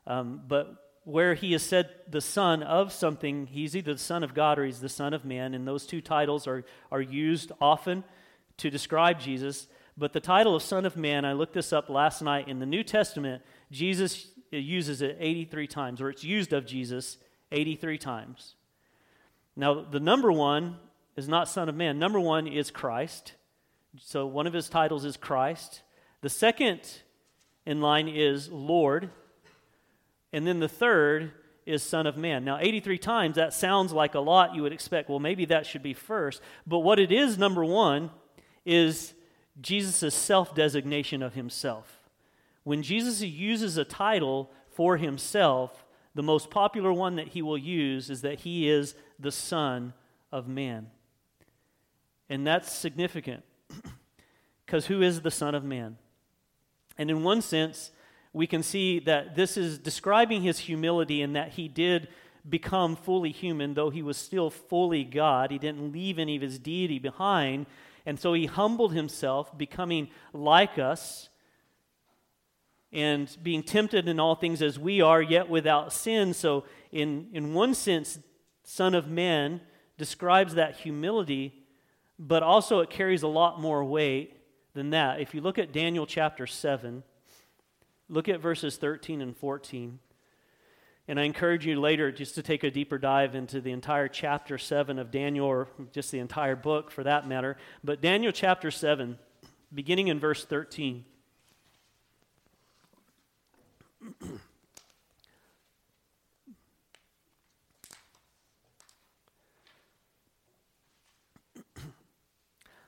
um, 0.05 0.41
but 0.47 0.86
where 1.07 1.35
he 1.35 1.53
is 1.53 1.63
said 1.63 1.89
the 2.09 2.19
son 2.19 2.61
of 2.61 2.91
something, 2.91 3.47
he's 3.47 3.77
either 3.77 3.93
the 3.93 3.97
son 3.97 4.25
of 4.25 4.33
God 4.33 4.59
or 4.59 4.65
he's 4.65 4.81
the 4.81 4.89
son 4.89 5.13
of 5.13 5.23
man, 5.23 5.53
and 5.53 5.65
those 5.65 5.85
two 5.85 6.01
titles 6.01 6.45
are, 6.47 6.65
are 6.91 6.99
used 6.99 7.49
often 7.61 8.03
to 8.57 8.69
describe 8.69 9.17
Jesus. 9.17 9.67
But 9.97 10.11
the 10.11 10.19
title 10.19 10.53
of 10.53 10.61
Son 10.61 10.85
of 10.85 10.97
Man, 10.97 11.23
I 11.23 11.31
looked 11.31 11.53
this 11.53 11.71
up 11.71 11.87
last 11.87 12.21
night 12.21 12.49
in 12.49 12.59
the 12.59 12.65
New 12.65 12.83
Testament, 12.83 13.41
Jesus 13.71 14.27
uses 14.51 15.01
it 15.01 15.15
83 15.17 15.67
times, 15.67 16.01
or 16.01 16.09
it's 16.09 16.25
used 16.25 16.51
of 16.51 16.65
Jesus 16.65 17.17
83 17.53 17.97
times. 17.97 18.55
Now, 19.55 19.85
the 19.85 20.01
number 20.01 20.29
one 20.29 20.75
is 21.15 21.29
not 21.29 21.47
Son 21.47 21.69
of 21.69 21.75
Man. 21.75 21.99
Number 21.99 22.19
one 22.19 22.47
is 22.47 22.69
Christ. 22.69 23.31
So 23.97 24.25
one 24.25 24.45
of 24.45 24.51
his 24.51 24.67
titles 24.67 25.05
is 25.05 25.15
Christ. 25.15 25.83
The 26.19 26.29
second 26.29 26.81
in 27.65 27.79
line 27.79 28.09
is 28.09 28.49
Lord. 28.49 29.09
And 30.37 30.45
then 30.45 30.59
the 30.59 30.69
third 30.69 31.31
is 31.65 31.81
Son 31.81 32.05
of 32.05 32.15
Man. 32.15 32.45
Now, 32.45 32.59
83 32.61 32.99
times, 32.99 33.35
that 33.37 33.53
sounds 33.53 33.91
like 33.91 34.13
a 34.13 34.19
lot. 34.19 34.53
You 34.53 34.61
would 34.61 34.71
expect, 34.71 35.09
well, 35.09 35.17
maybe 35.17 35.45
that 35.45 35.65
should 35.65 35.81
be 35.81 35.95
first. 35.95 36.43
But 36.67 36.79
what 36.79 36.99
it 36.99 37.11
is, 37.11 37.39
number 37.39 37.65
one, 37.65 38.11
is 38.63 39.15
Jesus' 39.59 40.13
self 40.13 40.53
designation 40.53 41.23
of 41.23 41.33
himself. 41.33 42.07
When 42.63 42.83
Jesus 42.83 43.19
uses 43.19 43.77
a 43.77 43.83
title 43.83 44.51
for 44.69 44.97
himself, 44.97 45.83
the 46.13 46.21
most 46.21 46.51
popular 46.51 46.93
one 46.93 47.15
that 47.15 47.29
he 47.29 47.41
will 47.41 47.57
use 47.57 48.11
is 48.11 48.21
that 48.21 48.41
he 48.41 48.69
is 48.69 48.93
the 49.17 49.31
Son 49.31 49.91
of 50.31 50.47
Man. 50.47 50.91
And 52.29 52.45
that's 52.45 52.71
significant 52.71 53.43
because 54.67 54.85
who 54.85 55.01
is 55.01 55.21
the 55.21 55.31
Son 55.31 55.55
of 55.55 55.63
Man? 55.63 55.97
And 56.95 57.09
in 57.09 57.23
one 57.23 57.41
sense, 57.41 57.89
we 58.37 58.47
can 58.47 58.61
see 58.63 58.99
that 58.99 59.35
this 59.35 59.57
is 59.57 59.79
describing 59.79 60.43
his 60.43 60.59
humility 60.59 61.21
and 61.21 61.35
that 61.35 61.53
he 61.53 61.67
did 61.67 62.07
become 62.47 62.95
fully 62.95 63.31
human, 63.31 63.73
though 63.73 63.89
he 63.89 64.03
was 64.03 64.15
still 64.15 64.49
fully 64.49 65.03
God. 65.03 65.51
He 65.51 65.57
didn't 65.57 65.91
leave 65.91 66.19
any 66.19 66.35
of 66.35 66.41
his 66.41 66.59
deity 66.59 66.99
behind. 66.99 67.65
And 68.05 68.19
so 68.19 68.33
he 68.33 68.45
humbled 68.45 68.93
himself, 68.93 69.57
becoming 69.57 70.09
like 70.33 70.77
us 70.77 71.29
and 72.93 73.35
being 73.43 73.63
tempted 73.63 74.07
in 74.07 74.19
all 74.19 74.35
things 74.35 74.61
as 74.61 74.79
we 74.79 75.01
are, 75.01 75.21
yet 75.21 75.49
without 75.49 75.91
sin. 75.91 76.33
So, 76.33 76.63
in, 76.91 77.27
in 77.33 77.53
one 77.53 77.73
sense, 77.73 78.17
Son 78.63 78.95
of 78.95 79.09
Man 79.09 79.59
describes 79.97 80.55
that 80.55 80.77
humility, 80.77 81.65
but 82.17 82.43
also 82.43 82.79
it 82.79 82.89
carries 82.89 83.23
a 83.23 83.27
lot 83.27 83.59
more 83.59 83.83
weight 83.83 84.37
than 84.73 84.91
that. 84.91 85.19
If 85.19 85.33
you 85.33 85.41
look 85.41 85.57
at 85.57 85.73
Daniel 85.73 86.05
chapter 86.05 86.47
7, 86.47 87.03
Look 88.09 88.29
at 88.29 88.39
verses 88.39 88.77
13 88.77 89.21
and 89.21 89.35
14. 89.35 89.99
And 91.09 91.19
I 91.19 91.23
encourage 91.23 91.65
you 91.65 91.79
later 91.79 92.11
just 92.11 92.35
to 92.35 92.43
take 92.43 92.63
a 92.63 92.71
deeper 92.71 92.97
dive 92.97 93.33
into 93.35 93.61
the 93.61 93.71
entire 93.71 94.07
chapter 94.07 94.57
7 94.57 94.99
of 94.99 95.11
Daniel, 95.11 95.45
or 95.45 95.69
just 95.93 96.11
the 96.11 96.19
entire 96.19 96.55
book 96.55 96.91
for 96.91 97.03
that 97.03 97.27
matter. 97.27 97.57
But 97.83 98.01
Daniel 98.01 98.31
chapter 98.31 98.71
7, 98.71 99.17
beginning 99.73 100.07
in 100.07 100.19
verse 100.19 100.45
13. 100.45 101.05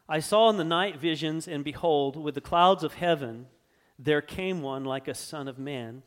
I 0.10 0.20
saw 0.20 0.50
in 0.50 0.58
the 0.58 0.64
night 0.64 0.98
visions, 0.98 1.48
and 1.48 1.64
behold, 1.64 2.16
with 2.16 2.36
the 2.36 2.42
clouds 2.42 2.84
of 2.84 2.96
heaven, 2.96 3.46
there 4.00 4.22
came 4.22 4.62
one 4.62 4.86
like 4.86 5.08
a 5.08 5.14
son 5.14 5.48
of 5.48 5.60
man. 5.60 6.02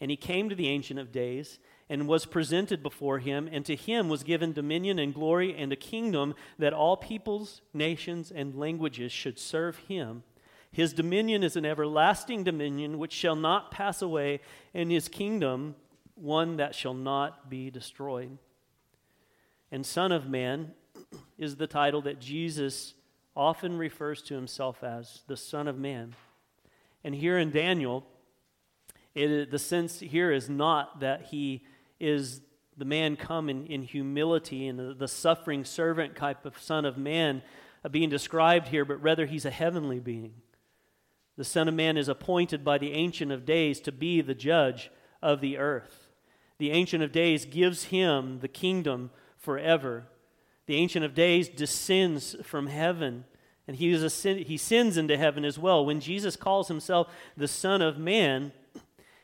And 0.00 0.10
he 0.10 0.16
came 0.16 0.50
to 0.50 0.54
the 0.54 0.68
Ancient 0.68 0.98
of 0.98 1.12
Days 1.12 1.58
and 1.88 2.08
was 2.08 2.26
presented 2.26 2.82
before 2.82 3.20
him, 3.20 3.48
and 3.50 3.64
to 3.64 3.76
him 3.76 4.08
was 4.08 4.24
given 4.24 4.52
dominion 4.52 4.98
and 4.98 5.14
glory 5.14 5.54
and 5.56 5.72
a 5.72 5.76
kingdom 5.76 6.34
that 6.58 6.74
all 6.74 6.96
peoples, 6.96 7.62
nations, 7.72 8.32
and 8.34 8.56
languages 8.56 9.12
should 9.12 9.38
serve 9.38 9.76
him. 9.88 10.24
His 10.72 10.92
dominion 10.92 11.42
is 11.44 11.56
an 11.56 11.64
everlasting 11.64 12.44
dominion 12.44 12.98
which 12.98 13.12
shall 13.12 13.36
not 13.36 13.70
pass 13.70 14.02
away, 14.02 14.40
and 14.74 14.90
his 14.90 15.08
kingdom 15.08 15.76
one 16.16 16.56
that 16.56 16.74
shall 16.74 16.94
not 16.94 17.48
be 17.48 17.70
destroyed. 17.70 18.36
And 19.70 19.86
Son 19.86 20.12
of 20.12 20.28
Man 20.28 20.72
is 21.38 21.56
the 21.56 21.66
title 21.66 22.02
that 22.02 22.20
Jesus 22.20 22.94
often 23.36 23.78
refers 23.78 24.22
to 24.22 24.34
himself 24.34 24.82
as 24.82 25.22
the 25.28 25.36
Son 25.36 25.68
of 25.68 25.78
Man. 25.78 26.14
And 27.04 27.14
here 27.14 27.38
in 27.38 27.50
Daniel, 27.50 28.06
it, 29.14 29.50
the 29.50 29.58
sense 29.58 30.00
here 30.00 30.30
is 30.30 30.48
not 30.48 31.00
that 31.00 31.26
he 31.26 31.64
is 31.98 32.40
the 32.76 32.84
man 32.84 33.16
come 33.16 33.48
in, 33.48 33.66
in 33.66 33.82
humility 33.82 34.68
and 34.68 34.78
the, 34.78 34.94
the, 34.94 35.08
suffering 35.08 35.64
servant 35.64 36.14
type 36.14 36.44
of 36.44 36.60
son 36.60 36.84
of 36.84 36.98
man 36.98 37.42
uh, 37.84 37.88
being 37.88 38.10
described 38.10 38.68
here, 38.68 38.84
but 38.84 39.00
rather 39.02 39.24
he's 39.24 39.46
a 39.46 39.50
heavenly 39.50 39.98
being. 39.98 40.34
The 41.36 41.44
Son 41.44 41.68
of 41.68 41.74
Man 41.74 41.96
is 41.96 42.08
appointed 42.08 42.64
by 42.64 42.78
the 42.78 42.92
Ancient 42.92 43.30
of 43.30 43.44
Days 43.44 43.80
to 43.80 43.92
be 43.92 44.20
the 44.22 44.34
judge 44.34 44.90
of 45.22 45.40
the 45.40 45.58
earth. 45.58 46.08
The 46.58 46.70
Ancient 46.70 47.02
of 47.02 47.12
Days 47.12 47.44
gives 47.44 47.84
him 47.84 48.40
the 48.40 48.48
kingdom 48.48 49.10
forever. 49.36 50.04
The 50.66 50.76
Ancient 50.76 51.04
of 51.04 51.14
Days 51.14 51.48
descends 51.48 52.36
from 52.42 52.68
heaven, 52.68 53.24
and 53.66 53.76
he, 53.76 53.90
is 53.90 54.14
sin, 54.14 54.38
he 54.38 54.56
sins 54.56 54.96
into 54.96 55.16
heaven 55.16 55.44
as 55.44 55.58
well. 55.58 55.84
When 55.84 56.00
Jesus 56.00 56.36
calls 56.36 56.68
himself 56.68 57.08
the 57.36 57.48
Son 57.48 57.82
of 57.82 57.98
Man, 57.98 58.52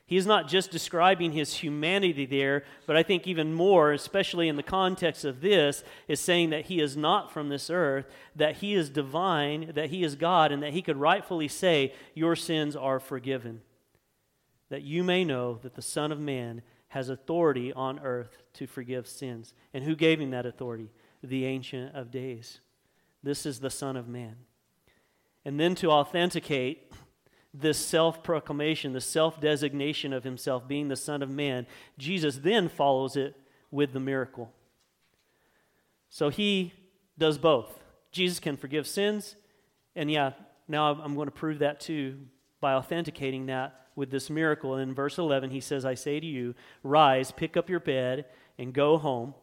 he 0.04 0.16
is 0.16 0.26
not 0.26 0.48
just 0.48 0.70
describing 0.70 1.32
his 1.32 1.54
humanity 1.54 2.26
there, 2.26 2.64
but 2.86 2.96
I 2.96 3.02
think 3.02 3.26
even 3.26 3.54
more, 3.54 3.92
especially 3.92 4.48
in 4.48 4.56
the 4.56 4.62
context 4.62 5.24
of 5.24 5.40
this, 5.40 5.84
is 6.06 6.20
saying 6.20 6.50
that 6.50 6.66
he 6.66 6.80
is 6.80 6.96
not 6.96 7.32
from 7.32 7.48
this 7.48 7.70
earth, 7.70 8.06
that 8.36 8.56
he 8.56 8.74
is 8.74 8.90
divine, 8.90 9.72
that 9.74 9.90
he 9.90 10.02
is 10.02 10.16
God, 10.16 10.52
and 10.52 10.62
that 10.62 10.74
he 10.74 10.82
could 10.82 10.98
rightfully 10.98 11.48
say, 11.48 11.94
Your 12.14 12.36
sins 12.36 12.76
are 12.76 13.00
forgiven. 13.00 13.62
That 14.68 14.82
you 14.82 15.04
may 15.04 15.24
know 15.24 15.58
that 15.62 15.76
the 15.76 15.82
Son 15.82 16.12
of 16.12 16.20
Man 16.20 16.62
has 16.88 17.08
authority 17.08 17.72
on 17.72 17.98
earth 18.00 18.36
to 18.52 18.66
forgive 18.66 19.06
sins. 19.06 19.54
And 19.72 19.84
who 19.84 19.96
gave 19.96 20.20
him 20.20 20.32
that 20.32 20.44
authority? 20.44 20.90
The 21.22 21.46
Ancient 21.46 21.94
of 21.94 22.10
Days. 22.10 22.60
This 23.22 23.46
is 23.46 23.60
the 23.60 23.70
Son 23.70 23.96
of 23.96 24.08
Man. 24.08 24.36
And 25.44 25.58
then 25.58 25.74
to 25.76 25.90
authenticate 25.90 26.92
this 27.54 27.78
self 27.78 28.22
proclamation, 28.22 28.92
the 28.92 29.00
self 29.00 29.40
designation 29.40 30.12
of 30.12 30.24
himself 30.24 30.66
being 30.66 30.88
the 30.88 30.96
Son 30.96 31.22
of 31.22 31.30
Man, 31.30 31.66
Jesus 31.98 32.36
then 32.36 32.68
follows 32.68 33.16
it 33.16 33.36
with 33.70 33.92
the 33.92 34.00
miracle. 34.00 34.52
So 36.08 36.28
he 36.28 36.72
does 37.18 37.38
both. 37.38 37.82
Jesus 38.10 38.38
can 38.38 38.56
forgive 38.56 38.86
sins, 38.86 39.36
and 39.96 40.10
yeah, 40.10 40.32
now 40.68 40.90
I'm 40.92 41.14
going 41.14 41.28
to 41.28 41.32
prove 41.32 41.60
that 41.60 41.80
too 41.80 42.18
by 42.60 42.74
authenticating 42.74 43.46
that 43.46 43.88
with 43.96 44.10
this 44.10 44.30
miracle. 44.30 44.74
And 44.74 44.90
in 44.90 44.94
verse 44.94 45.18
11, 45.18 45.50
he 45.50 45.60
says, 45.60 45.84
I 45.84 45.94
say 45.94 46.20
to 46.20 46.26
you, 46.26 46.54
rise, 46.82 47.30
pick 47.30 47.56
up 47.56 47.68
your 47.68 47.80
bed, 47.80 48.26
and 48.58 48.72
go 48.72 48.98
home. 48.98 49.34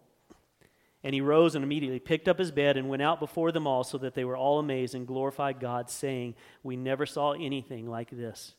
And 1.03 1.13
he 1.13 1.21
rose 1.21 1.55
and 1.55 1.63
immediately 1.63 1.99
picked 1.99 2.27
up 2.27 2.39
his 2.39 2.51
bed 2.51 2.75
and 2.75 2.89
went 2.89 3.01
out 3.01 3.19
before 3.19 3.51
them 3.51 3.65
all, 3.65 3.83
so 3.83 3.97
that 3.99 4.15
they 4.15 4.25
were 4.25 4.35
all 4.35 4.59
amazed 4.59 4.95
and 4.95 5.07
glorified 5.07 5.59
God, 5.59 5.89
saying, 5.89 6.35
We 6.61 6.75
never 6.75 7.05
saw 7.05 7.31
anything 7.31 7.89
like 7.89 8.09
this. 8.09 8.53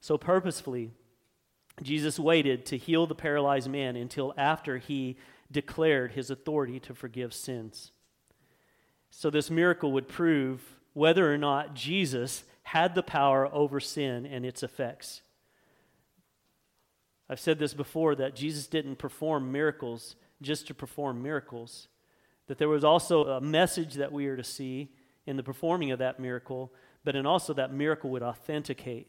So 0.00 0.16
purposefully, 0.16 0.92
Jesus 1.82 2.18
waited 2.18 2.66
to 2.66 2.78
heal 2.78 3.06
the 3.06 3.14
paralyzed 3.14 3.70
man 3.70 3.96
until 3.96 4.34
after 4.36 4.78
he 4.78 5.16
declared 5.52 6.12
his 6.12 6.30
authority 6.30 6.80
to 6.80 6.94
forgive 6.94 7.34
sins. 7.34 7.92
So 9.10 9.30
this 9.30 9.50
miracle 9.50 9.92
would 9.92 10.08
prove 10.08 10.62
whether 10.92 11.32
or 11.32 11.38
not 11.38 11.74
Jesus 11.74 12.44
had 12.62 12.94
the 12.94 13.02
power 13.02 13.52
over 13.52 13.80
sin 13.80 14.24
and 14.26 14.46
its 14.46 14.62
effects. 14.62 15.22
I've 17.28 17.40
said 17.40 17.58
this 17.58 17.74
before 17.74 18.14
that 18.16 18.34
Jesus 18.34 18.66
didn't 18.66 18.96
perform 18.96 19.52
miracles 19.52 20.16
just 20.42 20.66
to 20.66 20.74
perform 20.74 21.22
miracles, 21.22 21.88
that 22.46 22.58
there 22.58 22.68
was 22.68 22.84
also 22.84 23.24
a 23.24 23.40
message 23.40 23.94
that 23.94 24.12
we 24.12 24.26
are 24.26 24.36
to 24.36 24.44
see 24.44 24.90
in 25.26 25.36
the 25.36 25.42
performing 25.42 25.90
of 25.90 25.98
that 25.98 26.18
miracle, 26.18 26.72
but 27.04 27.14
in 27.14 27.26
also 27.26 27.52
that 27.54 27.72
miracle 27.72 28.10
would 28.10 28.22
authenticate 28.22 29.08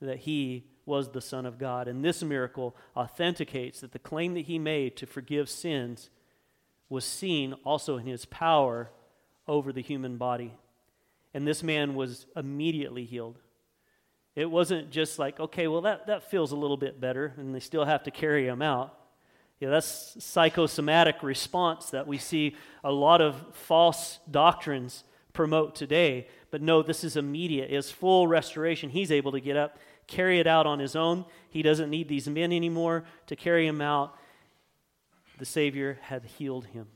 that 0.00 0.18
he 0.18 0.64
was 0.86 1.10
the 1.10 1.20
Son 1.20 1.46
of 1.46 1.58
God. 1.58 1.88
And 1.88 2.04
this 2.04 2.22
miracle 2.22 2.74
authenticates 2.96 3.80
that 3.80 3.92
the 3.92 3.98
claim 3.98 4.34
that 4.34 4.46
he 4.46 4.58
made 4.58 4.96
to 4.96 5.06
forgive 5.06 5.48
sins 5.48 6.10
was 6.88 7.04
seen 7.04 7.54
also 7.64 7.96
in 7.96 8.06
his 8.06 8.24
power 8.24 8.90
over 9.46 9.72
the 9.72 9.82
human 9.82 10.16
body. 10.16 10.52
And 11.32 11.46
this 11.46 11.62
man 11.62 11.94
was 11.94 12.26
immediately 12.34 13.04
healed. 13.04 13.38
It 14.34 14.50
wasn't 14.50 14.90
just 14.90 15.18
like, 15.18 15.38
okay, 15.38 15.68
well, 15.68 15.82
that, 15.82 16.06
that 16.06 16.30
feels 16.30 16.52
a 16.52 16.56
little 16.56 16.76
bit 16.76 17.00
better, 17.00 17.34
and 17.36 17.54
they 17.54 17.60
still 17.60 17.84
have 17.84 18.04
to 18.04 18.10
carry 18.10 18.46
him 18.46 18.62
out. 18.62 18.96
Yeah, 19.60 19.68
that's 19.68 20.16
psychosomatic 20.24 21.22
response 21.22 21.90
that 21.90 22.06
we 22.06 22.16
see 22.16 22.56
a 22.82 22.90
lot 22.90 23.20
of 23.20 23.36
false 23.52 24.18
doctrines 24.30 25.04
promote 25.34 25.74
today. 25.74 26.28
But 26.50 26.62
no, 26.62 26.82
this 26.82 27.04
is 27.04 27.16
immediate. 27.16 27.70
It's 27.70 27.90
full 27.90 28.26
restoration. 28.26 28.88
He's 28.88 29.12
able 29.12 29.32
to 29.32 29.40
get 29.40 29.58
up, 29.58 29.78
carry 30.06 30.40
it 30.40 30.46
out 30.46 30.66
on 30.66 30.78
his 30.78 30.96
own. 30.96 31.26
He 31.50 31.60
doesn't 31.60 31.90
need 31.90 32.08
these 32.08 32.26
men 32.26 32.52
anymore 32.52 33.04
to 33.26 33.36
carry 33.36 33.66
him 33.66 33.82
out. 33.82 34.16
The 35.38 35.44
Savior 35.44 35.98
had 36.02 36.24
healed 36.24 36.66
him. 36.66 36.86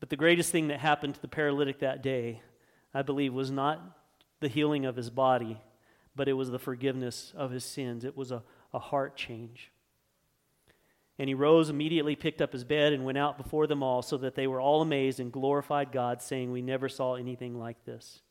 But 0.00 0.10
the 0.10 0.16
greatest 0.16 0.52
thing 0.52 0.68
that 0.68 0.78
happened 0.78 1.14
to 1.14 1.22
the 1.22 1.28
paralytic 1.28 1.80
that 1.80 2.02
day, 2.02 2.42
I 2.92 3.00
believe, 3.00 3.32
was 3.32 3.50
not 3.50 3.80
the 4.40 4.48
healing 4.48 4.84
of 4.84 4.94
his 4.94 5.10
body, 5.10 5.58
but 6.14 6.28
it 6.28 6.34
was 6.34 6.50
the 6.50 6.58
forgiveness 6.58 7.32
of 7.34 7.50
his 7.50 7.64
sins. 7.64 8.04
It 8.04 8.16
was 8.16 8.30
a, 8.30 8.42
a 8.72 8.78
heart 8.78 9.16
change. 9.16 9.72
And 11.18 11.28
he 11.28 11.34
rose 11.34 11.68
immediately, 11.68 12.14
picked 12.14 12.40
up 12.40 12.52
his 12.52 12.64
bed, 12.64 12.92
and 12.92 13.04
went 13.04 13.18
out 13.18 13.36
before 13.36 13.66
them 13.66 13.82
all, 13.82 14.02
so 14.02 14.16
that 14.18 14.36
they 14.36 14.46
were 14.46 14.60
all 14.60 14.82
amazed 14.82 15.18
and 15.18 15.32
glorified 15.32 15.90
God, 15.90 16.22
saying, 16.22 16.52
We 16.52 16.62
never 16.62 16.88
saw 16.88 17.14
anything 17.14 17.58
like 17.58 17.84
this. 17.84 18.22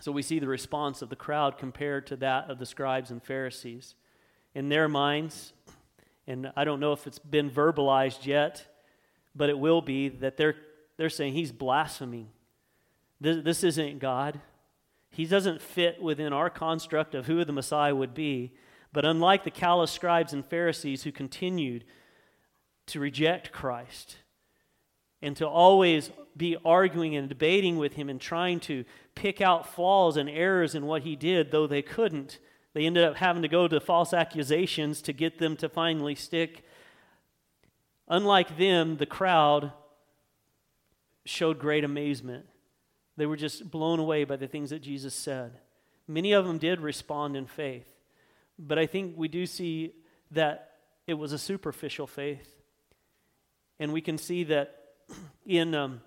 So 0.00 0.12
we 0.12 0.22
see 0.22 0.38
the 0.38 0.48
response 0.48 1.02
of 1.02 1.10
the 1.10 1.16
crowd 1.16 1.58
compared 1.58 2.06
to 2.08 2.16
that 2.16 2.50
of 2.50 2.58
the 2.58 2.66
scribes 2.66 3.10
and 3.10 3.22
Pharisees. 3.22 3.94
In 4.54 4.68
their 4.68 4.88
minds, 4.88 5.52
and 6.26 6.52
I 6.56 6.64
don't 6.64 6.80
know 6.80 6.92
if 6.92 7.06
it's 7.06 7.18
been 7.18 7.50
verbalized 7.50 8.26
yet, 8.26 8.66
but 9.34 9.48
it 9.48 9.58
will 9.58 9.82
be 9.82 10.08
that 10.08 10.36
they're, 10.36 10.56
they're 10.96 11.10
saying 11.10 11.32
he's 11.32 11.52
blaspheming. 11.52 12.28
This, 13.20 13.42
this 13.42 13.64
isn't 13.64 13.98
God. 13.98 14.40
He 15.10 15.26
doesn't 15.26 15.60
fit 15.60 16.02
within 16.02 16.32
our 16.32 16.50
construct 16.50 17.14
of 17.14 17.26
who 17.26 17.44
the 17.44 17.52
Messiah 17.52 17.94
would 17.94 18.14
be. 18.14 18.52
But 18.92 19.04
unlike 19.04 19.44
the 19.44 19.50
callous 19.50 19.90
scribes 19.90 20.32
and 20.32 20.44
Pharisees 20.44 21.02
who 21.02 21.12
continued 21.12 21.84
to 22.86 23.00
reject 23.00 23.52
Christ 23.52 24.16
and 25.22 25.36
to 25.36 25.48
always 25.48 26.10
be 26.36 26.56
arguing 26.64 27.16
and 27.16 27.28
debating 27.28 27.78
with 27.78 27.94
him 27.94 28.08
and 28.08 28.20
trying 28.20 28.60
to 28.60 28.84
pick 29.14 29.40
out 29.40 29.72
flaws 29.72 30.16
and 30.16 30.28
errors 30.28 30.74
in 30.74 30.86
what 30.86 31.02
he 31.02 31.16
did, 31.16 31.50
though 31.50 31.66
they 31.66 31.82
couldn't, 31.82 32.38
they 32.74 32.86
ended 32.86 33.04
up 33.04 33.16
having 33.16 33.42
to 33.42 33.48
go 33.48 33.68
to 33.68 33.80
false 33.80 34.12
accusations 34.12 35.00
to 35.02 35.12
get 35.12 35.38
them 35.38 35.56
to 35.56 35.68
finally 35.68 36.14
stick. 36.14 36.64
Unlike 38.08 38.56
them, 38.58 38.96
the 38.96 39.06
crowd 39.06 39.72
showed 41.24 41.58
great 41.58 41.84
amazement. 41.84 42.46
They 43.16 43.26
were 43.26 43.36
just 43.36 43.70
blown 43.70 43.98
away 43.98 44.24
by 44.24 44.36
the 44.36 44.48
things 44.48 44.70
that 44.70 44.80
Jesus 44.80 45.14
said. 45.14 45.58
Many 46.08 46.32
of 46.32 46.46
them 46.46 46.58
did 46.58 46.80
respond 46.80 47.36
in 47.36 47.46
faith. 47.46 48.01
But 48.58 48.78
I 48.78 48.86
think 48.86 49.14
we 49.16 49.28
do 49.28 49.46
see 49.46 49.94
that 50.32 50.72
it 51.06 51.14
was 51.14 51.32
a 51.32 51.38
superficial 51.38 52.06
faith. 52.06 52.48
And 53.78 53.92
we 53.92 54.00
can 54.00 54.18
see 54.18 54.44
that 54.44 54.78
in 55.46 55.74
um, 55.74 56.00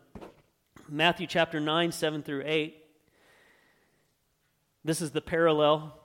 Matthew 0.88 1.28
chapter 1.28 1.60
9, 1.60 1.92
7 1.92 2.24
through 2.24 2.44
8, 2.46 2.76
this 4.84 5.02
is 5.02 5.12
the 5.12 5.22
parallel 5.22 6.00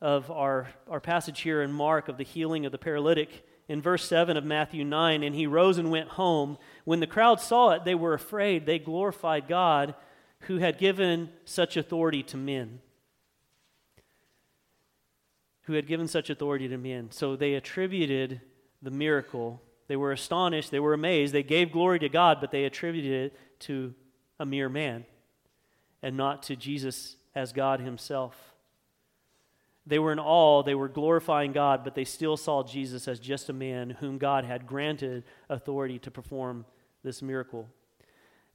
of 0.00 0.30
our, 0.30 0.68
our 0.88 1.00
passage 1.00 1.40
here 1.40 1.62
in 1.62 1.72
Mark 1.72 2.08
of 2.08 2.16
the 2.16 2.24
healing 2.24 2.64
of 2.64 2.72
the 2.72 2.78
paralytic. 2.78 3.44
In 3.68 3.82
verse 3.82 4.04
7 4.06 4.36
of 4.38 4.44
Matthew 4.44 4.82
9, 4.82 5.22
and 5.22 5.34
he 5.34 5.46
rose 5.46 5.76
and 5.76 5.90
went 5.90 6.08
home. 6.08 6.56
When 6.84 7.00
the 7.00 7.06
crowd 7.06 7.38
saw 7.38 7.72
it, 7.72 7.84
they 7.84 7.94
were 7.94 8.14
afraid. 8.14 8.64
They 8.64 8.78
glorified 8.78 9.46
God 9.46 9.94
who 10.42 10.56
had 10.56 10.78
given 10.78 11.28
such 11.44 11.76
authority 11.76 12.22
to 12.22 12.38
men 12.38 12.80
who 15.68 15.74
had 15.74 15.86
given 15.86 16.08
such 16.08 16.30
authority 16.30 16.66
to 16.66 16.78
men. 16.78 17.10
So 17.10 17.36
they 17.36 17.52
attributed 17.52 18.40
the 18.80 18.90
miracle. 18.90 19.60
They 19.86 19.96
were 19.96 20.12
astonished, 20.12 20.70
they 20.70 20.80
were 20.80 20.94
amazed, 20.94 21.34
they 21.34 21.42
gave 21.42 21.72
glory 21.72 21.98
to 21.98 22.08
God, 22.08 22.38
but 22.40 22.50
they 22.50 22.64
attributed 22.64 23.12
it 23.12 23.38
to 23.60 23.94
a 24.40 24.46
mere 24.46 24.70
man 24.70 25.04
and 26.02 26.16
not 26.16 26.42
to 26.44 26.56
Jesus 26.56 27.16
as 27.34 27.52
God 27.52 27.80
Himself. 27.80 28.34
They 29.86 29.98
were 29.98 30.12
in 30.12 30.18
awe, 30.18 30.62
they 30.62 30.74
were 30.74 30.88
glorifying 30.88 31.52
God, 31.52 31.84
but 31.84 31.94
they 31.94 32.04
still 32.04 32.38
saw 32.38 32.62
Jesus 32.62 33.06
as 33.06 33.20
just 33.20 33.50
a 33.50 33.54
man 33.54 33.90
whom 33.90 34.16
God 34.16 34.44
had 34.46 34.66
granted 34.66 35.24
authority 35.50 35.98
to 35.98 36.10
perform 36.10 36.64
this 37.04 37.20
miracle. 37.20 37.68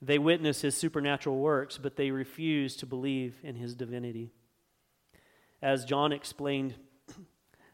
They 0.02 0.18
witnessed 0.18 0.64
his 0.64 0.76
supernatural 0.76 1.38
works, 1.38 1.78
but 1.78 1.96
they 1.96 2.10
refused 2.10 2.80
to 2.80 2.88
believe 2.88 3.36
in 3.44 3.54
his 3.54 3.76
divinity. 3.76 4.32
As 5.62 5.86
John 5.86 6.12
explained 6.12 6.74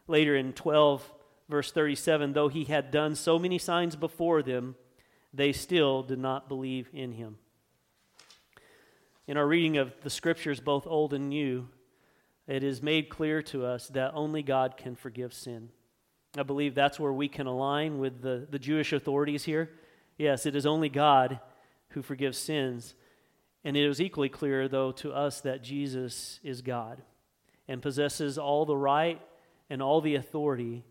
later 0.09 0.35
in 0.35 0.53
12, 0.53 1.13
verse 1.47 1.71
37 1.71 2.33
though 2.33 2.47
he 2.47 2.65
had 2.65 2.91
done 2.91 3.15
so 3.15 3.39
many 3.39 3.57
signs 3.57 3.95
before 3.95 4.41
them, 4.41 4.75
they 5.33 5.51
still 5.51 6.03
did 6.03 6.19
not 6.19 6.49
believe 6.49 6.89
in 6.93 7.13
him. 7.13 7.37
In 9.27 9.37
our 9.37 9.47
reading 9.47 9.77
of 9.77 9.93
the 10.01 10.09
scriptures, 10.09 10.59
both 10.59 10.87
old 10.87 11.13
and 11.13 11.29
new, 11.29 11.67
it 12.47 12.63
is 12.63 12.81
made 12.81 13.09
clear 13.09 13.43
to 13.43 13.63
us 13.63 13.87
that 13.89 14.13
only 14.15 14.41
God 14.41 14.75
can 14.75 14.95
forgive 14.95 15.33
sin. 15.33 15.69
I 16.35 16.43
believe 16.43 16.73
that's 16.73 16.99
where 16.99 17.13
we 17.13 17.27
can 17.27 17.45
align 17.45 17.99
with 17.99 18.21
the, 18.21 18.47
the 18.49 18.57
Jewish 18.57 18.91
authorities 18.91 19.43
here. 19.43 19.69
Yes, 20.17 20.45
it 20.45 20.55
is 20.55 20.65
only 20.65 20.89
God 20.89 21.39
who 21.89 22.01
forgives 22.01 22.37
sins. 22.37 22.95
And 23.63 23.75
it 23.75 23.85
is 23.85 24.01
equally 24.01 24.29
clear, 24.29 24.67
though, 24.67 24.91
to 24.93 25.11
us 25.11 25.41
that 25.41 25.63
Jesus 25.63 26.39
is 26.43 26.61
God 26.61 27.01
and 27.67 27.81
possesses 27.81 28.37
all 28.37 28.65
the 28.65 28.77
right 28.77 29.21
and 29.69 29.81
all 29.81 30.01
the 30.01 30.15
authority 30.15 30.83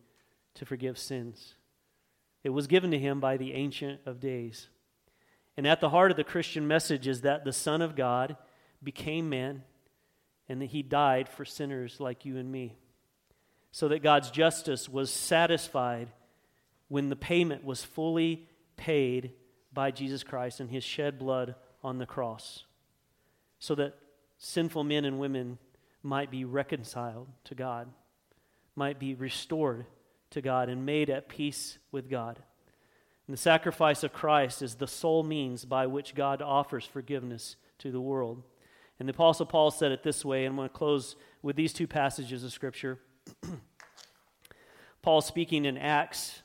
to 0.55 0.65
forgive 0.65 0.99
sins. 0.99 1.55
It 2.45 2.51
was 2.51 2.67
given 2.67 2.91
to 2.93 2.99
him 2.99 3.21
by 3.21 3.37
the 3.37 3.53
Ancient 3.55 4.01
of 4.07 4.21
Days. 4.21 4.69
And 5.57 5.67
at 5.67 5.81
the 5.81 5.91
heart 5.91 6.11
of 6.11 6.17
the 6.17 6.25
Christian 6.25 6.69
message 6.69 7.09
is 7.09 7.23
that 7.23 7.45
the 7.45 7.53
Son 7.53 7.83
of 7.83 7.97
God 7.97 8.37
became 8.83 9.29
man 9.29 9.65
and 10.49 10.63
that 10.63 10.71
he 10.71 10.83
died 10.83 11.29
for 11.29 11.45
sinners 11.45 12.01
like 12.01 12.25
you 12.25 12.37
and 12.37 12.51
me. 12.51 12.77
So 13.73 13.89
that 13.89 14.03
God's 14.03 14.31
justice 14.31 14.89
was 14.89 15.11
satisfied 15.11 16.09
when 16.89 17.09
the 17.09 17.17
payment 17.17 17.65
was 17.65 17.85
fully 17.85 18.49
paid 18.77 19.33
by 19.73 19.91
Jesus 19.91 20.23
Christ 20.23 20.61
and 20.61 20.71
his 20.71 20.85
shed 20.85 21.19
blood 21.19 21.55
on 21.83 21.99
the 21.99 22.07
cross. 22.07 22.65
So 23.59 23.75
that 23.75 23.95
sinful 24.39 24.85
men 24.85 25.05
and 25.05 25.19
women 25.19 25.59
might 26.03 26.31
be 26.31 26.45
reconciled 26.45 27.29
to 27.45 27.55
God, 27.55 27.89
might 28.79 28.99
be 28.99 29.15
restored 29.15 29.85
to 30.31 30.41
God, 30.41 30.69
and 30.69 30.87
made 30.87 31.11
at 31.11 31.29
peace 31.29 31.79
with 31.91 32.09
God. 32.09 32.39
And 33.27 33.35
the 33.35 33.41
sacrifice 33.41 34.03
of 34.05 34.13
Christ 34.13 34.63
is 34.63 34.77
the 34.77 34.87
sole 34.87 35.23
means 35.23 35.65
by 35.65 35.87
which 35.87 36.15
God 36.15 36.41
offers 36.41 36.85
forgiveness 36.85 37.57
to 37.79 37.91
the 37.91 38.01
world. 38.01 38.43
And 38.99 39.09
the 39.09 39.13
Apostle 39.13 39.47
Paul 39.47 39.71
said 39.71 39.93
it 39.93 40.03
this 40.03 40.25
way, 40.25 40.45
and 40.45 40.53
I'm 40.53 40.57
going 40.57 40.69
to 40.69 40.75
close 40.75 41.17
with 41.43 41.57
these 41.57 41.73
two 41.73 41.87
passages 41.87 42.43
of 42.45 42.53
Scripture. 42.53 42.99
Paul 45.03 45.21
speaking 45.21 45.65
in 45.65 45.77
Acts. 45.77 46.43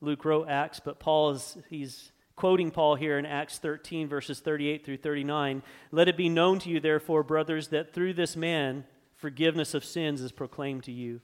Luke 0.00 0.24
wrote 0.24 0.48
Acts, 0.48 0.80
but 0.80 0.98
Paul 0.98 1.30
is 1.30 1.58
he's 1.68 2.12
quoting 2.36 2.70
Paul 2.70 2.94
here 2.94 3.18
in 3.18 3.26
Acts 3.26 3.58
13, 3.58 4.08
verses 4.08 4.40
38 4.40 4.84
through 4.84 4.96
39. 4.98 5.62
Let 5.90 6.08
it 6.08 6.16
be 6.16 6.30
known 6.30 6.58
to 6.60 6.70
you, 6.70 6.80
therefore, 6.80 7.22
brothers, 7.22 7.68
that 7.68 7.92
through 7.92 8.14
this 8.14 8.34
man 8.34 8.84
forgiveness 9.20 9.74
of 9.74 9.84
sins 9.84 10.20
is 10.20 10.32
proclaimed 10.32 10.84
to 10.84 10.92
you. 10.92 11.20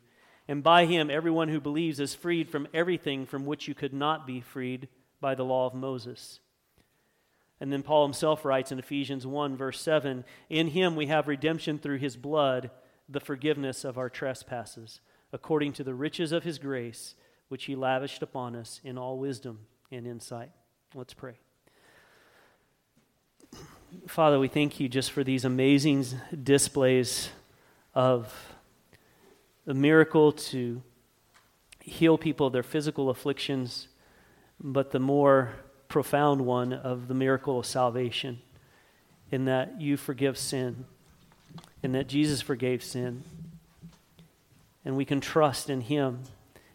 And 0.47 0.63
by 0.63 0.85
him, 0.85 1.11
everyone 1.11 1.49
who 1.49 1.61
believes 1.61 1.99
is 1.99 2.15
freed 2.15 2.51
from 2.51 2.69
everything 2.73 3.27
from 3.27 3.47
which 3.47 3.67
you 3.67 3.75
could 3.75 3.93
not 3.93 4.27
be 4.27 4.41
freed 4.41 4.89
by 5.21 5.35
the 5.35 5.45
law 5.45 5.67
of 5.67 5.75
Moses. 5.75 6.41
And 7.61 7.73
then 7.73 7.83
Paul 7.83 8.05
himself 8.05 8.45
writes 8.45 8.71
in 8.71 8.79
Ephesians 8.79 9.27
1, 9.27 9.57
verse 9.57 9.81
7 9.81 10.25
In 10.51 10.69
him 10.69 10.95
we 10.95 11.07
have 11.07 11.27
redemption 11.27 11.79
through 11.79 11.99
his 11.99 12.17
blood, 12.17 12.71
the 13.09 13.19
forgiveness 13.19 13.83
of 13.83 13.97
our 13.97 14.11
trespasses, 14.11 15.01
according 15.33 15.73
to 15.75 15.85
the 15.85 15.95
riches 15.95 16.33
of 16.33 16.45
his 16.45 16.59
grace, 16.59 17.15
which 17.49 17.65
he 17.65 17.75
lavished 17.75 18.23
upon 18.23 18.55
us 18.55 18.81
in 18.85 18.99
all 18.99 19.19
wisdom 19.19 19.61
and 19.91 20.07
insight. 20.07 20.51
Let's 20.95 21.15
pray. 21.15 21.35
Father, 24.07 24.39
we 24.39 24.49
thank 24.49 24.79
you 24.79 24.89
just 24.89 25.11
for 25.11 25.25
these 25.25 25.45
amazing 25.45 26.05
displays 26.43 27.31
of 27.97 28.53
the 29.65 29.73
miracle 29.73 30.31
to 30.31 30.83
heal 31.81 32.19
people 32.19 32.49
of 32.49 32.53
their 32.53 32.63
physical 32.63 33.09
afflictions, 33.09 33.89
but 34.61 34.91
the 34.91 34.99
more 34.99 35.55
profound 35.89 36.43
one 36.43 36.75
of 36.75 37.09
the 37.09 37.15
miracle 37.15 37.59
of 37.59 37.65
salvation, 37.65 38.39
in 39.31 39.47
that 39.47 39.81
you 39.81 39.97
forgive 39.97 40.37
sin, 40.37 40.85
in 41.83 41.93
that 41.93 42.07
Jesus 42.07 42.43
forgave 42.43 42.85
sin, 42.85 43.25
and 44.85 44.95
we 44.95 45.07
can 45.07 45.21
trust 45.21 45.71
in 45.71 45.81
Him 45.81 46.21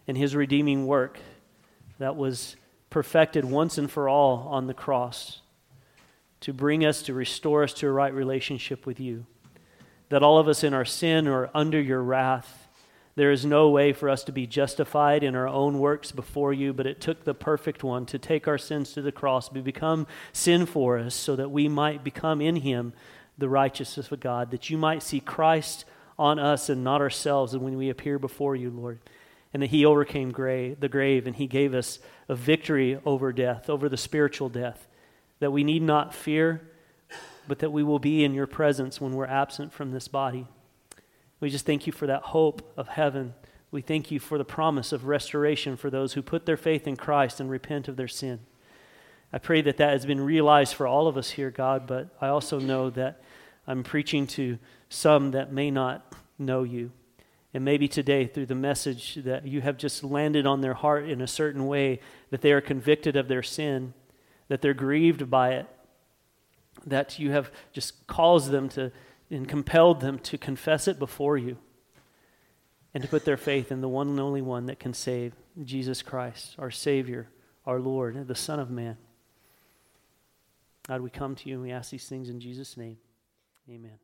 and 0.08 0.18
His 0.18 0.36
redeeming 0.36 0.88
work 0.88 1.20
that 2.00 2.16
was 2.16 2.56
perfected 2.90 3.46
once 3.46 3.78
and 3.78 3.92
for 3.92 4.10
all 4.10 4.48
on 4.50 4.66
the 4.66 4.74
cross 4.74 5.42
to 6.40 6.52
bring 6.52 6.84
us, 6.84 7.04
to 7.04 7.14
restore 7.14 7.64
us 7.64 7.74
to 7.76 7.88
a 7.88 7.92
right 7.92 8.14
relationship 8.14 8.88
with 8.88 9.00
you. 9.00 9.28
That 10.12 10.24
all 10.24 10.38
of 10.38 10.48
us 10.48 10.64
in 10.64 10.74
our 10.74 10.86
sin 10.86 11.28
are 11.28 11.50
under 11.54 11.82
your 11.82 12.04
wrath 12.04 12.62
there 13.16 13.32
is 13.32 13.46
no 13.46 13.70
way 13.70 13.92
for 13.92 14.10
us 14.10 14.24
to 14.24 14.32
be 14.32 14.48
justified 14.48 15.24
in 15.24 15.36
our 15.36 15.48
own 15.48 15.80
works 15.80 16.12
before 16.12 16.54
you, 16.54 16.72
but 16.72 16.88
it 16.88 17.02
took 17.02 17.24
the 17.24 17.34
perfect 17.34 17.84
one 17.84 18.06
to 18.06 18.18
take 18.18 18.48
our 18.48 18.58
sins 18.58 18.94
to 18.94 19.02
the 19.02 19.12
cross, 19.12 19.50
to 19.50 19.62
become 19.62 20.08
sin 20.32 20.66
for 20.66 20.98
us, 20.98 21.14
so 21.14 21.36
that 21.36 21.52
we 21.52 21.68
might 21.68 22.04
become 22.04 22.40
in 22.40 22.58
him 22.58 22.94
the 23.38 23.50
righteousness 23.50 24.12
of 24.12 24.20
God, 24.20 24.52
that 24.52 24.70
you 24.70 24.78
might 24.78 25.04
see 25.04 25.20
Christ 25.20 25.84
on 26.18 26.40
us 26.40 26.70
and 26.70 26.84
not 26.84 27.02
ourselves 27.02 27.54
and 27.54 27.64
when 27.64 27.78
we 27.78 27.90
appear 27.90 28.18
before 28.18 28.56
you, 28.56 28.70
Lord. 28.70 29.00
And 29.54 29.62
that 29.62 29.72
he 29.72 29.84
overcame 29.84 30.30
the 30.30 30.90
grave 30.90 31.28
and 31.28 31.36
he 31.36 31.48
gave 31.48 31.74
us 31.74 32.00
a 32.30 32.36
victory 32.36 32.98
over 33.06 33.34
death, 33.34 33.70
over 33.70 33.90
the 33.90 33.98
spiritual 33.98 34.48
death, 34.48 34.88
that 35.40 35.52
we 35.52 35.66
need 35.66 35.82
not 35.82 36.16
fear, 36.16 36.62
but 37.52 37.60
that 37.60 37.72
we 37.72 37.84
will 37.84 38.00
be 38.00 38.24
in 38.24 38.34
your 38.34 38.48
presence 38.48 39.02
when 39.02 39.12
we're 39.12 39.26
absent 39.26 39.74
from 39.74 39.92
this 39.92 40.08
body. 40.08 40.48
We 41.42 41.50
just 41.50 41.66
thank 41.66 41.86
you 41.86 41.92
for 41.92 42.08
that 42.08 42.22
hope 42.22 42.72
of 42.78 42.88
heaven. 42.88 43.34
We 43.72 43.82
thank 43.82 44.10
you 44.10 44.22
for 44.22 44.38
the 44.38 44.46
promise 44.46 44.94
of 44.94 45.04
restoration 45.04 45.76
for 45.76 45.90
those 45.90 46.14
who 46.14 46.22
put 46.22 46.46
their 46.46 46.56
faith 46.56 46.88
in 46.88 46.96
Christ 46.96 47.42
and 47.42 47.50
repent 47.50 47.90
of 47.90 47.98
their 47.98 48.08
sin. 48.08 48.40
I 49.34 49.38
pray 49.38 49.62
that 49.64 49.76
that 49.76 49.90
has 49.90 50.06
been 50.06 50.22
realized 50.22 50.76
for 50.76 50.88
all 50.88 51.08
of 51.08 51.18
us 51.18 51.32
here, 51.32 51.52
God, 51.52 51.88
but 51.88 52.16
I 52.22 52.30
also 52.30 52.58
know 52.58 52.90
that 52.92 53.22
I'm 53.68 53.84
preaching 53.84 54.28
to 54.28 54.58
some 54.88 55.32
that 55.32 55.52
may 55.52 55.70
not 55.70 56.16
know 56.40 56.64
you. 56.64 56.94
And 57.54 57.66
maybe 57.66 57.90
today, 57.90 58.28
through 58.28 58.46
the 58.46 58.56
message 58.56 59.16
that 59.26 59.46
you 59.46 59.60
have 59.60 59.76
just 59.76 60.06
landed 60.06 60.48
on 60.48 60.62
their 60.62 60.76
heart 60.76 61.10
in 61.10 61.20
a 61.20 61.28
certain 61.28 61.68
way, 61.68 62.00
that 62.30 62.40
they 62.40 62.54
are 62.54 62.62
convicted 62.62 63.18
of 63.18 63.28
their 63.28 63.44
sin, 63.44 63.94
that 64.48 64.62
they're 64.62 64.74
grieved 64.74 65.30
by 65.30 65.56
it, 65.56 65.68
that 66.86 67.20
you 67.20 67.32
have 67.32 67.52
just 67.74 68.08
caused 68.08 68.52
them 68.52 68.70
to 68.70 68.92
and 69.30 69.48
compelled 69.48 70.02
them 70.02 70.20
to 70.20 70.38
confess 70.38 70.88
it 70.88 71.00
before 71.00 71.38
you 71.38 71.58
and 72.94 73.02
to 73.02 73.10
put 73.10 73.24
their 73.24 73.38
faith 73.38 73.72
in 73.72 73.82
the 73.82 73.88
one 73.88 74.10
and 74.10 74.20
only 74.20 74.42
one 74.42 74.66
that 74.66 74.80
can 74.80 74.94
save 74.94 75.34
Jesus 75.64 76.02
Christ, 76.02 76.56
our 76.60 76.72
Savior, 76.72 77.30
our 77.66 77.80
Lord, 77.80 78.28
the 78.28 78.36
Son 78.36 78.60
of 78.60 78.70
Man. 78.70 78.98
God, 80.88 81.02
we 81.02 81.10
come 81.10 81.36
to 81.36 81.50
you 81.50 81.56
and 81.56 81.64
we 81.64 81.72
ask 81.72 81.92
these 81.92 82.08
things 82.08 82.30
in 82.30 82.40
Jesus' 82.40 82.76
name. 82.76 82.98
Amen. 83.70 84.00